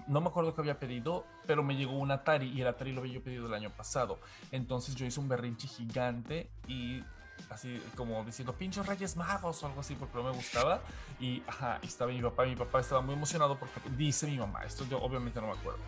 no 0.09 0.21
me 0.21 0.29
acuerdo 0.29 0.55
que 0.55 0.61
había 0.61 0.81
pedido, 0.81 1.25
pero 1.47 1.63
me 1.63 1.77
llegó 1.77 1.93
un 1.93 2.11
Atari 2.11 2.49
y 2.49 2.61
el 2.61 2.67
Atari 2.67 2.93
lo 2.93 3.01
había 3.01 3.15
yo 3.15 3.23
pedido 3.23 3.47
el 3.47 3.55
año 3.55 3.71
pasado. 3.71 4.19
Entonces 4.51 4.97
yo 4.97 5.07
hice 5.07 5.21
un 5.21 5.29
berrinche 5.29 5.69
gigante 5.69 6.51
y 6.67 7.03
así 7.51 7.81
como 7.97 8.25
diciendo 8.25 8.53
pinchos 8.53 8.87
Reyes 8.87 9.17
Magos 9.17 9.63
o 9.63 9.67
algo 9.67 9.81
así 9.81 9.95
porque 9.95 10.17
no 10.19 10.25
me 10.25 10.33
gustaba. 10.33 10.81
Y 11.21 11.43
ajá, 11.47 11.79
y 11.83 11.87
estaba 11.87 12.11
mi 12.11 12.21
papá, 12.21 12.45
mi 12.45 12.57
papá 12.57 12.81
estaba 12.81 13.01
muy 13.01 13.15
emocionado 13.15 13.57
porque 13.59 13.81
dice 13.97 14.27
mi 14.27 14.37
mamá, 14.37 14.65
esto 14.65 14.85
yo 14.91 15.01
obviamente 15.01 15.41
no 15.41 15.47
me 15.49 15.53
acuerdo, 15.53 15.81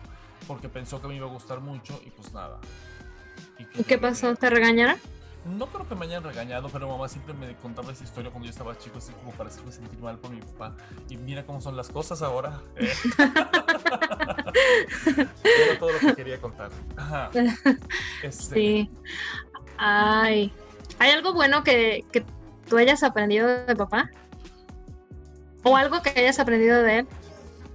porque 0.47 0.69
pensó 0.69 1.01
que 1.01 1.07
me 1.09 1.15
iba 1.15 1.27
a 1.27 1.29
gustar 1.29 1.59
mucho 1.59 2.01
y 2.05 2.09
pues 2.09 2.31
nada. 2.33 2.59
¿Y 3.59 3.65
que 3.65 3.83
qué 3.83 3.97
pasó? 3.97 4.33
¿Te 4.35 4.49
regañaron? 4.49 4.97
No 5.45 5.67
creo 5.67 5.87
que 5.87 5.95
me 5.95 6.05
hayan 6.05 6.23
regañado, 6.23 6.69
pero 6.69 6.87
mamá 6.87 7.07
siempre 7.09 7.33
me 7.33 7.55
contaba 7.57 7.91
esa 7.91 8.03
historia 8.03 8.31
cuando 8.31 8.45
yo 8.45 8.51
estaba 8.51 8.77
chico, 8.77 8.97
así 8.97 9.11
como 9.13 9.31
para 9.31 9.49
hacerme 9.49 9.71
sentir 9.71 9.99
mal 9.99 10.17
por 10.17 10.31
mi 10.31 10.41
papá. 10.41 10.75
Y 11.09 11.17
mira 11.17 11.45
cómo 11.45 11.59
son 11.61 11.75
las 11.75 11.89
cosas 11.89 12.21
ahora. 12.21 12.61
eh. 12.75 12.91
Era 15.43 15.79
todo 15.79 15.91
lo 15.91 15.99
que 15.99 16.15
quería 16.15 16.39
contar. 16.39 16.71
Ajá. 16.95 17.29
Este, 18.21 18.55
Sí. 18.55 18.89
Ay. 19.77 20.53
¿Hay 20.99 21.11
algo 21.11 21.33
bueno 21.33 21.63
que, 21.63 22.05
que 22.11 22.23
tú 22.69 22.77
hayas 22.77 23.03
aprendido 23.03 23.65
de 23.65 23.75
papá? 23.75 24.09
¿O 25.63 25.75
algo 25.75 26.01
que 26.01 26.09
hayas 26.11 26.39
aprendido 26.39 26.81
de 26.83 26.99
él? 26.99 27.07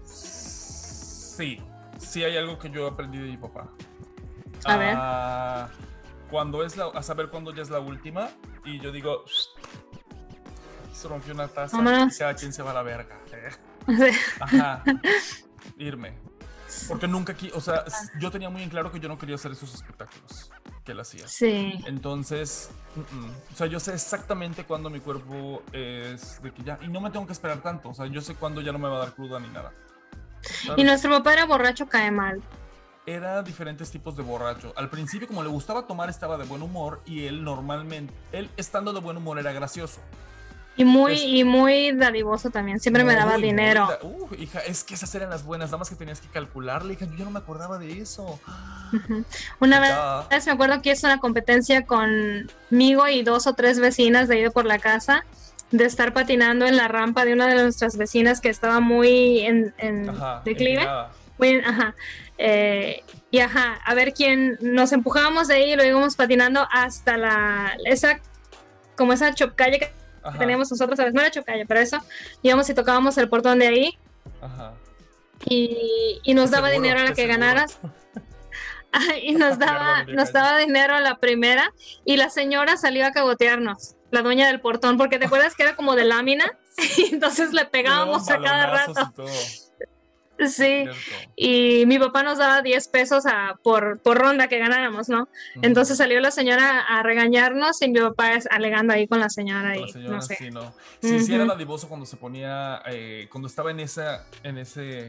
Sí, 0.04 1.60
sí 1.98 2.24
hay 2.24 2.36
algo 2.36 2.58
que 2.58 2.70
yo 2.70 2.86
aprendí 2.86 3.18
de 3.18 3.24
mi 3.30 3.36
papá. 3.36 3.68
A 4.64 4.76
ver. 4.76 4.96
Cuando 6.30 6.64
es 6.64 6.76
la, 6.76 6.86
a 6.86 7.02
saber 7.02 7.28
cuándo 7.28 7.54
ya 7.54 7.62
es 7.62 7.70
la 7.70 7.80
última 7.80 8.28
y 8.64 8.78
yo 8.80 8.92
digo, 8.92 9.24
se 10.92 11.08
rompió 11.08 11.32
una 11.34 11.48
taza, 11.48 11.76
Vámonos. 11.76 12.14
y 12.14 12.18
cada 12.18 12.34
quien 12.34 12.52
se 12.52 12.62
va 12.62 12.72
a 12.72 12.74
la 12.74 12.82
verga. 12.82 13.18
eh. 13.32 13.50
Ajá. 14.40 14.82
Irme. 15.78 16.18
Porque 16.86 17.08
nunca 17.08 17.32
aquí, 17.32 17.50
o 17.54 17.60
sea, 17.60 17.84
yo 18.20 18.30
tenía 18.30 18.50
muy 18.50 18.62
en 18.62 18.68
claro 18.68 18.92
que 18.92 19.00
yo 19.00 19.08
no 19.08 19.16
quería 19.18 19.36
hacer 19.36 19.52
esos 19.52 19.74
espectáculos 19.74 20.50
que 20.84 20.92
él 20.92 21.00
hacía. 21.00 21.26
Sí. 21.26 21.72
Entonces, 21.86 22.70
mm, 22.94 23.16
mm. 23.16 23.30
o 23.52 23.56
sea, 23.56 23.66
yo 23.66 23.80
sé 23.80 23.94
exactamente 23.94 24.64
cuándo 24.64 24.90
mi 24.90 25.00
cuerpo 25.00 25.62
es 25.72 26.42
de 26.42 26.52
que 26.52 26.62
ya, 26.62 26.78
y 26.82 26.88
no 26.88 27.00
me 27.00 27.10
tengo 27.10 27.26
que 27.26 27.32
esperar 27.32 27.62
tanto, 27.62 27.88
o 27.90 27.94
sea, 27.94 28.06
yo 28.06 28.20
sé 28.20 28.34
cuándo 28.34 28.60
ya 28.60 28.72
no 28.72 28.78
me 28.78 28.88
va 28.88 28.96
a 28.96 29.00
dar 29.00 29.14
cruda 29.14 29.40
ni 29.40 29.48
nada. 29.48 29.72
Y 30.42 30.66
¿sabes? 30.66 30.84
nuestro 30.84 31.10
papá 31.10 31.32
era 31.32 31.46
borracho, 31.46 31.88
cae 31.88 32.10
mal. 32.10 32.42
Era 33.08 33.42
diferentes 33.42 33.90
tipos 33.90 34.14
de 34.18 34.22
borracho. 34.22 34.74
Al 34.76 34.90
principio, 34.90 35.26
como 35.26 35.42
le 35.42 35.48
gustaba 35.48 35.86
tomar, 35.86 36.10
estaba 36.10 36.36
de 36.36 36.44
buen 36.44 36.60
humor 36.60 37.00
y 37.06 37.24
él 37.24 37.42
normalmente, 37.42 38.12
él 38.32 38.50
estando 38.58 38.92
de 38.92 39.00
buen 39.00 39.16
humor 39.16 39.38
era 39.38 39.50
gracioso. 39.52 40.00
Y 40.76 40.84
muy, 40.84 41.14
Es- 41.14 41.22
y 41.24 41.42
muy 41.42 41.92
dadivoso 41.92 42.50
también. 42.50 42.78
Siempre 42.80 43.04
me 43.04 43.14
daba 43.14 43.32
muy 43.32 43.42
dinero. 43.42 43.88
Uh, 44.02 44.28
hija, 44.38 44.60
es 44.60 44.84
que 44.84 44.92
esas 44.94 45.12
eran 45.14 45.30
las 45.30 45.42
buenas, 45.42 45.70
nada 45.70 45.78
más 45.78 45.88
que 45.88 45.96
tenías 45.96 46.20
que 46.20 46.28
calcularle, 46.28 46.92
hija, 46.92 47.06
yo 47.06 47.14
ya 47.16 47.24
no 47.24 47.30
me 47.30 47.38
acordaba 47.38 47.78
de 47.78 47.98
eso. 47.98 48.38
Una 49.58 49.80
vez 49.80 50.46
me 50.46 50.52
acuerdo 50.52 50.82
que 50.82 50.92
hice 50.92 51.06
una 51.06 51.18
competencia 51.18 51.86
conmigo 51.86 53.08
y 53.08 53.22
dos 53.22 53.46
o 53.46 53.54
tres 53.54 53.80
vecinas 53.80 54.28
de 54.28 54.36
ahí 54.36 54.50
por 54.50 54.66
la 54.66 54.78
casa 54.78 55.24
de 55.70 55.84
estar 55.86 56.12
patinando 56.12 56.66
en 56.66 56.76
la 56.76 56.88
rampa 56.88 57.24
de 57.24 57.32
una 57.32 57.46
de 57.46 57.54
nuestras 57.62 57.96
vecinas 57.96 58.40
que 58.42 58.50
estaba 58.50 58.80
muy 58.80 59.40
en, 59.40 59.74
en 59.78 60.10
Ajá, 60.10 60.42
declive. 60.44 60.86
Muy 61.38 61.48
en- 61.48 61.64
ajá. 61.64 61.94
Eh, 62.38 63.02
y 63.30 63.40
ajá, 63.40 63.80
a 63.84 63.94
ver 63.94 64.14
quién 64.14 64.56
nos 64.60 64.92
empujábamos 64.92 65.48
de 65.48 65.54
ahí 65.56 65.72
y 65.72 65.76
lo 65.76 65.84
íbamos 65.84 66.14
patinando 66.16 66.66
hasta 66.70 67.16
la 67.16 67.72
esa 67.84 68.20
como 68.96 69.12
esa 69.12 69.34
chopcalle 69.34 69.78
que 69.80 69.92
Ajá, 70.22 70.38
teníamos 70.38 70.70
nosotros, 70.70 70.96
¿sabes? 70.96 71.14
No 71.14 71.20
era 71.20 71.30
chopcalle, 71.30 71.66
pero 71.66 71.80
eso 71.80 71.98
íbamos 72.42 72.68
y 72.70 72.74
tocábamos 72.74 73.18
el 73.18 73.28
portón 73.28 73.58
de 73.58 73.66
ahí 73.68 73.98
ajá. 74.40 74.74
y, 75.46 76.20
y 76.22 76.34
nos 76.34 76.50
daba 76.50 76.68
Seguro, 76.68 76.82
dinero 76.82 77.00
a 77.00 77.04
la 77.04 77.08
que 77.10 77.22
seguro. 77.22 77.38
ganaras. 77.38 77.78
Y 79.22 79.32
nos 79.34 79.58
daba, 79.58 80.04
nos 80.04 80.32
daba 80.32 80.56
dinero 80.58 80.94
a 80.94 81.00
la 81.00 81.18
primera 81.18 81.72
y 82.06 82.16
la 82.16 82.30
señora 82.30 82.78
salió 82.78 83.04
a 83.06 83.10
cagotearnos, 83.12 83.96
la 84.10 84.22
dueña 84.22 84.46
del 84.46 84.60
portón, 84.60 84.96
porque 84.96 85.18
te 85.18 85.26
acuerdas 85.26 85.54
que 85.54 85.62
era 85.64 85.76
como 85.76 85.94
de 85.94 86.04
lámina 86.04 86.58
y 86.96 87.12
entonces 87.14 87.52
le 87.52 87.66
pegábamos 87.66 88.30
a 88.30 88.40
cada 88.40 88.66
rato. 88.66 88.92
y 89.10 89.14
todo, 89.14 89.28
Sí. 90.38 90.46
cierto. 90.54 90.92
Y 91.36 91.84
mi 91.86 91.98
papá 91.98 92.22
nos 92.22 92.38
daba 92.38 92.62
10 92.62 92.88
pesos 92.88 93.26
a, 93.26 93.58
por, 93.62 93.98
por 94.00 94.18
ronda 94.18 94.48
que 94.48 94.58
ganáramos, 94.58 95.08
¿no? 95.08 95.22
Ujú. 95.22 95.60
Entonces 95.62 95.98
salió 95.98 96.20
la 96.20 96.30
señora 96.30 96.80
a 96.80 97.02
regañarnos 97.02 97.82
y 97.82 97.88
mi 97.88 98.00
papá 98.00 98.34
es 98.34 98.46
alegando 98.50 98.92
ahí 98.92 99.08
con 99.08 99.20
la 99.20 99.30
señora 99.30 99.74
Con 99.74 99.82
y 99.82 99.86
la 99.86 99.92
señora, 99.92 100.16
no 100.16 100.22
sé. 100.22 100.36
sí, 100.36 100.50
no. 100.50 100.74
Sí, 101.02 101.20
sí 101.20 101.34
era 101.34 101.44
dadivoso 101.44 101.88
cuando 101.88 102.06
se 102.06 102.16
ponía, 102.16 102.82
eh, 102.86 103.28
cuando 103.30 103.48
estaba 103.48 103.70
en 103.70 103.80
esa, 103.80 104.26
en 104.42 104.58
ese, 104.58 105.08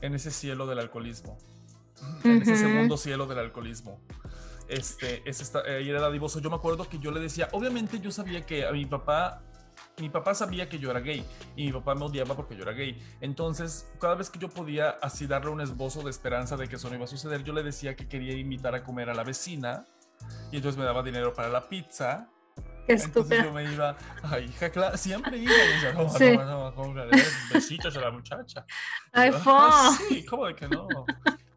en 0.00 0.14
ese 0.14 0.30
cielo 0.30 0.66
del 0.66 0.78
alcoholismo, 0.78 1.38
en 2.24 2.42
ese 2.42 2.56
segundo 2.56 2.96
cielo 2.96 3.26
del 3.26 3.38
alcoholismo. 3.38 4.00
Este, 4.68 5.22
ese 5.28 5.44
eh, 5.66 5.84
era 5.84 6.00
dadivoso. 6.00 6.38
Yo 6.40 6.48
me 6.48 6.56
acuerdo 6.56 6.88
que 6.88 6.98
yo 7.00 7.10
le 7.10 7.18
decía, 7.18 7.48
obviamente 7.52 7.98
yo 7.98 8.12
sabía 8.12 8.46
que 8.46 8.64
a 8.64 8.70
mi 8.70 8.86
papá, 8.86 9.42
mi 10.00 10.08
papá 10.10 10.34
sabía 10.34 10.68
que 10.68 10.78
yo 10.78 10.90
era 10.90 11.00
gay 11.00 11.24
y 11.56 11.66
mi 11.66 11.72
papá 11.72 11.94
me 11.94 12.04
odiaba 12.04 12.34
porque 12.34 12.56
yo 12.56 12.62
era 12.62 12.72
gay. 12.72 12.98
Entonces, 13.20 13.90
cada 14.00 14.14
vez 14.14 14.30
que 14.30 14.38
yo 14.38 14.48
podía 14.48 14.90
así 15.02 15.26
darle 15.26 15.50
un 15.50 15.60
esbozo 15.60 16.02
de 16.02 16.10
esperanza 16.10 16.56
de 16.56 16.68
que 16.68 16.76
eso 16.76 16.88
no 16.88 16.96
iba 16.96 17.04
a 17.04 17.08
suceder, 17.08 17.42
yo 17.44 17.52
le 17.52 17.62
decía 17.62 17.94
que 17.96 18.08
quería 18.08 18.34
invitar 18.36 18.74
a 18.74 18.82
comer 18.82 19.10
a 19.10 19.14
la 19.14 19.24
vecina 19.24 19.84
y 20.52 20.56
entonces 20.56 20.78
me 20.78 20.84
daba 20.84 21.02
dinero 21.02 21.32
para 21.32 21.48
la 21.48 21.68
pizza 21.68 22.28
Qué 22.86 22.94
entonces 22.94 23.44
yo 23.44 23.52
me 23.52 23.62
iba, 23.72 23.96
ay, 24.24 24.46
hija, 24.46 24.68
claro, 24.70 24.96
siempre 24.96 25.36
iba 25.38 25.52
y 25.52 25.68
decía, 25.74 25.92
no, 25.92 26.08
Sí. 26.10 26.36
no, 26.36 26.44
no, 26.44 26.70
no, 26.72 26.94
no, 26.94 27.10
besitos 27.52 27.96
a 27.96 28.00
la 28.00 28.10
muchacha. 28.10 28.64
Ay, 29.12 29.30
yo. 29.30 29.38
"Ah, 29.46 29.96
Sí, 30.08 30.24
¿cómo 30.26 30.46
de 30.46 30.56
que 30.56 30.66
no? 30.66 30.88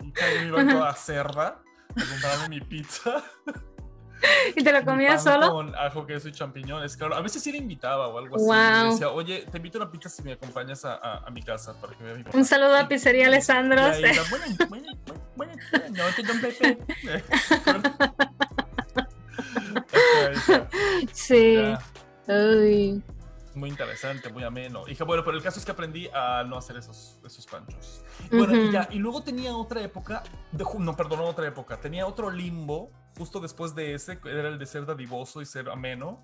Y 0.01 0.11
yo 0.11 0.41
iba 0.47 0.67
toda 0.67 0.93
cerda 0.95 1.59
a 1.95 2.05
comprarme 2.09 2.49
mi 2.49 2.61
pizza. 2.61 3.23
¿Y 4.55 4.63
te 4.63 4.71
lo 4.71 4.83
comías 4.85 5.23
solo? 5.23 5.51
Con 5.51 5.75
ajo, 5.75 6.05
queso 6.05 6.27
y 6.29 6.31
champiñones, 6.31 6.95
claro. 6.97 7.15
A 7.15 7.21
veces 7.21 7.41
sí 7.43 7.51
le 7.51 7.57
invitaba 7.57 8.07
o 8.07 8.17
algo 8.17 8.35
así. 8.35 8.45
Guau. 8.45 8.85
Le 8.85 8.91
decía, 8.91 9.09
oye, 9.09 9.45
te 9.51 9.57
invito 9.57 9.77
a 9.79 9.81
una 9.83 9.91
pizza 9.91 10.09
si 10.09 10.21
me 10.23 10.33
acompañas 10.33 10.85
a, 10.85 10.95
a, 10.95 11.17
a 11.27 11.29
mi 11.31 11.41
casa 11.41 11.79
para 11.79 11.93
que 11.97 12.09
a 12.09 12.13
mi. 12.15 12.23
Un 12.33 12.45
saludo 12.45 12.75
a 12.75 12.81
Y- 12.83 12.87
Pizzería 12.87 13.23
y- 13.23 13.25
Alessandro. 13.25 13.81
y 13.99 14.03
Sí. 21.11 21.57
Uy. 22.27 23.03
Muy 23.55 23.69
interesante, 23.69 24.29
muy 24.31 24.43
ameno. 24.43 24.87
Hija, 24.87 25.03
bueno, 25.03 25.23
pero 25.23 25.37
el 25.37 25.43
caso 25.43 25.59
es 25.59 25.65
que 25.65 25.71
aprendí 25.71 26.07
a 26.13 26.43
no 26.43 26.57
hacer 26.57 26.75
esos, 26.77 27.19
esos 27.23 27.45
panchos. 27.45 28.03
Bueno, 28.31 28.55
y 28.55 28.63
Ujú. 28.63 28.71
ya, 28.71 28.87
y 28.91 28.97
luego 28.97 29.21
tenía 29.21 29.55
otra 29.55 29.81
época, 29.81 30.23
de, 30.51 30.65
no, 30.79 30.95
perdón, 30.95 31.19
otra 31.21 31.47
época, 31.47 31.79
tenía 31.79 32.07
otro 32.07 32.31
limbo, 32.31 32.89
justo 33.17 33.39
después 33.39 33.75
de 33.75 33.93
ese, 33.93 34.19
que 34.19 34.29
era 34.29 34.47
el 34.49 34.59
de 34.59 34.65
ser 34.65 34.85
dadivoso 34.85 35.41
y 35.41 35.45
ser 35.45 35.69
ameno, 35.69 36.21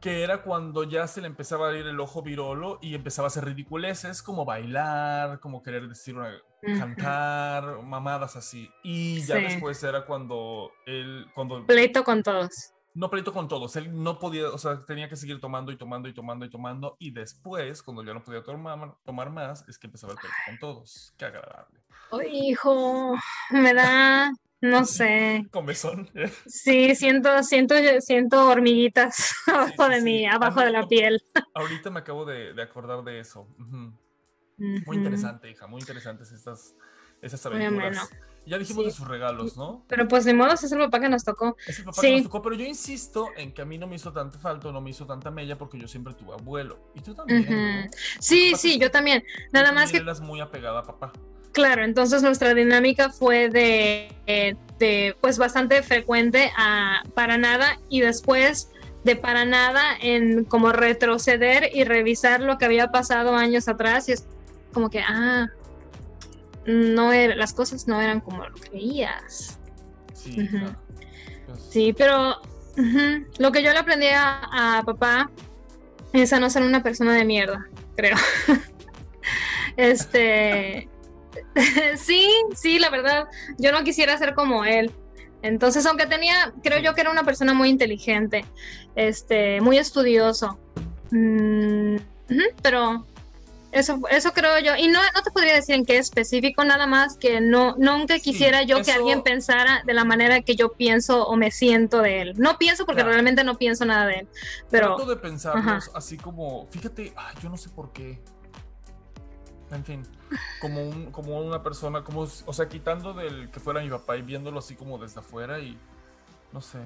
que 0.00 0.22
era 0.22 0.42
cuando 0.42 0.84
ya 0.84 1.06
se 1.06 1.22
le 1.22 1.26
empezaba 1.26 1.70
a 1.70 1.74
ir 1.76 1.86
el 1.86 1.98
ojo 1.98 2.20
virolo 2.22 2.78
y 2.82 2.94
empezaba 2.94 3.26
a 3.26 3.28
hacer 3.28 3.46
ridiculeces, 3.46 4.22
como 4.22 4.44
bailar, 4.44 5.40
como 5.40 5.62
querer 5.62 5.88
decir 5.88 6.14
una, 6.16 6.30
cantar, 6.78 7.80
mamadas 7.82 8.36
así. 8.36 8.68
Y 8.82 9.22
ya 9.22 9.36
Sí. 9.36 9.42
después 9.44 9.82
era 9.82 10.04
cuando 10.04 10.70
él, 10.86 11.26
cuando 11.34 11.64
Pleito 11.66 12.04
con 12.04 12.22
todos. 12.22 12.72
no 12.92 13.08
pleito 13.10 13.32
con 13.32 13.48
todos, 13.48 13.74
él 13.76 14.02
no 14.02 14.18
podía, 14.18 14.48
o 14.50 14.58
sea, 14.58 14.84
tenía 14.84 15.08
que 15.08 15.16
seguir 15.16 15.40
tomando 15.40 15.72
y 15.72 15.76
tomando 15.78 16.06
y 16.08 16.12
tomando 16.14 16.44
y 16.44 16.50
tomando, 16.50 16.96
y 17.00 17.10
después, 17.10 17.82
cuando 17.82 18.02
ya 18.04 18.12
no 18.14 18.22
podía 18.22 18.42
tomar, 18.42 18.94
tomar 19.04 19.30
más, 19.30 19.66
es 19.68 19.78
que 19.78 19.86
empezaba 19.86 20.12
el 20.12 20.18
pleito 20.18 20.36
con 20.46 20.58
todos. 20.58 21.14
Qué 21.16 21.24
agradable. 21.24 21.80
Ay, 22.12 22.50
hijo, 22.50 23.14
me 23.50 23.72
da, 23.74 24.30
no 24.64 24.84
sé. 24.84 25.46
Comezón. 25.52 26.10
Sí, 26.46 26.94
siento, 26.94 27.42
siento, 27.42 27.74
siento 28.00 28.48
hormiguitas 28.48 29.34
abajo 29.46 29.88
de 29.88 29.98
sí. 29.98 30.02
mí, 30.04 30.26
abajo 30.26 30.60
de 30.60 30.70
la 30.70 30.86
piel. 30.86 31.22
Ahorita 31.54 31.90
me 31.90 32.00
acabo 32.00 32.24
de, 32.24 32.54
de 32.54 32.62
acordar 32.62 33.02
de 33.04 33.20
eso. 33.20 33.46
Muy 34.56 34.96
interesante, 34.96 35.50
hija, 35.50 35.66
muy 35.66 35.80
interesantes 35.80 36.30
estas, 36.32 36.74
Muy 37.52 37.64
aventuras. 37.64 38.10
Ya 38.46 38.58
dijimos 38.58 38.84
Sí. 38.84 38.90
de 38.90 38.94
sus 38.96 39.08
regalos, 39.08 39.56
¿no? 39.56 39.84
Pero 39.88 40.06
pues 40.06 40.26
ni 40.26 40.34
modo, 40.34 40.52
es 40.52 40.70
el 40.70 40.78
papá 40.78 41.00
que 41.00 41.08
nos 41.08 41.24
tocó. 41.24 41.56
Es 41.66 41.78
el 41.78 41.86
papá 41.86 42.02
que 42.02 42.06
Sí. 42.08 42.12
nos 42.14 42.22
tocó, 42.24 42.42
pero 42.42 42.54
yo 42.56 42.64
insisto 42.66 43.30
en 43.36 43.54
que 43.54 43.62
a 43.62 43.64
mí 43.64 43.78
no 43.78 43.86
me 43.86 43.96
hizo 43.96 44.12
tanta 44.12 44.38
falta, 44.38 44.70
no 44.70 44.82
me 44.82 44.90
hizo 44.90 45.06
tanta 45.06 45.30
mella 45.30 45.56
porque 45.56 45.78
yo 45.78 45.88
siempre 45.88 46.12
tuve 46.14 46.34
abuelo. 46.34 46.78
Y 46.94 47.00
tú 47.00 47.14
también. 47.14 47.90
Sí, 48.20 48.52
sí, 48.54 48.74
yo 48.78 48.86
que 48.86 48.90
también. 48.90 49.22
Tú 49.22 49.48
Nada 49.52 49.72
más 49.72 49.90
que, 49.90 49.96
eras 49.96 50.20
muy 50.20 50.40
apegada 50.40 50.80
a 50.80 50.82
papá. 50.82 51.12
Claro, 51.54 51.84
entonces 51.84 52.22
nuestra 52.22 52.52
dinámica 52.52 53.08
fue 53.08 53.48
de, 53.48 54.12
de, 54.78 55.16
pues 55.20 55.38
bastante 55.38 55.82
frecuente 55.82 56.50
a 56.58 57.02
para 57.14 57.38
nada 57.38 57.78
y 57.88 58.00
después 58.00 58.70
de 59.04 59.16
para 59.16 59.44
nada 59.44 59.82
en 60.00 60.44
como 60.44 60.72
retroceder 60.72 61.70
y 61.72 61.84
revisar 61.84 62.40
lo 62.40 62.58
que 62.58 62.66
había 62.66 62.88
pasado 62.88 63.34
años 63.36 63.68
atrás 63.68 64.08
y 64.08 64.12
es 64.12 64.26
como 64.72 64.90
que, 64.90 65.00
ah, 65.00 65.48
no 66.66 67.12
era, 67.12 67.34
las 67.36 67.54
cosas 67.54 67.86
no 67.86 68.00
eran 68.00 68.20
como 68.20 68.46
lo 68.46 68.54
creías. 68.56 69.58
Sí. 70.12 70.48
Pues, 70.50 70.72
Sí, 71.70 71.94
pero 71.96 72.40
lo 73.38 73.52
que 73.52 73.62
yo 73.62 73.72
le 73.72 73.78
aprendí 73.78 74.08
a, 74.08 74.78
a 74.78 74.82
papá 74.82 75.30
es 76.12 76.32
a 76.32 76.40
no 76.40 76.50
ser 76.50 76.62
una 76.62 76.82
persona 76.82 77.14
de 77.14 77.24
mierda, 77.24 77.68
creo. 77.94 78.16
este, 79.76 80.88
sí, 81.96 82.26
sí, 82.54 82.78
la 82.78 82.90
verdad, 82.90 83.26
yo 83.58 83.72
no 83.72 83.84
quisiera 83.84 84.16
ser 84.18 84.34
como 84.34 84.64
él. 84.64 84.90
Entonces, 85.42 85.84
aunque 85.86 86.06
tenía, 86.06 86.52
creo 86.62 86.78
yo 86.80 86.94
que 86.94 87.02
era 87.02 87.10
una 87.10 87.22
persona 87.24 87.52
muy 87.54 87.68
inteligente, 87.68 88.44
este, 88.96 89.60
muy 89.60 89.78
estudioso, 89.78 90.58
Mm, 91.10 91.96
pero 92.62 93.04
eso, 93.70 94.00
eso 94.10 94.32
creo 94.32 94.58
yo. 94.58 94.74
Y 94.76 94.88
no, 94.88 94.98
no 95.14 95.22
te 95.22 95.30
podría 95.30 95.54
decir 95.54 95.74
en 95.76 95.84
qué 95.84 95.98
específico, 95.98 96.64
nada 96.64 96.86
más 96.88 97.16
que 97.16 97.40
no, 97.40 97.76
nunca 97.76 98.14
Sí, 98.14 98.22
quisiera 98.22 98.62
yo 98.64 98.76
que 98.76 98.90
eso- 98.90 98.94
alguien 98.94 99.22
pensara 99.22 99.82
de 99.86 99.94
la 99.94 100.04
manera 100.04 100.40
que 100.40 100.56
yo 100.56 100.72
pienso 100.72 101.24
o 101.26 101.36
me 101.36 101.50
siento 101.52 102.00
de 102.02 102.22
él. 102.22 102.34
No 102.36 102.56
pienso 102.58 102.84
porque 102.86 103.02
Claro. 103.02 103.10
realmente 103.12 103.44
no 103.44 103.56
pienso 103.56 103.84
nada 103.84 104.06
de 104.06 104.14
él, 104.20 104.28
pero 104.70 104.96
Trato 104.96 105.10
de 105.10 105.16
pensarlos 105.16 105.64
Ajá. 105.88 105.98
así 105.98 106.16
como, 106.16 106.66
fíjate, 106.70 107.12
ay, 107.14 107.34
yo 107.42 107.48
no 107.48 107.56
sé 107.58 107.68
por 107.68 107.92
qué. 107.92 108.18
En 109.70 109.84
fin, 109.84 110.02
como, 110.60 110.82
un, 110.82 111.10
como 111.10 111.38
una 111.40 111.62
persona, 111.62 112.02
como, 112.04 112.22
o 112.22 112.52
sea, 112.52 112.68
quitando 112.68 113.12
del 113.14 113.50
que 113.50 113.60
fuera 113.60 113.80
mi 113.80 113.90
papá 113.90 114.16
y 114.16 114.22
viéndolo 114.22 114.58
así 114.58 114.74
como 114.74 114.98
desde 114.98 115.20
afuera 115.20 115.58
y 115.60 115.76
no 116.52 116.60
sé, 116.60 116.78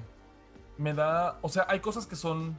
me 0.77 0.93
da, 0.93 1.37
o 1.41 1.49
sea, 1.49 1.65
hay 1.69 1.79
cosas 1.79 2.07
que 2.07 2.15
son, 2.15 2.55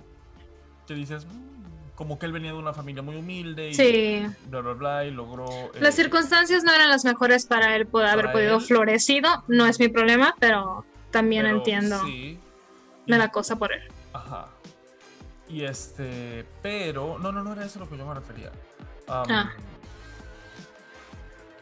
que 0.87 0.95
dices, 0.95 1.27
"Mm", 1.27 1.95
como 1.97 2.19
que 2.19 2.27
él 2.27 2.33
venía 2.33 2.53
de 2.53 2.59
una 2.59 2.73
familia 2.73 3.03
muy 3.03 3.17
humilde 3.17 3.71
y 3.71 3.75
sí. 3.75 4.27
bla, 4.47 4.61
bla, 4.61 4.73
bla, 4.75 5.05
y 5.05 5.11
logró... 5.11 5.47
Las 5.81 5.95
eh, 5.99 6.03
circunstancias 6.03 6.65
no 6.65 6.73
eran 6.73 6.89
las 6.89 7.05
mejores 7.05 7.47
para 7.47 7.77
él 7.77 7.87
poder 7.87 8.09
haber 8.09 8.33
podido 8.33 8.57
él. 8.57 8.63
florecido, 8.63 9.29
no 9.49 9.67
es 9.67 9.79
mi 9.81 9.89
problema, 9.89 10.35
pero 10.39 10.85
también 11.11 11.45
pero 11.45 11.57
entiendo, 11.59 12.01
Sí, 12.05 12.39
me 13.07 13.19
da 13.19 13.29
cosa 13.29 13.57
por 13.57 13.73
él. 13.73 13.83
Ajá. 14.13 14.49
Y 15.49 15.65
este, 15.65 16.47
pero, 16.63 17.19
no, 17.19 17.33
no, 17.33 17.43
no 17.43 17.53
era 17.53 17.65
eso 17.65 17.81
a 17.81 17.83
lo 17.85 17.91
que 17.91 17.97
yo 17.99 18.07
me 18.07 18.15
refería. 18.15 18.53
Am, 19.09 19.27
Ah. 19.29 19.53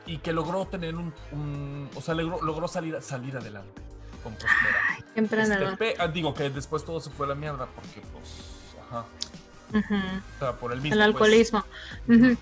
Y 0.08 0.18
que 0.18 0.32
logró 0.32 0.64
tener 0.66 0.96
un, 0.96 1.12
un- 1.32 1.88
o 1.94 2.00
sea, 2.00 2.14
logró, 2.14 2.42
logró 2.42 2.66
salir, 2.66 2.96
salir 3.02 3.36
adelante 3.36 3.80
con 4.22 4.34
prosperar. 4.34 5.72
Este, 5.72 5.94
ah, 6.02 6.08
digo 6.08 6.34
que 6.34 6.50
después 6.50 6.84
todo 6.84 6.98
se 7.00 7.10
fue 7.10 7.26
a 7.26 7.28
la 7.28 7.34
mierda 7.34 7.66
porque, 7.74 8.00
pues, 8.12 8.78
ajá, 8.88 9.04
o 9.74 10.38
sea, 10.38 10.52
por 10.54 10.72
el 10.72 10.80
mismo. 10.80 10.94
El 10.94 10.98
pues. 10.98 11.06
alcoholismo. 11.22 11.64
Ujú. 12.08 12.36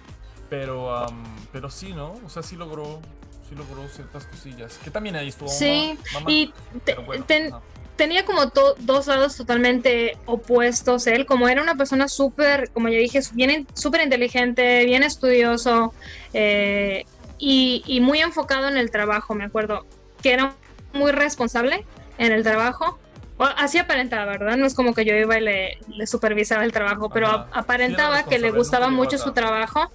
Pero, 0.48 0.96
am, 0.96 1.24
pero 1.52 1.68
sí, 1.70 1.92
¿no? 1.92 2.12
O 2.24 2.30
sea, 2.30 2.42
sí 2.42 2.54
logró, 2.56 3.00
sí 3.48 3.54
logró 3.56 3.88
ciertas 3.88 4.26
cosillas. 4.26 4.78
Que 4.82 4.90
también 4.90 5.16
ahí 5.16 5.28
estuvo. 5.28 5.48
Sí, 5.48 5.98
mamá, 6.12 6.20
mamá, 6.20 6.30
Y 6.30 6.46
te- 6.46 6.54
pero 6.84 7.02
bueno, 7.02 7.24
ten- 7.26 7.52
ajá. 7.52 7.62
tenía 7.96 8.24
como 8.24 8.48
to- 8.50 8.76
dos 8.78 9.08
lados 9.08 9.36
totalmente 9.36 10.16
opuestos 10.26 11.06
él, 11.08 11.26
como 11.26 11.48
era 11.48 11.60
una 11.62 11.74
persona 11.74 12.06
súper, 12.08 12.70
como 12.70 12.88
ya 12.88 12.98
dije, 12.98 13.20
bien, 13.32 13.66
súper 13.74 14.02
inteligente, 14.02 14.84
bien 14.84 15.02
estudioso 15.02 15.92
eh, 16.32 17.04
y, 17.38 17.82
y 17.86 18.00
muy 18.00 18.20
enfocado 18.20 18.68
en 18.68 18.76
el 18.76 18.90
trabajo, 18.90 19.34
me 19.34 19.44
acuerdo, 19.44 19.86
que 20.22 20.32
era 20.32 20.54
muy 20.92 21.12
responsable 21.12 21.84
en 22.18 22.32
el 22.32 22.42
trabajo. 22.42 22.98
O, 23.38 23.44
así 23.44 23.76
aparentaba, 23.78 24.24
¿verdad? 24.32 24.56
No 24.56 24.64
es 24.66 24.74
como 24.74 24.94
que 24.94 25.04
yo 25.04 25.14
iba 25.14 25.36
y 25.38 25.42
le, 25.42 25.78
le 25.88 26.06
supervisaba 26.06 26.64
el 26.64 26.72
trabajo, 26.72 27.10
pero 27.10 27.26
Ajá. 27.26 27.48
a- 27.52 27.58
aparentaba 27.60 28.24
que 28.24 28.38
le 28.38 28.50
gustaba 28.50 28.88
mucho 28.88 29.18
su 29.18 29.32
trabajo. 29.32 29.90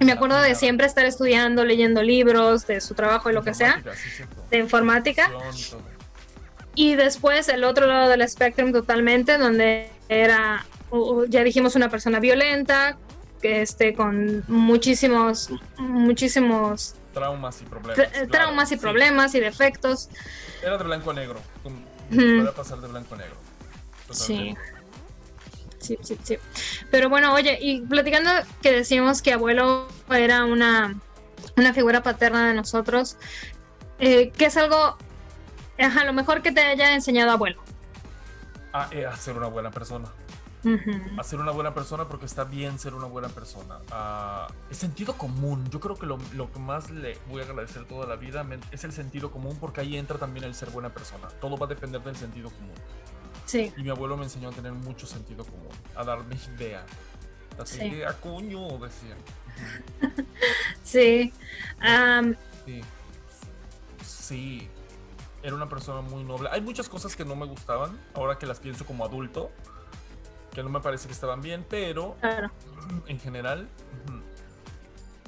Y 0.00 0.04
me 0.04 0.12
acuerdo 0.12 0.40
de 0.40 0.54
siempre 0.54 0.86
estar 0.86 1.04
estudiando, 1.04 1.64
leyendo 1.64 2.02
libros 2.02 2.66
de 2.66 2.80
su 2.80 2.94
trabajo 2.94 3.30
y 3.30 3.32
lo 3.32 3.42
que 3.42 3.52
sea, 3.54 3.82
sí, 3.96 4.22
de 4.50 4.58
informática. 4.58 5.28
Y 6.74 6.94
después 6.94 7.48
el 7.48 7.64
otro 7.64 7.86
lado 7.86 8.08
del 8.08 8.20
espectrum 8.20 8.72
totalmente, 8.72 9.38
donde 9.38 9.90
era, 10.08 10.64
ya 11.28 11.42
dijimos, 11.42 11.74
una 11.74 11.88
persona 11.88 12.20
violenta, 12.20 12.96
que 13.40 13.62
este, 13.62 13.94
con 13.94 14.44
muchísimos, 14.48 15.50
muchísimos 15.78 16.94
Traumas 17.14 17.60
y 17.62 17.64
problemas. 17.64 17.98
tra- 17.98 18.10
claro, 18.10 18.28
traumas 18.28 18.70
y 18.72 18.74
sí. 18.74 18.80
problemas 18.80 19.34
y 19.34 19.40
defectos. 19.40 20.08
Era 20.62 20.78
de 20.78 20.84
blanco 20.84 21.10
a 21.10 21.14
negro. 21.14 21.40
Ujú. 21.64 21.76
Puede 22.10 22.52
pasar 22.52 22.78
de 22.80 22.88
blanco 22.88 23.14
a 23.14 23.18
negro. 23.18 23.36
Sí. 24.10 24.54
Totalmente. 24.56 24.78
Sí, 25.80 25.98
sí, 26.02 26.18
sí. 26.22 26.38
Pero 26.90 27.08
bueno, 27.08 27.32
oye, 27.32 27.58
y 27.60 27.80
platicando 27.82 28.30
que 28.62 28.72
decimos 28.72 29.22
que 29.22 29.32
abuelo 29.32 29.86
era 30.10 30.44
una, 30.44 30.98
una 31.56 31.72
figura 31.72 32.02
paterna 32.02 32.48
de 32.48 32.54
nosotros, 32.54 33.16
eh, 34.00 34.30
¿qué 34.36 34.46
es 34.46 34.56
algo, 34.56 34.96
ajá, 35.78 36.04
lo 36.04 36.12
mejor 36.12 36.42
que 36.42 36.50
te 36.52 36.60
haya 36.62 36.94
enseñado 36.94 37.30
abuelo? 37.30 37.62
Ah, 38.72 38.88
eh, 38.90 39.06
a 39.06 39.16
ser 39.16 39.36
una 39.36 39.46
buena 39.46 39.70
persona. 39.70 40.08
Ujú. 40.74 41.20
A 41.20 41.22
ser 41.24 41.40
una 41.40 41.50
buena 41.52 41.72
persona 41.74 42.08
porque 42.08 42.26
está 42.26 42.44
bien 42.44 42.78
ser 42.78 42.94
una 42.94 43.06
buena 43.06 43.28
persona. 43.28 43.78
Ah, 43.90 44.46
el 44.70 44.76
sentido 44.76 45.14
común. 45.16 45.68
Yo 45.70 45.80
creo 45.80 45.96
que 45.96 46.06
lo, 46.06 46.18
lo 46.34 46.50
que 46.52 46.58
más 46.58 46.90
le 46.90 47.18
voy 47.28 47.42
a 47.42 47.44
agradecer 47.44 47.84
toda 47.86 48.06
la 48.06 48.16
vida 48.16 48.44
es 48.70 48.84
el 48.84 48.92
sentido 48.92 49.30
común 49.30 49.56
porque 49.60 49.80
ahí 49.80 49.96
entra 49.96 50.18
también 50.18 50.44
el 50.44 50.54
ser 50.54 50.70
buena 50.70 50.90
persona. 50.90 51.28
Todo 51.40 51.56
va 51.56 51.66
a 51.66 51.68
depender 51.68 52.02
del 52.02 52.16
sentido 52.16 52.50
común. 52.50 52.74
Sí, 53.46 53.72
Y 53.76 53.82
mi 53.82 53.88
abuelo 53.90 54.16
me 54.16 54.24
enseñó 54.24 54.50
a 54.50 54.52
tener 54.52 54.72
mucho 54.72 55.06
sentido 55.06 55.44
común, 55.44 55.68
a 55.96 56.04
darme 56.04 56.36
idea. 56.56 56.84
Date 57.56 57.70
Sí. 57.70 57.84
idea, 57.86 58.12
coño, 58.20 58.68
decía. 58.78 59.16
sí. 60.82 61.32
Am, 61.80 62.34
Sí. 62.66 62.80
Sí. 64.04 64.68
Era 65.42 65.54
una 65.54 65.68
persona 65.68 66.00
muy 66.02 66.24
noble. 66.24 66.48
Hay 66.52 66.60
muchas 66.60 66.88
cosas 66.88 67.16
que 67.16 67.24
no 67.24 67.36
me 67.36 67.46
gustaban, 67.46 67.98
ahora 68.14 68.38
que 68.38 68.46
las 68.46 68.58
pienso 68.60 68.84
como 68.84 69.04
adulto, 69.04 69.50
que 70.58 70.64
no 70.64 70.70
me 70.70 70.80
parece 70.80 71.06
que 71.06 71.12
estaban 71.12 71.40
bien, 71.40 71.64
pero 71.70 72.16
claro. 72.20 72.50
en 73.06 73.20
general, 73.20 73.68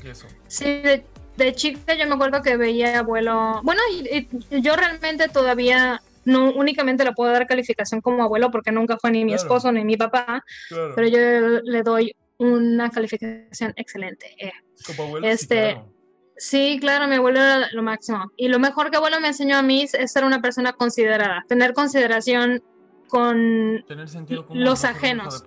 eso. 0.04 0.26
Sí, 0.48 0.64
de, 0.64 1.04
de 1.36 1.54
chica 1.54 1.94
yo 1.94 2.06
me 2.08 2.14
acuerdo 2.14 2.42
que 2.42 2.56
veía 2.56 2.98
abuelo. 2.98 3.60
Bueno, 3.62 3.80
y, 3.92 4.26
y 4.50 4.60
yo 4.60 4.74
realmente 4.74 5.28
todavía 5.28 6.02
no 6.24 6.50
únicamente 6.52 7.04
le 7.04 7.12
puedo 7.12 7.30
dar 7.32 7.46
calificación 7.46 8.00
como 8.00 8.22
abuelo 8.24 8.50
porque 8.50 8.72
nunca 8.72 8.96
fue 8.98 9.10
ni 9.12 9.24
mi 9.24 9.32
Claro. 9.32 9.42
esposo 9.44 9.70
ni 9.72 9.84
mi 9.84 9.96
papá, 9.96 10.44
Claro. 10.68 10.94
pero 10.96 11.06
yo 11.08 11.18
le 11.62 11.82
doy 11.82 12.12
una 12.38 12.90
calificación 12.90 13.72
excelente. 13.76 14.34
eh. 14.38 14.52
Como 14.86 15.04
abuelo, 15.04 15.26
sí, 15.28 15.32
este, 15.32 15.72
claro. 15.74 15.92
Sí, 16.36 16.78
claro, 16.80 17.06
mi 17.06 17.16
abuelo 17.16 17.38
era 17.40 17.68
lo 17.72 17.82
máximo. 17.84 18.32
Y 18.36 18.48
lo 18.48 18.58
mejor 18.58 18.90
que 18.90 18.96
abuelo 18.96 19.20
me 19.20 19.28
enseñó 19.28 19.58
a 19.58 19.62
mí 19.62 19.86
es 19.92 20.10
ser 20.10 20.24
una 20.24 20.40
persona 20.40 20.72
considerada, 20.72 21.44
tener 21.48 21.72
consideración 21.74 22.62
con 23.10 23.84
Tener 23.86 24.08
sentido 24.08 24.46
común. 24.46 24.64
los 24.64 24.84
ajenos. 24.84 25.44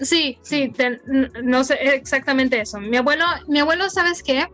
sí, 0.00 0.38
sí, 0.42 0.72
no 1.42 1.64
sé 1.64 1.74
exactamente 1.94 2.60
eso. 2.60 2.78
Mi 2.78 2.98
abuelo, 2.98 3.24
mi 3.48 3.58
abuelo, 3.58 3.90
¿sabes 3.90 4.22
qué? 4.22 4.46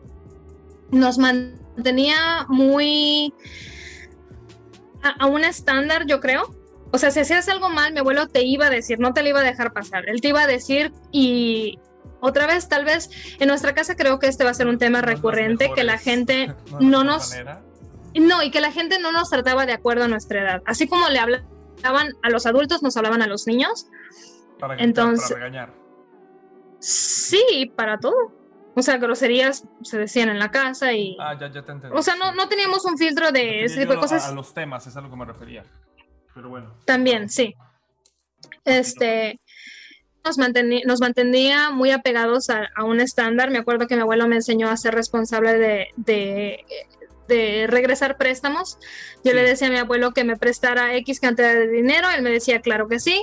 Nos 0.91 1.19
mantenía 1.19 2.47
muy 2.49 3.35
a, 5.03 5.25
a 5.25 5.27
un 5.27 5.45
estándar, 5.45 6.07
yo 6.07 6.21
creo. 6.21 6.55
O 6.93 6.99
sea, 6.99 7.11
si 7.11 7.21
hacías 7.21 7.49
algo 7.49 7.69
mal, 7.69 7.93
mi 7.93 7.99
abuelo 7.99 8.29
te 8.29 8.45
iba 8.45 8.67
a 8.67 8.71
decir, 8.71 9.01
no 9.01 9.13
te 9.13 9.23
lo 9.23 9.31
iba 9.31 9.41
a 9.41 9.45
dejar 9.45 9.73
pasar. 9.73 10.09
Él 10.09 10.21
te 10.21 10.29
iba 10.29 10.43
a 10.43 10.47
decir 10.47 10.93
y 11.11 11.79
otra 12.21 12.47
vez, 12.47 12.69
tal 12.69 12.85
vez 12.85 13.11
en 13.39 13.49
nuestra 13.49 13.75
casa 13.75 13.97
creo 13.97 14.19
que 14.19 14.29
este 14.29 14.45
va 14.45 14.51
a 14.51 14.55
ser 14.55 14.69
un 14.69 14.79
tema 14.79 15.03
recurrente, 15.03 15.73
que 15.75 15.85
la 15.85 15.99
gente 15.99 16.55
no 16.81 17.05
nos 17.05 17.31
manera 17.31 17.64
no, 18.21 18.43
y 18.43 18.51
que 18.51 18.61
la 18.61 18.73
gente 18.73 18.99
no 18.99 19.13
nos 19.13 19.31
trataba 19.31 19.67
de 19.67 19.73
acuerdo 19.73 20.05
a 20.05 20.09
nuestra 20.09 20.41
edad. 20.43 20.63
Así 20.67 20.87
como 20.89 21.09
le 21.09 21.19
hablaban 21.19 22.13
a 22.23 22.31
los 22.31 22.47
adultos, 22.47 22.83
nos 22.83 22.97
hablaban 22.97 23.23
a 23.23 23.27
los 23.27 23.47
niños. 23.47 23.87
para 24.59 24.77
Entonces- 24.77 25.29
para 25.31 25.45
regañar. 25.45 25.73
Sí, 26.79 27.73
para 27.77 27.99
todo. 27.99 28.15
O 28.77 28.83
sea, 28.83 28.99
groserías 28.99 29.65
se 29.83 29.99
decían 29.99 30.29
en 30.29 30.39
la 30.39 30.51
casa 30.51 30.93
y... 30.93 31.17
Ah, 31.21 31.37
ya, 31.39 31.51
ya 31.51 31.65
te 31.65 31.73
entendí. 31.73 31.97
o 31.97 32.03
sea, 32.03 32.17
no, 32.17 32.33
no 32.35 32.49
teníamos 32.49 32.85
un 32.85 32.99
filtro 32.99 33.31
de 33.31 33.65
ese 33.65 33.81
tipo 33.81 33.93
de 33.95 33.99
cosas. 34.01 34.27
A, 34.29 34.33
los 34.33 34.53
temas, 34.53 34.87
es 34.87 34.97
a 34.97 35.01
lo 35.01 35.09
que 35.11 35.17
me 35.17 35.25
refería. 35.25 35.65
Pero 36.35 36.49
bueno. 36.49 36.75
También, 36.85 37.29
sí. 37.29 37.55
Este, 38.65 39.41
nos, 40.25 40.39
manteni- 40.39 40.85
nos 40.85 41.01
mantenía 41.01 41.71
muy 41.71 41.93
apegados 41.93 42.51
a, 42.51 42.69
a 42.75 42.83
un 42.85 43.01
estándar. 43.01 43.51
Me 43.51 43.59
acuerdo 43.59 43.87
que 43.87 43.95
mi 43.95 44.03
abuelo 44.03 44.27
me 44.27 44.37
enseñó 44.37 44.69
a 44.69 44.77
ser 44.77 44.95
responsable 44.95 45.57
de, 45.57 45.87
de, 45.97 46.65
de 47.29 47.67
regresar 47.69 48.17
préstamos. 48.17 48.79
Yo 49.23 49.33
le 49.33 49.43
decía 49.43 49.69
a 49.69 49.71
mi 49.71 49.79
abuelo 49.79 50.13
que 50.13 50.25
me 50.25 50.37
prestara 50.37 50.95
X 50.97 51.21
cantidad 51.21 51.55
de 51.55 51.69
dinero. 51.69 52.09
Él 52.11 52.23
me 52.23 52.31
decía, 52.31 52.61
claro 52.61 52.89
que 52.89 52.99
sí. 53.01 53.23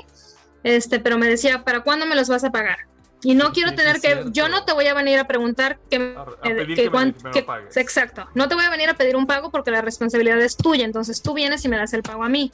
Este, 0.63 0.99
pero 0.99 1.17
me 1.17 1.27
decía, 1.27 1.63
¿para 1.63 1.81
cuándo 1.81 2.05
me 2.05 2.15
los 2.15 2.29
vas 2.29 2.43
a 2.43 2.51
pagar? 2.51 2.77
Y 3.23 3.35
no 3.35 3.51
quiero 3.51 3.69
sí, 3.69 3.75
tener 3.75 4.01
que, 4.01 4.23
yo 4.31 4.47
no 4.49 4.63
te 4.65 4.73
voy 4.73 4.87
a 4.87 4.95
venir 4.95 5.19
a 5.19 5.25
preguntar 5.27 5.77
que, 5.91 5.97
A- 5.97 6.21
a 6.21 6.25
que- 6.41 6.89
me- 6.89 7.13
me 7.13 7.31
exacto, 7.75 8.27
no 8.33 8.47
te 8.47 8.55
voy 8.55 8.63
a 8.63 8.69
venir 8.71 8.89
a 8.89 8.95
pedir 8.95 9.15
un 9.15 9.27
pago 9.27 9.51
porque 9.51 9.69
la 9.69 9.81
responsabilidad 9.81 10.41
es 10.41 10.57
tuya, 10.57 10.85
entonces 10.85 11.21
tú 11.21 11.35
vienes 11.35 11.63
y 11.63 11.69
me 11.69 11.77
das 11.77 11.93
el 11.93 12.01
pago 12.01 12.23
a 12.23 12.29
mí. 12.29 12.51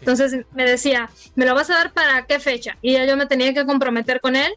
Entonces 0.00 0.44
me 0.52 0.64
decía, 0.64 1.08
¿me 1.36 1.46
lo 1.46 1.54
vas 1.54 1.70
a 1.70 1.74
dar 1.74 1.92
para 1.92 2.26
qué 2.26 2.40
fecha? 2.40 2.76
Y 2.82 2.94
ya 2.94 3.04
yo 3.04 3.16
me 3.16 3.26
tenía 3.26 3.54
que 3.54 3.64
comprometer 3.64 4.20
con 4.20 4.34
él. 4.34 4.52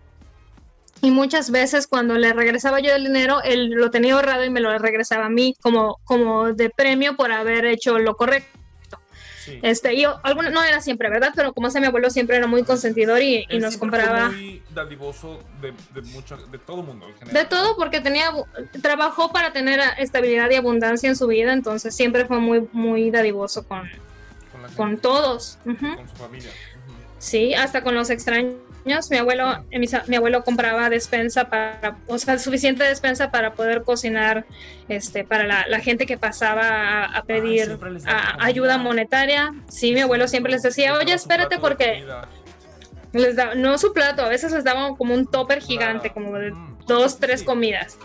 Y 1.02 1.10
muchas 1.10 1.50
veces 1.50 1.88
cuando 1.88 2.16
le 2.18 2.32
regresaba 2.32 2.80
yo 2.80 2.94
el 2.94 3.06
dinero, 3.06 3.42
él 3.44 3.72
lo 3.72 3.90
tenía 3.90 4.14
ahorrado 4.14 4.44
y 4.46 4.52
me 4.52 4.60
lo 4.60 4.78
regresaba 4.78 5.26
a 5.26 5.30
mí 5.30 5.56
como, 5.62 6.00
como 6.04 6.54
de 6.54 6.70
premio 6.70 7.16
por 7.16 7.32
haber 7.32 7.66
hecho 7.66 7.98
lo 7.98 8.16
correcto. 8.16 8.60
Sí. 9.44 9.58
Este, 9.64 9.96
y 9.96 10.04
yo, 10.04 10.20
alguna, 10.22 10.52
no 10.52 10.64
era 10.64 10.80
siempre, 10.82 11.10
¿verdad? 11.10 11.34
Pero 11.36 11.54
como 11.54 11.72
sea, 11.72 11.82
mi 11.82 11.88
abuelo 11.88 12.12
siempre 12.12 12.38
era 12.38 12.46
muy 12.46 12.64
consentidor 12.64 13.20
y, 13.24 13.40
nos 13.40 13.48
siempre 13.50 13.70
fue 13.72 13.80
compraba 13.80 14.30
muy 14.30 14.62
dadivoso 14.70 15.44
de, 15.60 15.74
de, 16.00 16.08
mucho, 16.10 16.38
de 16.38 16.60
todo 16.60 16.84
mundo 16.84 17.08
en 17.08 17.16
general. 17.16 17.34
de 17.34 17.50
todo 17.50 17.76
porque 17.76 18.02
tenía, 18.02 18.32
trabajó 18.84 19.32
para 19.32 19.52
tener 19.52 19.80
estabilidad 19.98 20.52
y 20.52 20.56
abundancia 20.56 21.10
en 21.10 21.16
su 21.16 21.26
vida, 21.26 21.54
entonces 21.54 21.96
siempre 21.96 22.26
fue 22.26 22.38
muy, 22.38 22.70
muy 22.72 23.10
dadivoso 23.10 23.68
con, 23.68 23.90
Con, 24.78 25.00
todos. 25.00 25.58
Con 25.64 25.76
su 25.76 26.16
familia. 26.16 26.52
Sí, 27.18 27.56
hasta 27.56 27.82
con 27.82 27.96
los 27.96 28.12
extraños. 28.12 28.54
Mi 28.84 28.94
abuelo, 29.18 29.64
mi, 30.08 30.16
abuelo 30.16 30.44
compraba 30.44 30.90
despensa 30.90 31.50
para, 31.50 31.98
o 32.08 32.18
sea, 32.18 32.40
suficiente 32.40 32.84
despensa 32.84 33.30
para 33.30 33.54
poder 33.54 33.84
cocinar, 33.84 34.46
este, 34.88 35.24
para 35.24 35.44
la, 35.46 35.66
la 35.68 35.80
gente 35.80 36.08
que 36.08 36.18
pasaba 36.18 36.64
a, 36.68 37.06
a 37.18 37.24
pedir 37.24 37.78
a- 38.08 38.44
ayuda 38.44 38.80
monetaria. 38.80 39.54
Sí, 39.70 39.94
mi 39.94 40.00
abuelo 40.02 40.28
siempre 40.28 40.52
les 40.52 40.64
decía, 40.64 40.96
oye, 40.96 41.14
espérate 41.14 41.60
porque 41.60 42.04
les 43.14 43.36
da, 43.36 43.54
no 43.54 43.78
su 43.78 43.94
plato, 43.94 44.24
a 44.24 44.30
veces 44.30 44.52
les 44.52 44.64
daban 44.64 44.96
como 44.96 45.14
un 45.14 45.28
topper 45.28 45.62
gigante, 45.62 46.10
como 46.10 46.36
de 46.40 46.52
Ujú. 46.52 46.78
dos, 46.88 47.20
tres 47.20 47.44
comidas. 47.44 47.98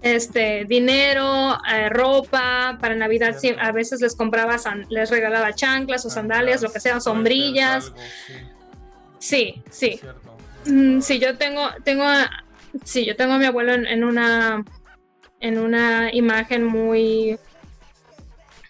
Este, 0.00 0.64
dinero, 0.64 1.58
eh, 1.70 1.88
ropa, 1.90 2.78
para 2.80 2.94
Navidad 2.94 3.34
sí, 3.38 3.54
a 3.60 3.72
veces 3.72 4.00
les 4.00 4.14
compraba, 4.16 4.56
san- 4.56 4.86
les 4.88 5.10
regalaba 5.10 5.52
chanclas 5.52 6.06
o 6.06 6.10
sandalias, 6.10 6.62
lo 6.62 6.72
que 6.72 6.80
sea, 6.80 7.00
sombrillas. 7.00 7.92
Sí, 9.18 9.62
Sí. 9.70 10.00
Mm, 10.66 11.00
sí, 11.00 11.18
yo 11.18 11.36
tengo, 11.38 11.68
tengo, 11.84 12.02
a- 12.04 12.30
sí, 12.84 13.04
yo 13.06 13.16
tengo 13.16 13.34
a 13.34 13.38
mi 13.38 13.46
abuelo 13.46 13.72
en, 13.72 13.86
en 13.86 14.04
una, 14.04 14.64
en 15.40 15.58
una 15.58 16.12
imagen 16.14 16.64
muy, 16.64 17.38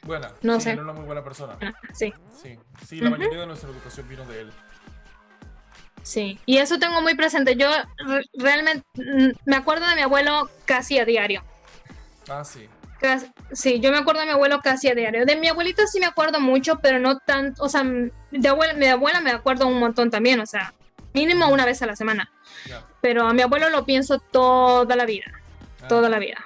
Buena. 0.03 0.31
No 0.43 0.59
sí, 0.59 0.65
sé. 0.65 0.73
Era 0.73 0.83
una 0.83 0.93
muy 0.93 1.05
buena 1.05 1.23
persona. 1.25 1.57
sí, 1.93 2.13
Sí, 2.43 2.57
sí, 2.87 3.01
la 3.01 3.11
mayoría 3.11 3.41
de 3.41 3.47
nuestra 3.47 3.69
educación 3.71 4.09
vino 4.09 4.25
de 4.27 4.43
él. 4.43 4.51
sí. 6.03 6.39
Y 6.47 6.59
eso 6.59 6.79
tengo 6.79 7.03
muy 7.03 7.15
presente. 7.15 7.57
Yo 7.57 7.69
re- 8.07 8.25
realmente 8.35 8.85
mm, 8.95 9.31
me 9.45 9.57
acuerdo 9.57 9.87
de 9.87 9.97
mi 9.97 10.03
abuelo 10.03 10.49
casi 10.65 10.99
a 10.99 11.05
diario. 11.05 11.43
Ah, 12.29 12.45
sí. 12.45 12.69
Sí, 13.53 13.81
yo 13.81 13.91
me 13.93 13.99
acuerdo 13.99 14.21
de 14.21 14.27
mi 14.27 14.33
abuelo 14.33 14.61
casi 14.61 14.89
a 14.89 14.95
diario. 14.95 15.25
De 15.25 15.37
mi 15.37 15.49
abuelita 15.49 15.87
sí 15.87 16.01
me 16.01 16.07
acuerdo 16.07 16.41
mucho, 16.41 16.79
pero 16.81 16.99
no 16.99 17.19
tanto, 17.19 17.63
o 17.63 17.69
sea, 17.69 17.83
de 17.85 18.49
abuela, 18.49 18.75
mi 18.75 18.87
abuela 18.87 19.21
me 19.21 19.31
acuerdo 19.31 19.67
un 19.67 19.79
montón 19.79 20.11
también, 20.11 20.41
o 20.41 20.47
sea, 20.47 20.75
mínimo 21.15 21.49
una 21.49 21.65
vez 21.65 21.81
a 21.83 21.87
la 21.87 21.97
semana. 21.97 22.31
Pero 23.01 23.27
a 23.27 23.33
mi 23.33 23.43
abuelo 23.43 23.71
lo 23.71 23.85
pienso 23.85 24.19
toda 24.19 24.97
la 24.97 25.07
vida, 25.07 25.27
Ah. 25.83 25.89
toda 25.89 26.09
la 26.09 26.19
vida. 26.19 26.39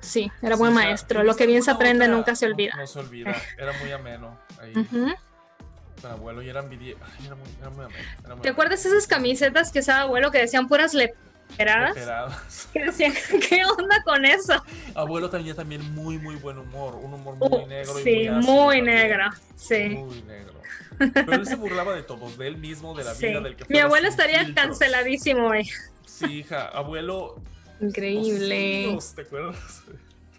Sí, 0.00 0.30
era 0.42 0.56
buen 0.56 0.72
Sí, 0.72 0.74
maestro. 0.78 1.22
Lo 1.22 1.36
que 1.36 1.46
bien 1.46 1.62
se 1.62 1.70
aprende 1.70 2.04
otra- 2.04 2.16
nunca 2.16 2.34
se 2.34 2.46
olvida. 2.46 2.72
No, 2.76 2.86
se 2.86 2.98
olvida. 2.98 3.34
Era 3.58 3.72
muy 3.80 3.92
ameno 3.92 4.38
ahí. 4.60 4.72
Con 4.72 6.10
abuelo 6.10 6.40
y 6.42 6.48
era 6.48 6.60
envidia. 6.60 6.96
Ay, 7.02 7.26
era 7.26 7.34
muy, 7.34 7.48
era 7.60 7.70
muy 7.70 7.84
ameno. 7.84 8.04
era 8.24 8.34
muy 8.34 8.42
¿Te 8.42 8.48
acuerdas 8.48 8.84
esas 8.86 9.06
camisetas 9.06 9.70
que 9.70 9.80
usaba 9.80 10.00
abuelo 10.02 10.30
que 10.30 10.38
decían 10.38 10.66
puras 10.68 10.94
leperadas? 10.94 11.29
Decían, 12.74 13.12
¿qué 13.48 13.62
onda 13.64 14.02
con 14.04 14.24
eso? 14.24 14.62
Abuelo 14.94 15.28
tenía 15.30 15.54
también 15.54 15.94
muy, 15.94 16.18
muy 16.18 16.36
buen 16.36 16.58
humor. 16.58 16.94
Un 16.96 17.14
humor 17.14 17.36
muy 17.36 17.48
Uh, 17.48 17.66
negro 17.66 18.00
y 18.00 18.02
sí, 18.02 18.10
muy 18.10 18.28
ácido 18.28 18.52
muy 18.54 18.82
negra. 18.82 19.30
Sí. 19.56 19.88
Muy 19.90 20.22
negro. 20.22 20.54
Pero 20.98 21.32
él 21.32 21.46
se 21.46 21.56
burlaba 21.56 21.94
de 21.94 22.02
todos, 22.02 22.36
de 22.38 22.46
él 22.46 22.56
mismo, 22.58 22.94
de 22.94 23.04
la 23.04 23.14
Sí. 23.14 23.26
vida, 23.28 23.40
del 23.40 23.56
que 23.56 23.64
Mi 23.68 23.78
abuelo 23.78 24.08
estaría 24.08 24.44
filtros. 24.44 24.66
canceladísimo 24.66 25.48
hoy. 25.48 25.68
Sí, 26.06 26.40
hija. 26.40 26.68
Abuelo. 26.68 27.36
Increíble. 27.80 28.98
¿te 29.14 29.22
acuerdas? 29.22 29.82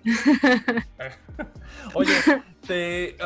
Oye, 1.93 2.13
te, 2.67 3.17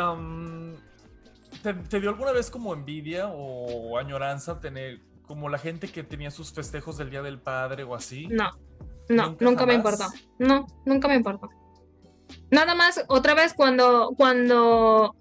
te, 1.63 1.73
te 1.73 1.99
dio 1.99 2.09
alguna 2.09 2.31
vez 2.31 2.49
como 2.49 2.73
envidia 2.73 3.27
o 3.27 3.97
añoranza 3.97 4.59
tener 4.59 4.99
como 5.25 5.49
la 5.49 5.57
gente 5.57 5.91
que 5.91 6.03
tenía 6.03 6.31
sus 6.31 6.53
festejos 6.53 6.97
del 6.97 7.09
Día 7.09 7.21
del 7.21 7.39
Padre 7.39 7.83
o 7.83 7.95
así? 7.95 8.27
No, 8.27 8.51
no, 9.09 9.29
¿Nunca 9.29 9.45
nunca, 9.45 9.65
me 9.65 9.73
importó. 9.73 10.05
No, 10.39 10.65
nunca 10.85 11.07
me 11.07 11.15
importó. 11.15 11.49
Nada 12.49 12.75
más, 12.75 13.03
otra 13.07 13.33
vez 13.33 13.53
cuando, 13.53 14.13
cuando 14.17 15.15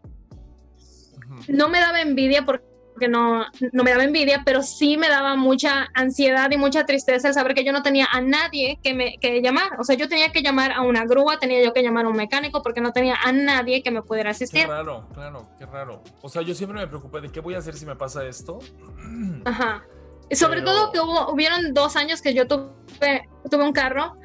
no 1.49 1.69
me 1.69 1.81
daba 1.81 2.01
envidia 2.01 2.45
porque 2.45 2.74
no, 3.09 3.45
no 3.73 3.83
me 3.85 3.91
daba 3.91 4.05
envidia, 4.05 4.43
pero 4.45 4.63
sí 4.63 4.97
me 4.97 5.09
daba 5.09 5.37
mucha 5.37 5.89
ansiedad 5.95 6.51
y 6.51 6.57
mucha 6.57 6.87
tristeza 6.87 7.29
el 7.29 7.35
saber 7.35 7.55
que 7.55 7.65
yo 7.65 7.73
no 7.73 7.83
tenía 7.83 8.07
a 8.11 8.21
nadie 8.21 8.79
que 8.83 8.95
me 8.95 9.19
que 9.19 9.41
llamar. 9.43 9.79
O 9.81 9.85
sea, 9.85 9.97
yo 9.97 10.09
tenía 10.09 10.31
que 10.33 10.43
llamar 10.43 10.73
a 10.73 10.83
una 10.83 11.05
grúa, 11.05 11.39
tenía 11.39 11.63
yo 11.63 11.73
que 11.73 11.83
llamar 11.83 12.07
a 12.07 12.09
un 12.09 12.17
mecánico 12.17 12.63
porque 12.63 12.81
no 12.81 12.93
tenía 12.93 13.17
a 13.23 13.33
nadie 13.33 13.83
que 13.83 13.91
me 13.91 14.03
pudiera 14.03 14.31
Qué 14.31 14.37
asistir. 14.37 14.67
raro, 14.69 15.09
claro, 15.15 15.49
qué 15.59 15.67
raro. 15.67 16.03
O 16.23 16.29
sea, 16.29 16.43
yo 16.43 16.55
siempre 16.55 16.79
me 16.81 16.87
preocupé 16.87 17.21
de 17.21 17.31
qué 17.31 17.41
voy 17.41 17.55
a 17.55 17.59
hacer 17.59 17.75
si 17.75 17.85
me 17.87 17.97
pasa 17.97 18.25
esto. 18.25 18.59
Ajá. 19.45 19.85
Sobre 20.31 20.61
Pero- 20.61 20.73
todo 20.73 20.93
que 20.93 21.01
hubo, 21.01 21.31
hubieron 21.33 21.75
dos 21.75 21.97
años 21.97 22.23
que 22.23 22.33
yo 22.33 22.47
tuve, 22.49 23.29
tuve 23.51 23.63
un 23.65 23.73
carro, 23.73 24.17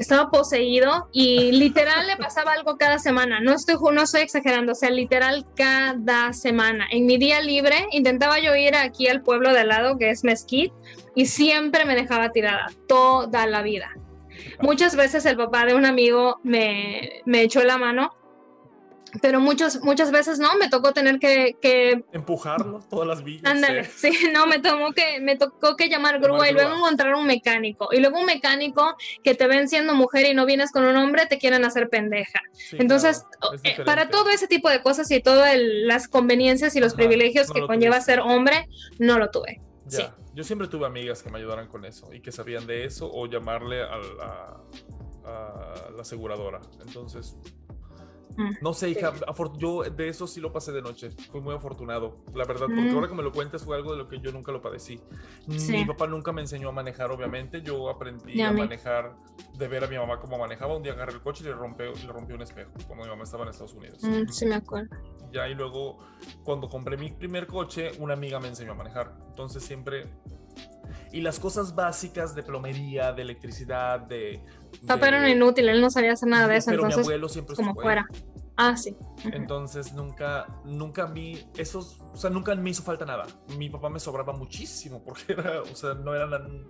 estaba 0.00 0.30
poseído 0.30 1.08
y 1.12 1.52
literal 1.52 2.06
le 2.06 2.16
pasaba 2.16 2.54
algo 2.54 2.78
cada 2.78 2.98
semana. 2.98 3.38
No 3.40 3.52
estoy, 3.52 3.76
no 3.92 4.02
estoy 4.02 4.22
exagerando, 4.22 4.72
o 4.72 4.74
sea, 4.74 4.90
literal 4.90 5.44
cada 5.54 6.32
semana. 6.32 6.86
En 6.90 7.04
mi 7.04 7.18
día 7.18 7.42
libre 7.42 7.86
intentaba 7.92 8.40
yo 8.40 8.56
ir 8.56 8.74
aquí 8.74 9.08
al 9.08 9.22
pueblo 9.22 9.52
de 9.52 9.60
al 9.60 9.68
lado, 9.68 9.98
que 9.98 10.08
es 10.08 10.24
Mesquite, 10.24 10.74
y 11.14 11.26
siempre 11.26 11.84
me 11.84 11.94
dejaba 11.94 12.30
tirada, 12.30 12.68
toda 12.88 13.46
la 13.46 13.60
vida. 13.60 13.90
Muchas 14.60 14.96
veces 14.96 15.26
el 15.26 15.36
papá 15.36 15.66
de 15.66 15.74
un 15.74 15.84
amigo 15.84 16.40
me, 16.44 17.20
me 17.26 17.42
echó 17.42 17.62
la 17.62 17.76
mano, 17.76 18.14
pero 19.20 19.40
muchos, 19.40 19.82
muchas 19.82 20.10
veces 20.10 20.38
no, 20.38 20.56
me 20.56 20.68
tocó 20.68 20.92
tener 20.92 21.18
que, 21.18 21.56
que 21.60 22.04
Empujarlo, 22.12 22.80
todas 22.88 23.06
las 23.06 23.24
villas. 23.24 23.44
Ándale, 23.44 23.80
eh. 23.80 23.90
sí, 23.94 24.12
no, 24.32 24.46
me 24.46 24.58
tomó 24.58 24.92
que, 24.92 25.20
me 25.20 25.36
tocó 25.36 25.76
que 25.76 25.88
llamar 25.88 26.20
grúa 26.20 26.48
y 26.48 26.52
luego 26.52 26.76
encontrar 26.76 27.14
un 27.14 27.26
mecánico. 27.26 27.88
Y 27.92 28.00
luego 28.00 28.20
un 28.20 28.26
mecánico 28.26 28.96
que 29.22 29.34
te 29.34 29.46
ven 29.46 29.68
siendo 29.68 29.94
mujer 29.94 30.26
y 30.26 30.34
no 30.34 30.46
vienes 30.46 30.70
con 30.72 30.84
un 30.84 30.96
hombre, 30.96 31.26
te 31.26 31.38
quieren 31.38 31.64
hacer 31.64 31.88
pendeja. 31.88 32.40
Sí, 32.52 32.76
Entonces, 32.78 33.24
claro, 33.40 33.56
eh, 33.64 33.84
para 33.84 34.08
todo 34.08 34.30
ese 34.30 34.46
tipo 34.46 34.68
de 34.70 34.82
cosas 34.82 35.10
y 35.10 35.20
todas 35.20 35.56
las 35.58 36.08
conveniencias 36.08 36.76
y 36.76 36.80
los 36.80 36.92
Ajá, 36.92 36.98
privilegios 36.98 37.48
no 37.48 37.54
que 37.54 37.60
conlleva 37.62 38.00
ser 38.00 38.20
hombre, 38.20 38.68
no 38.98 39.18
lo 39.18 39.30
tuve. 39.30 39.60
Ya, 39.86 39.98
sí. 39.98 40.04
Yo 40.34 40.44
siempre 40.44 40.68
tuve 40.68 40.86
amigas 40.86 41.22
que 41.22 41.30
me 41.30 41.38
ayudaran 41.38 41.66
con 41.66 41.84
eso 41.84 42.12
y 42.12 42.20
que 42.20 42.30
sabían 42.30 42.66
de 42.66 42.84
eso 42.84 43.10
o 43.12 43.26
llamarle 43.26 43.82
a 43.82 43.98
la, 43.98 44.60
a 45.24 45.90
la 45.94 46.02
aseguradora. 46.02 46.60
Entonces. 46.86 47.36
No 48.60 48.72
sé, 48.72 48.90
hija, 48.90 49.12
yo 49.58 49.82
de 49.82 50.08
eso 50.08 50.26
sí 50.26 50.40
lo 50.40 50.52
pasé 50.52 50.72
de 50.72 50.82
noche. 50.82 51.10
Fui 51.30 51.40
muy 51.40 51.54
afortunado, 51.54 52.24
la 52.34 52.44
verdad, 52.44 52.66
porque 52.66 52.80
Mm. 52.82 52.94
ahora 52.94 53.08
que 53.08 53.14
me 53.14 53.22
lo 53.22 53.32
cuentas 53.32 53.64
fue 53.64 53.76
algo 53.76 53.92
de 53.92 53.98
lo 53.98 54.08
que 54.08 54.20
yo 54.20 54.32
nunca 54.32 54.52
lo 54.52 54.62
padecí. 54.62 55.00
Sí. 55.48 55.72
Mi 55.72 55.84
papá 55.84 56.06
nunca 56.06 56.32
me 56.32 56.40
enseñó 56.40 56.68
a 56.68 56.72
manejar, 56.72 57.10
obviamente. 57.10 57.62
Yo 57.62 57.88
aprendí 57.90 58.40
a 58.40 58.52
manejar 58.52 59.14
de 59.58 59.68
ver 59.68 59.84
a 59.84 59.86
mi 59.88 59.96
mamá 59.96 60.18
cómo 60.20 60.38
manejaba. 60.38 60.76
Un 60.76 60.82
día 60.82 60.92
agarré 60.92 61.14
el 61.14 61.20
coche 61.20 61.44
y 61.44 61.48
le 61.48 61.54
rompió, 61.54 61.92
le 61.92 62.12
rompió 62.12 62.36
un 62.36 62.42
espejo 62.42 62.70
cuando 62.86 63.04
mi 63.04 63.10
mamá 63.10 63.24
estaba 63.24 63.42
en 63.44 63.50
Estados 63.50 63.74
Unidos. 63.74 64.02
Mm, 64.02 64.28
sí, 64.28 64.46
me 64.46 64.54
acuerdo. 64.54 64.96
Ya, 65.32 65.48
y 65.48 65.54
luego, 65.54 65.98
cuando 66.42 66.68
compré 66.68 66.96
mi 66.96 67.10
primer 67.10 67.46
coche, 67.46 67.92
una 67.98 68.14
amiga 68.14 68.40
me 68.40 68.48
enseñó 68.48 68.72
a 68.72 68.76
manejar. 68.76 69.16
Entonces 69.28 69.62
siempre... 69.62 70.08
Y 71.12 71.20
las 71.22 71.40
cosas 71.40 71.74
básicas 71.74 72.34
de 72.34 72.42
plomería, 72.42 73.12
de 73.12 73.22
electricidad, 73.22 74.00
de... 74.00 74.42
Papá 74.86 75.08
era 75.08 75.18
un 75.18 75.24
de- 75.24 75.30
inútil, 75.32 75.68
él 75.68 75.80
no 75.80 75.90
sabía 75.90 76.12
hacer 76.12 76.28
nada 76.28 76.46
de 76.46 76.56
eso, 76.58 76.70
Pero 76.70 76.82
mi 76.82 76.86
entonces, 76.88 77.06
abuelo 77.06 77.28
siempre 77.28 77.56
como 77.56 77.74
fuera. 77.74 78.06
Ah, 78.56 78.76
sí. 78.76 78.94
Entonces 79.32 79.92
nunca, 79.94 80.46
nunca 80.64 81.04
a 81.04 81.06
mí, 81.08 81.50
esos, 81.56 81.98
o 82.12 82.16
sea, 82.16 82.30
nunca 82.30 82.54
me 82.54 82.70
hizo 82.70 82.82
falta 82.82 83.04
nada. 83.06 83.26
Mi 83.58 83.70
papá 83.70 83.88
me 83.88 83.98
sobraba 83.98 84.32
muchísimo 84.34 85.02
porque 85.02 85.32
era, 85.32 85.62
o 85.62 85.74
sea, 85.74 85.94
no 85.94 86.14
era 86.14 86.28
tan- 86.30 86.66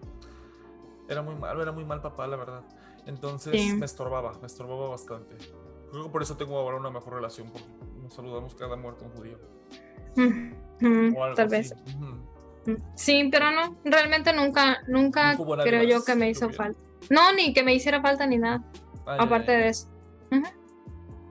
era 1.08 1.20
muy 1.22 1.34
malo, 1.34 1.60
era 1.62 1.72
muy 1.72 1.84
mal 1.84 2.00
papá, 2.00 2.26
la 2.28 2.36
verdad. 2.36 2.62
Entonces 3.06 3.60
Sí. 3.60 3.74
me 3.74 3.86
estorbaba, 3.86 4.32
me 4.40 4.46
estorbaba 4.46 4.88
bastante. 4.88 5.36
Creo 5.90 6.04
que 6.04 6.10
por 6.10 6.22
eso 6.22 6.36
tengo 6.36 6.56
ahora 6.58 6.76
una 6.76 6.90
mejor 6.90 7.14
relación, 7.14 7.50
porque 7.50 7.66
nos 8.00 8.14
saludamos 8.14 8.54
cada 8.54 8.76
muerto 8.76 9.04
un 9.04 9.10
judío. 9.10 9.38
O 11.16 11.24
algo 11.24 11.34
Tal 11.36 11.46
así. 11.46 11.56
vez. 11.56 11.74
Sí, 12.94 13.28
pero 13.30 13.50
no, 13.50 13.78
realmente 13.84 14.32
nunca, 14.32 14.82
nunca 14.86 15.34
Nunca 15.34 15.56
nadie 15.56 15.70
creo 15.70 15.82
yo 15.84 16.04
que 16.04 16.14
me 16.14 16.30
hizo 16.30 16.50
falta. 16.50 16.78
No, 17.08 17.32
ni 17.32 17.52
que 17.52 17.62
me 17.62 17.74
hiciera 17.74 18.00
falta 18.00 18.26
ni 18.26 18.38
nada, 18.38 18.62
Ay, 19.06 19.18
aparte 19.20 19.52
ay, 19.52 19.56
ay. 19.56 19.62
de 19.64 19.68
eso. 19.70 19.88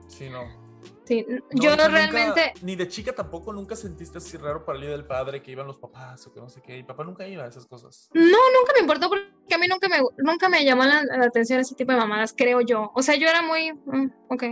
Sí, 0.08 0.28
no. 0.28 0.60
Sí, 1.04 1.26
No, 1.28 1.38
yo 1.62 1.70
nunca- 1.70 1.88
realmente, 1.88 2.52
ni 2.62 2.76
de 2.76 2.86
chica 2.86 3.12
tampoco 3.12 3.52
nunca 3.52 3.74
sentiste 3.74 4.18
así 4.18 4.36
raro 4.36 4.64
para 4.64 4.76
el 4.78 4.82
día 4.82 4.90
del 4.92 5.04
padre 5.06 5.42
que 5.42 5.50
iban 5.50 5.66
los 5.66 5.78
papás 5.78 6.24
o 6.26 6.32
que 6.32 6.40
no 6.40 6.48
sé 6.48 6.60
qué. 6.62 6.78
Y 6.78 6.82
papá 6.84 7.02
nunca 7.04 7.26
iba 7.26 7.44
a 7.44 7.48
esas 7.48 7.66
cosas. 7.66 8.08
no, 8.14 8.22
nunca 8.22 8.72
me 8.74 8.80
importó 8.80 9.08
porque 9.08 9.26
a 9.52 9.58
mí 9.58 9.66
nunca 9.66 9.88
me, 9.88 9.98
nunca 10.18 10.48
me 10.48 10.64
llamó 10.64 10.84
la, 10.84 11.02
la 11.02 11.24
atención 11.26 11.58
ese 11.58 11.74
tipo 11.74 11.90
de 11.92 11.98
mamadas, 11.98 12.32
creo 12.36 12.60
yo. 12.60 12.92
O 12.94 13.02
sea, 13.02 13.16
yo 13.16 13.28
era 13.28 13.42
muy, 13.42 13.72
mm, 13.72 14.10
ok. 14.28 14.44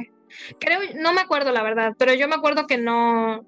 Creo, 0.59 0.81
no 0.97 1.13
me 1.13 1.21
acuerdo 1.21 1.53
la 1.53 1.63
verdad, 1.63 1.93
pero 1.97 2.13
yo 2.15 2.27
me 2.29 2.35
acuerdo 2.35 2.67
que 2.67 2.77
no, 2.77 3.45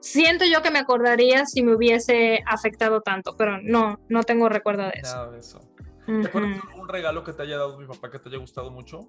siento 0.00 0.44
yo 0.44 0.62
que 0.62 0.70
me 0.70 0.78
acordaría 0.78 1.46
si 1.46 1.62
me 1.62 1.74
hubiese 1.74 2.42
afectado 2.46 3.00
tanto, 3.02 3.36
pero 3.36 3.60
no, 3.62 4.00
no 4.08 4.22
tengo 4.22 4.48
recuerdo 4.48 4.84
de 4.84 4.92
eso. 5.02 5.16
Nada 5.16 5.30
de 5.30 5.38
eso. 5.38 5.60
¿Te 6.06 6.26
acuerdas 6.26 6.56
de 6.56 6.70
algún 6.70 6.88
regalo 6.88 7.22
que 7.22 7.32
te 7.32 7.42
haya 7.42 7.58
dado 7.58 7.78
mi 7.78 7.86
papá 7.86 8.10
que 8.10 8.18
te 8.18 8.28
haya 8.28 8.38
gustado 8.38 8.70
mucho? 8.70 9.08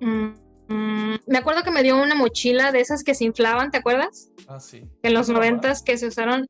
Mm, 0.00 0.34
mm, 0.68 1.14
me 1.26 1.38
acuerdo 1.38 1.62
que 1.64 1.70
me 1.70 1.82
dio 1.82 2.00
una 2.00 2.14
mochila 2.14 2.70
de 2.70 2.80
esas 2.80 3.02
que 3.02 3.14
se 3.14 3.24
inflaban, 3.24 3.70
¿te 3.70 3.78
acuerdas? 3.78 4.30
Ah, 4.46 4.60
sí. 4.60 4.88
En 5.02 5.14
los 5.14 5.28
noventas 5.28 5.82
que 5.82 5.98
se 5.98 6.06
usaron. 6.06 6.46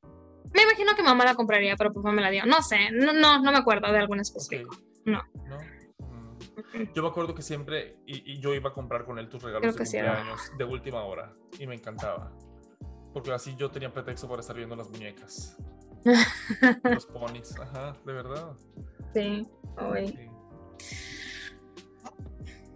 Me 0.52 0.62
imagino 0.62 0.94
que 0.94 1.02
mamá 1.02 1.24
la 1.24 1.34
compraría, 1.34 1.74
pero 1.76 1.92
papá 1.92 2.12
me 2.12 2.22
la 2.22 2.30
dio. 2.30 2.44
No 2.44 2.62
sé, 2.62 2.90
no, 2.92 3.12
no, 3.12 3.40
no 3.40 3.50
me 3.50 3.58
acuerdo 3.58 3.90
de 3.90 3.98
algún 3.98 4.20
específico. 4.20 4.76
No. 5.04 5.22
¿No? 5.48 5.58
Mm. 5.98 6.92
Yo 6.94 7.02
me 7.02 7.08
acuerdo 7.08 7.34
que 7.34 7.42
siempre, 7.42 7.96
y, 8.06 8.32
y 8.32 8.40
yo 8.40 8.54
iba 8.54 8.70
a 8.70 8.72
comprar 8.72 9.04
con 9.04 9.18
él 9.18 9.28
tus 9.28 9.42
regalos 9.42 9.74
Creo 9.74 9.84
de 9.84 9.86
sí, 9.86 9.96
cumpleaños 9.96 10.52
de 10.58 10.64
última 10.64 11.02
hora. 11.04 11.32
Y 11.58 11.66
me 11.66 11.74
encantaba. 11.74 12.32
Porque 13.14 13.32
así 13.32 13.56
yo 13.56 13.70
tenía 13.70 13.90
pretexto 13.90 14.28
para 14.28 14.40
estar 14.40 14.54
viendo 14.54 14.76
las 14.76 14.90
muñecas. 14.90 15.56
los 16.84 17.06
ponis. 17.06 17.58
Ajá, 17.58 17.96
de 18.04 18.12
verdad. 18.12 18.52
Sí, 19.14 19.46
uy. 19.90 20.18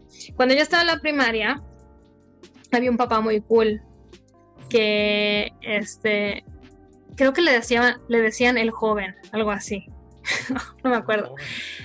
Sí. 0.08 0.32
Cuando 0.34 0.54
yo 0.54 0.62
estaba 0.62 0.82
en 0.82 0.86
la 0.86 1.00
primaria, 1.00 1.62
había 2.72 2.90
un 2.90 2.96
papá 2.96 3.20
muy 3.20 3.40
cool 3.40 3.82
que, 4.68 5.52
este, 5.62 6.44
creo 7.16 7.32
que 7.32 7.42
le 7.42 7.52
decían, 7.52 8.00
le 8.08 8.20
decían 8.20 8.58
el 8.58 8.70
joven, 8.70 9.16
algo 9.32 9.50
así. 9.50 9.86
no 10.84 10.90
me 10.90 10.96
acuerdo. 10.96 11.34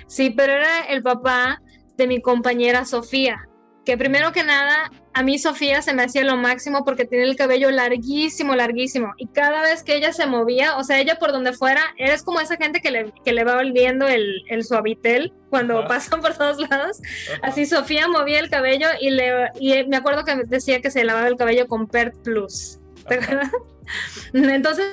Sí, 0.08 0.30
pero 0.30 0.54
era 0.54 0.82
el 0.82 1.02
papá 1.02 1.62
de 1.98 2.08
mi 2.08 2.22
compañera 2.22 2.86
Sofía. 2.86 3.48
Que 3.86 3.98
primero 3.98 4.32
que 4.32 4.44
nada, 4.44 4.92
a 5.14 5.24
mí 5.24 5.38
Sofía 5.38 5.82
se 5.82 5.94
me 5.94 6.04
hacía 6.04 6.24
lo 6.24 6.38
máximo 6.38 6.84
porque 6.84 7.06
tiene 7.06 7.26
el 7.26 7.36
cabello 7.36 7.70
larguísimo, 7.72 8.56
larguísimo. 8.56 9.14
Y 9.18 9.28
cada 9.28 9.62
vez 9.62 9.84
que 9.84 9.96
ella 9.96 10.12
se 10.12 10.26
movía, 10.26 10.78
o 10.78 10.84
sea, 10.84 11.00
ella 11.00 11.16
por 11.20 11.32
donde 11.32 11.54
fuera, 11.54 11.82
eres 11.98 12.24
como 12.24 12.40
esa 12.40 12.58
gente 12.58 12.82
que 12.82 12.92
le, 12.92 13.14
que 13.24 13.34
le 13.34 13.44
va 13.44 13.56
volviendo 13.56 14.08
el, 14.08 14.44
el 14.50 14.64
suavitel 14.64 15.34
cuando 15.50 15.80
Ajá. 15.80 15.88
pasan 15.88 16.22
por 16.22 16.36
todos 16.36 16.58
lados. 16.70 17.00
Ajá. 17.32 17.40
Así 17.44 17.66
Sofía 17.66 18.08
movía 18.08 18.40
el 18.40 18.50
cabello 18.50 18.88
y, 19.00 19.12
le, 19.12 19.52
y 19.60 19.84
me 19.86 19.98
acuerdo 19.98 20.24
que 20.24 20.36
decía 20.46 20.82
que 20.82 20.90
se 20.90 21.04
lavaba 21.04 21.28
el 21.28 21.38
cabello 21.38 21.68
con 21.68 21.88
Pert 21.88 22.16
Plus. 22.24 22.80
¿Te 23.08 23.16
acuerdas? 23.16 23.52
Entonces 24.34 24.86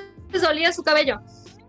olía 0.47 0.71
su 0.71 0.83
cabello. 0.83 1.21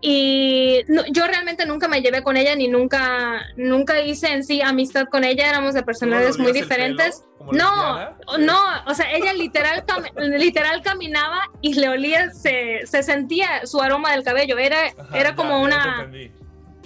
Y 0.05 0.83
no- 0.89 1.05
yo 1.09 1.25
realmente 1.27 1.65
nunca 1.65 1.87
me 1.87 2.01
llevé 2.01 2.23
con 2.23 2.35
ella 2.35 2.53
ni 2.57 2.67
nunca, 2.67 3.41
nunca 3.55 4.01
hice 4.01 4.33
en 4.33 4.43
sí 4.43 4.61
amistad 4.61 5.05
con 5.09 5.23
ella. 5.23 5.47
Éramos 5.47 5.73
de 5.73 5.79
¿Tú 5.79 5.83
no 5.83 5.85
personalidades 5.85 6.37
muy 6.37 6.51
pelo, 6.51 6.61
diferentes. 6.65 7.23
No, 7.53 8.17
no, 8.37 8.59
o 8.85 8.93
sea, 8.93 9.13
ella 9.13 9.31
literal, 9.31 9.85
cam- 9.85 10.11
literal 10.37 10.81
caminaba 10.81 11.43
y 11.61 11.75
le 11.75 11.87
olía, 11.87 12.31
se, 12.31 12.81
se 12.85 13.01
sentía 13.01 13.65
su 13.65 13.81
aroma 13.81 14.11
del 14.11 14.23
cabello. 14.25 14.57
Era, 14.57 14.87
Ajá, 14.87 15.17
era 15.17 15.35
como 15.35 15.51
ya 15.59 15.63
una, 15.63 16.11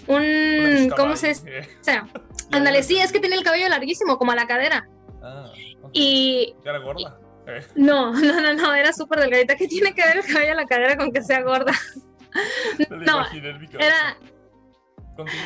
un, 0.05 0.93
¿cómo 0.95 1.15
se 1.15 1.29
dice? 1.29 1.67
O 1.81 1.83
sea, 1.83 2.07
ya 2.51 2.83
sí, 2.83 2.99
es 2.99 3.11
que 3.11 3.19
tiene 3.19 3.35
el 3.35 3.43
cabello 3.43 3.67
larguísimo, 3.67 4.19
como 4.19 4.31
a 4.31 4.35
la 4.35 4.45
cadera. 4.45 4.87
Ah, 5.23 5.51
ok. 5.81 5.89
Y 5.93 6.53
Ya 6.63 6.69
era 6.69 6.79
gorda. 6.79 7.19
No, 7.73 8.11
no, 8.13 8.41
no, 8.41 8.53
no, 8.53 8.75
era 8.75 8.93
súper 8.93 9.21
delgadita. 9.21 9.55
¿Qué 9.55 9.67
tiene 9.67 9.95
que 9.95 10.03
ver 10.03 10.17
el 10.17 10.25
cabello 10.31 10.51
a 10.51 10.55
la 10.55 10.65
cadera 10.67 10.97
con 10.97 11.11
que 11.11 11.23
sea 11.23 11.41
gorda? 11.41 11.73
No. 12.89 13.25
Era, 13.79 14.17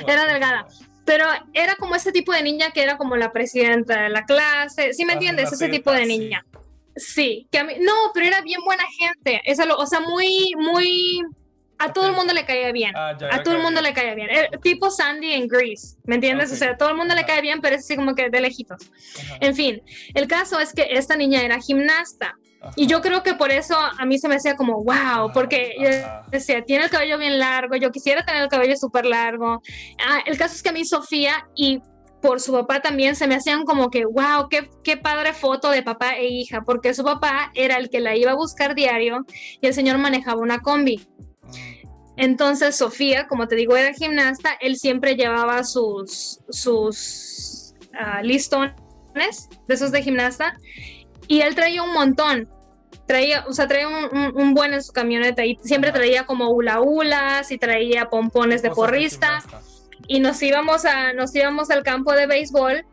era 0.08 0.26
delgada. 0.26 0.68
pero 1.06 1.26
era 1.54 1.76
como 1.76 1.96
ese 1.96 2.12
tipo 2.12 2.32
de 2.34 2.44
niña 2.44 2.72
que 2.72 2.84
era 2.84 2.98
como 2.98 3.16
la 3.16 3.32
presidenta 3.32 4.02
de 4.04 4.10
la 4.10 4.26
clase. 4.26 4.94
¿Sí 4.94 5.06
me 5.06 5.14
entiendes? 5.14 5.46
una 5.48 5.56
Ese 5.56 5.66
teta, 5.66 5.78
tipo 5.78 5.92
de 5.92 6.06
niña. 6.06 6.46
Sí, 6.96 7.48
que 7.52 7.60
a 7.60 7.64
mí, 7.64 7.76
no, 7.80 7.94
pero 8.14 8.26
era 8.28 8.42
bien 8.42 8.60
buena 8.66 8.84
gente. 9.00 9.42
Eso 9.46 9.66
lo, 9.66 9.78
o 9.78 9.86
sea, 9.86 10.02
muy, 10.02 10.54
muy, 10.58 11.22
a 11.80 11.94
todo 11.94 12.08
el 12.08 12.14
mundo 12.14 12.34
le 12.34 12.46
caía 12.46 12.72
bien. 12.74 12.92
Ah, 12.96 13.16
ya, 13.18 13.28
A 13.28 13.38
ya 13.38 13.44
todo 13.44 13.56
el 13.56 13.62
mundo 13.62 13.82
le 13.82 13.94
caía 13.94 14.14
bien. 14.14 14.30
Eh, 14.30 14.50
tipo 14.62 14.92
Sandy 14.92 15.34
en 15.34 15.48
Grease, 15.48 15.96
¿me 16.04 16.16
entiendes? 16.16 16.52
O 16.52 16.56
sea, 16.58 16.72
a 16.72 16.78
todo 16.78 16.90
el 16.90 16.98
mundo 16.98 17.16
le 17.16 17.26
cae 17.26 17.42
bien, 17.42 17.62
pero 17.62 17.78
es 17.78 17.86
así 17.86 17.96
como 17.96 18.14
que 18.14 18.30
de 18.30 18.42
lejitos. 18.42 18.92
Ajá, 19.24 19.38
En 19.40 19.56
fin, 19.56 19.82
el 20.14 20.28
caso 20.28 20.60
es 20.60 20.74
que 20.74 20.86
esta 20.92 21.16
niña 21.16 21.42
era 21.42 21.60
gimnasta. 21.60 22.36
Ajá. 22.62 22.74
Y 22.76 22.88
yo 22.88 23.02
creo 23.02 23.24
que 23.24 23.34
por 23.34 23.52
eso 23.52 23.76
a 23.76 24.06
mí 24.06 24.18
se 24.20 24.28
me 24.28 24.36
hacía 24.36 24.56
como, 24.56 24.84
wow, 24.84 25.32
porque 25.34 25.74
yo 25.80 25.90
decía, 26.30 26.64
tiene 26.64 26.86
el 26.86 26.90
cabello 26.90 27.18
bien 27.18 27.40
largo, 27.40 27.76
yo 27.76 27.92
quisiera 27.92 28.24
tener 28.24 28.44
el 28.44 28.50
cabello 28.50 28.76
súper 28.78 29.06
largo. 29.06 29.62
Ah, 30.06 30.20
el 30.26 30.38
caso 30.38 30.56
es 30.56 30.64
que 30.64 30.70
a 30.70 30.74
mí 30.74 30.86
Sofía 30.86 31.48
y 31.56 31.82
por 32.22 32.40
su 32.40 32.54
papá 32.54 32.82
también 32.82 33.16
se 33.16 33.28
me 33.28 33.36
hacían 33.36 33.66
como 33.66 33.90
que, 33.90 34.06
wow, 34.06 34.48
qué, 34.50 34.70
qué 34.84 34.96
padre 34.96 35.34
foto 35.34 35.72
de 35.72 35.84
papá 35.84 36.16
e 36.18 36.28
hija, 36.28 36.62
porque 36.62 36.94
su 36.94 37.04
papá 37.04 37.52
era 37.56 37.78
el 37.78 37.90
que 37.90 38.00
la 38.00 38.16
iba 38.16 38.32
a 38.32 38.36
buscar 38.36 38.76
diario 38.76 39.26
y 39.60 39.68
el 39.68 39.74
señor 39.74 39.98
manejaba 39.98 40.42
una 40.42 40.60
combi. 40.60 40.98
Mm, 40.98 41.90
Entonces 42.18 42.76
Sofía, 42.76 43.28
como 43.28 43.48
te 43.48 43.56
digo, 43.56 43.76
era 43.76 43.94
gimnasta, 43.94 44.52
él 44.62 44.78
siempre 44.78 45.16
llevaba 45.16 45.64
sus, 45.64 46.40
sus 46.50 47.74
ah, 48.00 48.22
listones 48.22 48.74
de 49.68 49.74
esos 49.74 49.92
de 49.92 50.04
gimnasta 50.04 50.56
y 51.32 51.42
él 51.42 51.56
traía 51.56 51.82
un 51.84 51.94
montón. 51.94 52.48
Traía, 53.08 53.46
o 53.48 53.54
sea, 53.54 53.68
traía 53.68 53.88
un, 53.88 54.06
un- 54.18 54.32
un 54.42 54.54
buen 54.54 54.74
en 54.74 54.84
su 54.84 54.92
camioneta 54.94 55.46
y 55.46 55.58
siempre 55.64 55.92
traía 55.92 56.26
como 56.26 56.50
hula 56.50 56.80
hulas 56.82 57.52
y 57.52 57.58
traía 57.58 58.10
pompones 58.10 58.62
de 58.62 58.70
porrista. 58.72 59.44
y 60.08 60.20
nos 60.20 60.42
íbamos 60.42 60.84
a 60.86 61.14
nos 61.14 61.34
íbamos 61.36 61.70
al 61.70 61.84
campo 61.84 62.12
de 62.14 62.26
béisbol 62.28 62.84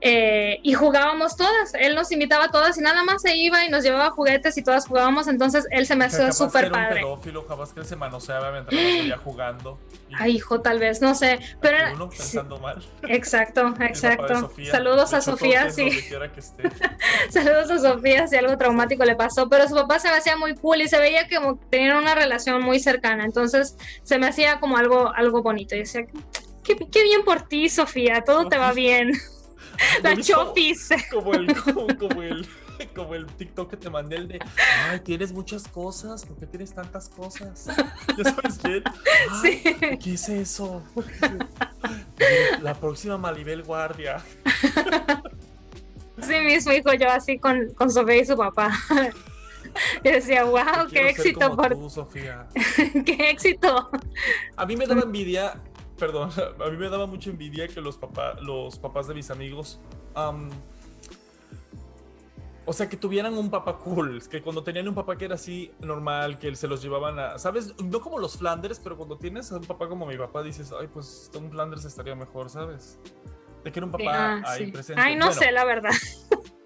eh, 0.00 0.60
y 0.62 0.74
jugábamos 0.74 1.36
todas. 1.36 1.72
Él 1.74 1.94
nos 1.94 2.12
invitaba 2.12 2.44
a 2.44 2.50
todas 2.50 2.76
y 2.78 2.80
nada 2.82 3.02
más 3.02 3.22
se 3.22 3.34
iba 3.36 3.64
y 3.64 3.70
nos 3.70 3.82
llevaba 3.82 4.10
juguetes 4.10 4.56
y 4.58 4.62
todas 4.62 4.86
jugábamos. 4.86 5.26
Entonces 5.26 5.66
él 5.70 5.86
se 5.86 5.96
me 5.96 6.04
hacía 6.04 6.32
súper 6.32 6.66
era 6.66 6.74
un 6.76 6.84
padre. 6.84 7.00
pedófilo, 7.00 7.46
capaz 7.46 7.72
que 7.72 7.80
él 7.80 7.86
se 7.86 7.96
manoseaba 7.96 8.52
mientras 8.52 9.20
jugando. 9.22 9.78
Y 10.08 10.14
Ay, 10.18 10.36
hijo, 10.36 10.60
tal 10.60 10.78
vez, 10.78 11.00
no 11.00 11.14
sé. 11.14 11.40
Pero 11.60 11.78
era- 11.78 11.92
uno 11.94 12.10
sí, 12.12 12.18
pensando 12.18 12.58
mal. 12.58 12.84
exacto, 13.08 13.74
exacto. 13.80 14.52
Saludos 14.70 15.14
a 15.14 15.20
Sofía, 15.20 15.70
sí. 15.70 15.88
que 15.90 16.40
esté. 16.40 16.70
Saludos 17.30 17.70
a 17.70 17.78
Sofía 17.78 18.26
si 18.28 18.36
algo 18.36 18.56
traumático 18.58 19.04
le 19.04 19.16
pasó. 19.16 19.48
Pero 19.48 19.66
su 19.66 19.74
papá 19.74 19.98
se 19.98 20.08
me 20.10 20.16
hacía 20.16 20.36
muy 20.36 20.54
cool 20.56 20.82
y 20.82 20.88
se 20.88 20.98
veía 20.98 21.26
que 21.26 21.38
tenían 21.70 21.96
una 21.96 22.14
relación 22.14 22.62
muy 22.62 22.78
cercana. 22.80 23.24
Entonces 23.24 23.76
se 24.02 24.18
me 24.18 24.28
hacía 24.28 24.60
como 24.60 24.76
algo, 24.76 25.12
algo 25.14 25.42
bonito. 25.42 25.74
Y 25.74 25.80
decía, 25.80 26.02
qué, 26.62 26.76
qué 26.76 27.02
bien 27.02 27.24
por 27.24 27.48
ti, 27.48 27.68
Sofía, 27.70 28.22
todo 28.24 28.48
te 28.48 28.58
va 28.58 28.72
bien. 28.72 29.10
¿Lo 30.02 30.02
La 30.02 30.10
como- 30.10 30.22
chofis. 30.22 30.88
Como 31.10 31.32
el, 31.34 31.54
como, 31.62 31.86
como 31.98 32.22
el, 32.22 32.46
como 32.94 33.14
el 33.14 33.26
TikTok 33.26 33.70
que 33.70 33.76
te 33.76 33.88
mandé, 33.90 34.16
el 34.16 34.28
de, 34.28 34.38
ay, 34.90 35.00
tienes 35.00 35.32
muchas 35.32 35.66
cosas, 35.68 36.24
¿por 36.26 36.36
qué 36.38 36.46
tienes 36.46 36.74
tantas 36.74 37.08
cosas? 37.08 37.66
¿Ya 38.18 38.24
sabes 38.24 38.58
quién? 38.62 38.82
Ay, 39.42 39.60
Sí. 39.62 39.98
¿Qué 40.02 40.12
es 40.14 40.28
eso? 40.28 40.82
La 42.62 42.74
próxima 42.74 43.16
Malibel 43.18 43.62
Guardia. 43.62 44.22
así 46.20 46.38
mismo, 46.40 46.72
hijo, 46.72 46.92
yo 46.94 47.10
así 47.10 47.38
con, 47.38 47.70
con 47.74 47.90
Sofía 47.90 48.16
y 48.16 48.26
su 48.26 48.36
papá. 48.36 48.70
Yo 50.02 50.10
decía, 50.12 50.44
wow, 50.44 50.88
qué 50.90 51.10
éxito 51.10 51.54
por 51.54 51.74
tú, 51.74 51.90
Sofía. 51.90 52.46
qué 53.04 53.30
éxito. 53.30 53.90
A 54.56 54.64
mí 54.64 54.74
me 54.76 54.86
daba 54.86 55.02
envidia, 55.02 55.60
perdón, 55.98 56.30
a 56.64 56.70
mí 56.70 56.76
me 56.76 56.88
daba 56.88 57.06
mucha 57.06 57.30
envidia 57.30 57.68
que 57.68 57.80
los, 57.80 57.96
papá, 57.96 58.34
los 58.40 58.78
papás 58.78 59.08
de 59.08 59.14
mis 59.14 59.30
amigos, 59.30 59.80
am, 60.14 60.50
o 62.68 62.72
sea, 62.72 62.88
que 62.88 62.96
tuvieran 62.96 63.38
un 63.38 63.48
papá 63.48 63.76
cool, 63.78 64.20
que 64.28 64.42
cuando 64.42 64.62
tenían 64.64 64.88
un 64.88 64.94
papá 64.94 65.16
que 65.16 65.26
era 65.26 65.36
así 65.36 65.70
normal, 65.80 66.38
que 66.38 66.54
se 66.56 66.66
los 66.66 66.82
llevaban 66.82 67.16
a, 67.18 67.38
¿sabes? 67.38 67.74
No 67.80 68.00
como 68.00 68.18
los 68.18 68.36
Flanders, 68.38 68.80
pero 68.80 68.96
cuando 68.96 69.16
tienes 69.16 69.52
a 69.52 69.56
un 69.56 69.64
papá 69.64 69.88
como 69.88 70.04
mi 70.04 70.16
papá, 70.18 70.42
dices, 70.42 70.72
ay, 70.78 70.88
pues 70.92 71.30
un 71.38 71.48
Flanders 71.50 71.84
estaría 71.84 72.16
mejor, 72.16 72.50
¿sabes? 72.50 72.98
De 73.62 73.70
que 73.70 73.78
era 73.78 73.86
un 73.86 73.92
papá 73.92 74.04
Ah, 74.06 74.42
ahí 74.46 74.66
sí. 74.66 74.72
presente. 74.72 75.00
Ay, 75.00 75.14
no 75.14 75.26
Bueno, 75.26 75.40
sé, 75.40 75.52
la 75.52 75.64
verdad. 75.64 75.90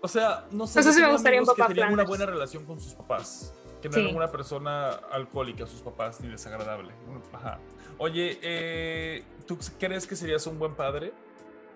O 0.02 0.08
sea, 0.08 0.46
no 0.50 0.66
sé. 0.66 0.80
Eso 0.80 0.88
yo 0.88 0.94
sí 0.94 1.00
me 1.02 1.12
gustaría 1.12 1.40
un 1.40 1.42
amigos 1.42 1.54
que 1.54 1.60
papá 1.62 1.68
tenían 1.68 1.88
una 1.88 1.96
Flanders. 2.04 2.08
buena 2.18 2.32
relación 2.32 2.64
con 2.64 2.80
sus 2.80 2.94
papás. 2.94 3.52
Que 3.80 3.88
no 3.88 3.94
Sí. 3.94 4.00
eran 4.00 4.16
una 4.16 4.30
persona 4.30 4.90
alcohólica, 4.90 5.66
sus 5.66 5.80
papás, 5.80 6.20
ni 6.20 6.28
desagradable. 6.28 6.92
Ajá. 7.32 7.58
Oye, 7.98 8.38
eh, 8.42 9.24
¿tú 9.46 9.58
crees 9.78 10.06
que 10.06 10.16
serías 10.16 10.46
un 10.46 10.58
buen 10.58 10.74
padre? 10.74 11.12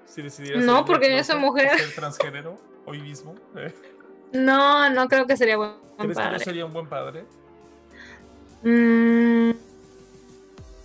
Si 0.06 0.20
decidieras. 0.22 0.64
No, 0.64 0.78
ser 0.78 0.84
porque 0.86 1.16
yo 1.16 1.24
soy 1.24 1.38
mujer. 1.40 1.78
Ser 1.78 1.94
transgénero 1.94 2.58
hoy 2.86 3.00
mismo. 3.00 3.34
¿eh? 3.56 3.74
No, 4.32 4.90
no 4.90 5.08
creo 5.08 5.26
que 5.26 5.36
sería 5.36 5.56
buen 5.56 5.72
¿Crees 5.98 6.16
que 6.16 6.22
padre. 6.22 6.38
yo 6.38 6.44
sería 6.44 6.66
un 6.66 6.72
buen 6.72 6.88
padre? 6.88 7.24
Mm. 8.62 9.52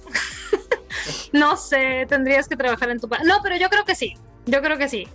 no 1.34 1.58
sé, 1.58 2.06
tendrías 2.08 2.48
que 2.48 2.56
trabajar 2.56 2.90
en 2.90 3.00
tu... 3.00 3.08
No, 3.26 3.40
pero 3.42 3.56
yo 3.58 3.70
creo 3.70 3.86
que 3.86 3.96
sí, 3.96 4.16
yo 4.46 4.62
creo 4.62 4.78
que 4.78 4.90
sí. 4.90 5.08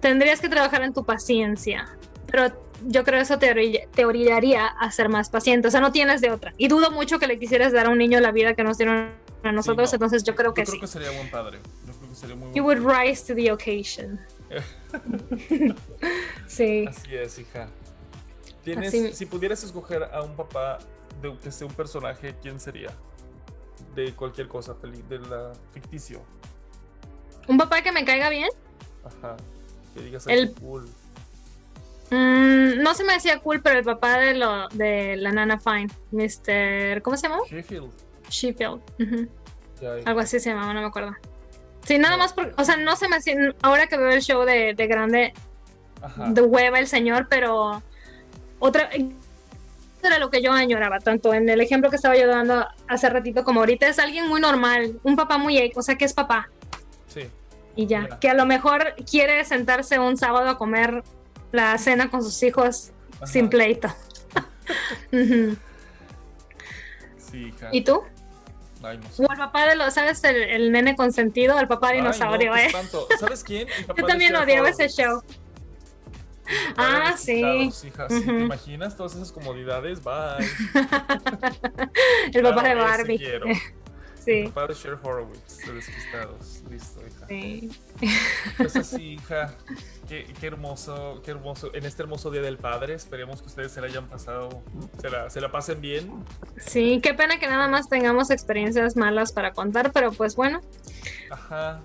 Tendrías 0.00 0.40
que 0.40 0.48
trabajar 0.48 0.82
en 0.82 0.92
tu 0.92 1.04
paciencia, 1.04 1.96
pero 2.26 2.50
yo 2.86 3.04
creo 3.04 3.20
eso 3.20 3.38
te, 3.38 3.88
te 3.92 4.04
orillaría 4.04 4.66
a 4.66 4.90
ser 4.90 5.08
más 5.08 5.28
paciente, 5.30 5.68
o 5.68 5.70
sea, 5.70 5.80
no 5.80 5.92
tienes 5.92 6.20
de 6.20 6.30
otra. 6.30 6.52
Y 6.56 6.68
dudo 6.68 6.90
mucho 6.90 7.18
que 7.18 7.26
le 7.26 7.38
quisieras 7.38 7.72
dar 7.72 7.86
a 7.86 7.90
un 7.90 7.98
niño 7.98 8.20
la 8.20 8.32
vida 8.32 8.54
que 8.54 8.64
nos 8.64 8.78
dieron 8.78 9.10
a 9.42 9.52
nosotros, 9.52 9.90
no. 9.92 9.96
entonces 9.96 10.22
yo 10.24 10.34
creo 10.34 10.50
Yo 10.50 10.54
que 10.54 10.62
creo 10.62 10.74
sí. 10.74 10.80
que 10.80 10.86
sería 10.86 11.10
buen 11.10 11.30
padre. 11.30 11.58
Yo 11.86 11.92
creo 11.92 12.08
que 12.08 12.14
sería 12.14 12.36
muy 12.36 12.52
You 12.54 12.62
buen 12.64 12.82
would 12.84 12.96
rise 12.96 13.24
to 13.26 13.34
the 13.34 13.50
occasion. 13.52 14.20
sí. 16.46 16.86
Así 16.88 17.14
es, 17.14 17.38
hija. 17.38 17.68
Tienes, 18.62 18.88
Así- 18.88 19.12
Si 19.12 19.26
pudieras 19.26 19.62
escoger 19.64 20.04
a 20.04 20.22
un 20.22 20.34
papá 20.36 20.78
de 21.20 21.36
que 21.38 21.50
sea 21.52 21.66
un 21.66 21.74
personaje, 21.74 22.34
¿quién 22.42 22.58
sería? 22.60 22.90
De 23.94 24.12
cualquier 24.14 24.48
cosa, 24.48 24.74
peli- 24.74 25.02
de 25.08 25.18
la 25.20 25.52
ficticio. 25.72 26.22
Un 27.48 27.58
papá 27.58 27.82
que 27.82 27.92
me 27.92 28.04
caiga 28.04 28.28
bien. 28.30 28.48
Ajá. 29.04 29.36
Que 29.94 30.00
digas 30.02 30.26
El- 30.26 30.38
"Ay, 30.48 30.54
qué 30.54 30.60
cool. 30.60 30.88
Mm, 32.10 32.82
no 32.82 32.94
se 32.94 33.04
me 33.04 33.14
hacía 33.14 33.38
cool, 33.40 33.60
pero 33.62 33.78
el 33.78 33.84
papá 33.84 34.18
de, 34.18 34.34
lo, 34.34 34.68
de 34.68 35.16
la 35.16 35.32
Nana 35.32 35.58
Fine, 35.58 35.88
Mr. 36.12 37.02
¿Cómo 37.02 37.16
se 37.16 37.28
llama? 37.28 37.40
Sheffield. 37.48 37.90
Sheffield. 38.28 38.80
ujú. 39.00 39.28
Ya, 39.80 39.94
Algo 40.04 40.20
así 40.20 40.38
se 40.40 40.50
llamaba, 40.50 40.72
no 40.74 40.80
me 40.82 40.86
acuerdo. 40.86 41.14
Sí, 41.82 41.98
nada 41.98 42.16
más 42.16 42.32
porque, 42.32 42.52
o 42.56 42.64
sea, 42.64 42.76
no 42.76 42.96
se 42.96 43.08
me 43.08 43.16
hacía, 43.16 43.36
ahora 43.62 43.86
que 43.86 43.96
veo 43.96 44.10
el 44.10 44.22
show 44.22 44.44
de, 44.44 44.74
de 44.74 44.86
grande, 44.86 45.32
Ajá. 46.02 46.26
de 46.30 46.40
hueva 46.42 46.78
el 46.78 46.86
señor, 46.86 47.26
pero 47.28 47.82
otra, 48.58 48.88
era 50.02 50.18
lo 50.18 50.30
que 50.30 50.40
yo 50.42 50.52
añoraba, 50.52 50.98
tanto 51.00 51.34
en 51.34 51.48
el 51.48 51.60
ejemplo 51.60 51.90
que 51.90 51.96
estaba 51.96 52.16
yo 52.16 52.26
dando 52.26 52.66
hace 52.88 53.08
ratito 53.10 53.44
como 53.44 53.60
ahorita, 53.60 53.86
es 53.88 53.98
alguien 53.98 54.28
muy 54.28 54.40
normal, 54.40 54.98
un 55.02 55.16
papá 55.16 55.36
muy, 55.38 55.72
o 55.74 55.82
sea, 55.82 55.96
que 55.96 56.04
es 56.04 56.12
papá 56.14 56.48
Sí. 57.08 57.28
y 57.76 57.86
ya, 57.86 58.06
Ya. 58.08 58.18
que 58.18 58.30
a 58.30 58.34
lo 58.34 58.46
mejor 58.46 58.94
quiere 59.10 59.44
sentarse 59.44 59.98
un 59.98 60.16
sábado 60.16 60.48
a 60.48 60.56
comer 60.58 61.02
la 61.54 61.78
cena 61.78 62.10
con 62.10 62.20
sus 62.22 62.42
hijos 62.42 62.90
Ajá. 63.16 63.26
sin 63.26 63.48
pleito. 63.48 63.88
Sí, 67.18 67.46
hija. 67.48 67.68
¿Y 67.72 67.82
tú? 67.82 68.02
Ay, 68.82 68.98
no 68.98 69.10
sé. 69.10 69.24
O 69.24 69.32
el 69.32 69.38
papá 69.38 69.66
de 69.68 69.74
los, 69.76 69.92
¿sabes? 69.94 70.22
El, 70.24 70.36
el 70.36 70.72
nene 70.72 70.94
consentido, 70.94 71.58
el 71.58 71.66
papá 71.66 71.88
Ay, 71.88 71.98
no, 71.98 72.04
dinosaurio, 72.04 72.52
qué 72.52 72.66
¿eh? 72.66 72.72
¿Sabes 73.18 73.42
quién? 73.42 73.66
Papá 73.86 73.94
Yo 74.00 74.06
de 74.06 74.08
también 74.12 74.36
odiaba 74.36 74.68
ese 74.68 74.88
show. 74.88 75.20
De 76.46 76.54
Ah, 76.76 77.14
sí. 77.16 77.40
hija, 77.40 78.08
sí, 78.08 78.20
¿Te 78.20 78.30
Ujú. 78.30 78.40
imaginas 78.40 78.96
todas 78.96 79.14
esas 79.14 79.32
comodidades? 79.32 80.02
Bye. 80.04 80.46
el 82.32 82.42
papá 82.42 82.62
Claro, 82.62 82.62
de 82.62 82.70
ese 82.70 82.74
Barbie. 82.74 83.18
Sí. 84.24 84.52
Cher 84.82 84.98
Horowitz, 85.02 85.58
de 85.66 85.72
Despistados. 85.74 86.62
Listo, 86.70 87.00
hija. 87.06 87.26
sí. 87.28 87.70
Pues 88.56 88.76
así, 88.76 89.12
hija. 89.14 89.54
Qué, 90.08 90.26
qué 90.40 90.46
hermoso, 90.46 91.20
qué 91.24 91.30
hermoso. 91.32 91.74
En 91.74 91.84
este 91.84 92.02
hermoso 92.02 92.30
Día 92.30 92.42
del 92.42 92.56
Padre, 92.58 92.94
esperemos 92.94 93.40
que 93.40 93.48
ustedes 93.48 93.72
se 93.72 93.80
la 93.80 93.86
hayan 93.88 94.08
pasado, 94.08 94.62
se 95.00 95.10
la, 95.10 95.28
se 95.30 95.40
la 95.40 95.50
pasen 95.50 95.80
bien. 95.80 96.24
Sí, 96.56 97.00
qué 97.02 97.14
pena 97.14 97.38
que 97.38 97.46
nada 97.46 97.68
más 97.68 97.88
tengamos 97.88 98.30
experiencias 98.30 98.96
malas 98.96 99.32
para 99.32 99.52
contar, 99.52 99.92
pero 99.92 100.12
pues 100.12 100.36
bueno, 100.36 100.60
Ajá. 101.30 101.80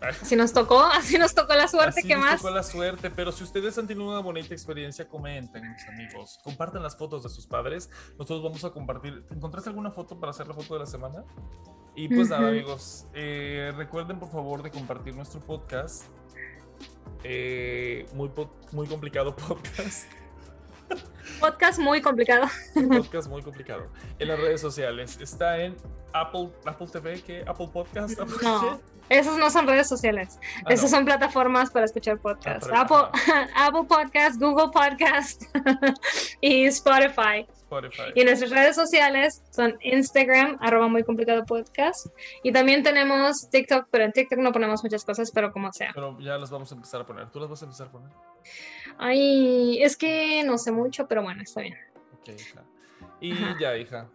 Así 0.00 0.36
nos 0.36 0.52
tocó, 0.52 0.80
así 0.82 1.18
nos 1.18 1.34
tocó 1.34 1.54
la 1.54 1.66
suerte, 1.66 2.00
Así 2.00 2.08
¿qué 2.08 2.14
nos 2.14 2.24
más? 2.24 2.40
tocó 2.40 2.54
la 2.54 2.62
suerte, 2.62 3.10
pero 3.10 3.32
si 3.32 3.42
ustedes 3.42 3.76
han 3.78 3.86
tenido 3.88 4.08
una 4.08 4.20
bonita 4.20 4.54
experiencia, 4.54 5.08
comenten, 5.08 5.62
mis 5.72 5.88
amigos. 5.88 6.38
Compartan 6.44 6.82
las 6.84 6.96
fotos 6.96 7.24
de 7.24 7.28
sus 7.28 7.46
padres. 7.46 7.90
Nosotros 8.12 8.42
vamos 8.44 8.64
a 8.64 8.70
compartir. 8.70 9.24
¿Encontraste 9.30 9.70
alguna 9.70 9.90
foto 9.90 10.18
para 10.20 10.30
hacer 10.30 10.46
la 10.46 10.54
foto 10.54 10.74
de 10.74 10.80
la 10.80 10.86
semana? 10.86 11.24
Y 11.96 12.06
pues 12.08 12.28
nada, 12.28 12.42
Ujú. 12.42 12.50
amigos, 12.50 13.06
eh, 13.12 13.72
recuerden 13.76 14.20
por 14.20 14.30
favor 14.30 14.62
de 14.62 14.70
compartir 14.70 15.16
nuestro 15.16 15.40
podcast. 15.40 16.04
Eh, 17.24 18.06
muy, 18.14 18.28
po- 18.28 18.54
muy 18.72 18.86
complicado 18.86 19.34
podcast. 19.48 20.06
Podcast 21.40 21.78
muy 21.78 22.00
complicado. 22.00 22.46
podcast 22.88 23.28
muy 23.28 23.42
complicado. 23.42 23.86
En 24.18 24.28
las 24.28 24.40
redes 24.40 24.60
sociales. 24.60 25.18
Está 25.20 25.58
en 25.60 25.76
Apple, 26.12 26.48
Apple 26.64 26.86
TV, 26.90 27.22
¿qué? 27.22 27.44
Apple 27.46 27.68
Podcast. 27.72 28.18
Apple 28.18 28.34
No, 28.42 28.80
esas 29.08 29.36
no 29.38 29.50
son 29.50 29.66
redes 29.66 29.88
sociales, 29.88 30.38
Ah, 30.64 30.72
esas 30.72 30.90
no. 30.90 30.96
son 30.98 31.04
plataformas 31.04 31.70
para 31.70 31.84
escuchar 31.86 32.18
podcasts. 32.18 32.68
Ah, 32.72 32.80
Apple, 32.82 33.08
Apple 33.56 33.84
Podcast, 33.88 34.40
Google 34.40 34.70
Podcast 34.72 35.42
y 36.40 36.64
Spotify. 36.66 37.46
Spotify. 37.62 38.12
Y 38.14 38.24
nuestras 38.24 38.50
redes 38.50 38.74
sociales 38.74 39.42
son 39.50 39.76
Instagram, 39.82 40.56
arroba 40.60 40.88
muy 40.88 41.04
complicado 41.04 41.44
podcast. 41.44 42.06
Y 42.42 42.50
también 42.52 42.82
tenemos 42.82 43.48
TikTok, 43.50 43.88
pero 43.90 44.04
en 44.04 44.12
TikTok 44.12 44.38
no 44.38 44.52
ponemos 44.52 44.82
muchas 44.82 45.04
cosas, 45.04 45.30
pero 45.30 45.52
como 45.52 45.70
sea. 45.72 45.90
Pero 45.94 46.18
ya 46.18 46.38
las 46.38 46.50
vamos 46.50 46.72
a 46.72 46.74
empezar 46.74 47.02
a 47.02 47.06
poner. 47.06 47.28
¿Tú 47.30 47.38
las 47.40 47.48
vas 47.50 47.60
a 47.62 47.66
empezar 47.66 47.88
a 47.88 47.90
poner? 47.92 48.10
Ay, 48.98 49.82
es 49.82 49.96
que 49.96 50.42
no 50.44 50.58
sé 50.58 50.72
mucho, 50.72 51.06
pero 51.06 51.22
bueno, 51.22 51.42
está 51.42 51.60
bien. 51.60 51.76
Ok, 52.18 52.28
hija. 52.28 52.64
Y 53.20 53.32
Ajá. 53.32 53.56
ya, 53.60 53.76
hija. 53.76 54.10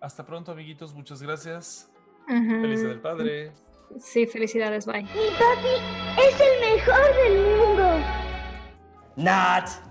Hasta 0.00 0.24
pronto, 0.24 0.52
amiguitos. 0.52 0.94
Muchas 0.94 1.20
gracias. 1.20 1.90
Día 2.28 2.48
del 2.60 3.00
Padre. 3.00 3.52
Sí, 3.98 4.26
felicidades, 4.26 4.86
bye. 4.86 5.02
Mi 5.02 5.08
papi 5.08 6.22
es 6.22 6.40
el 6.40 6.76
mejor 6.76 7.14
del 7.16 7.56
mundo. 7.58 8.06
Not. 9.16 9.89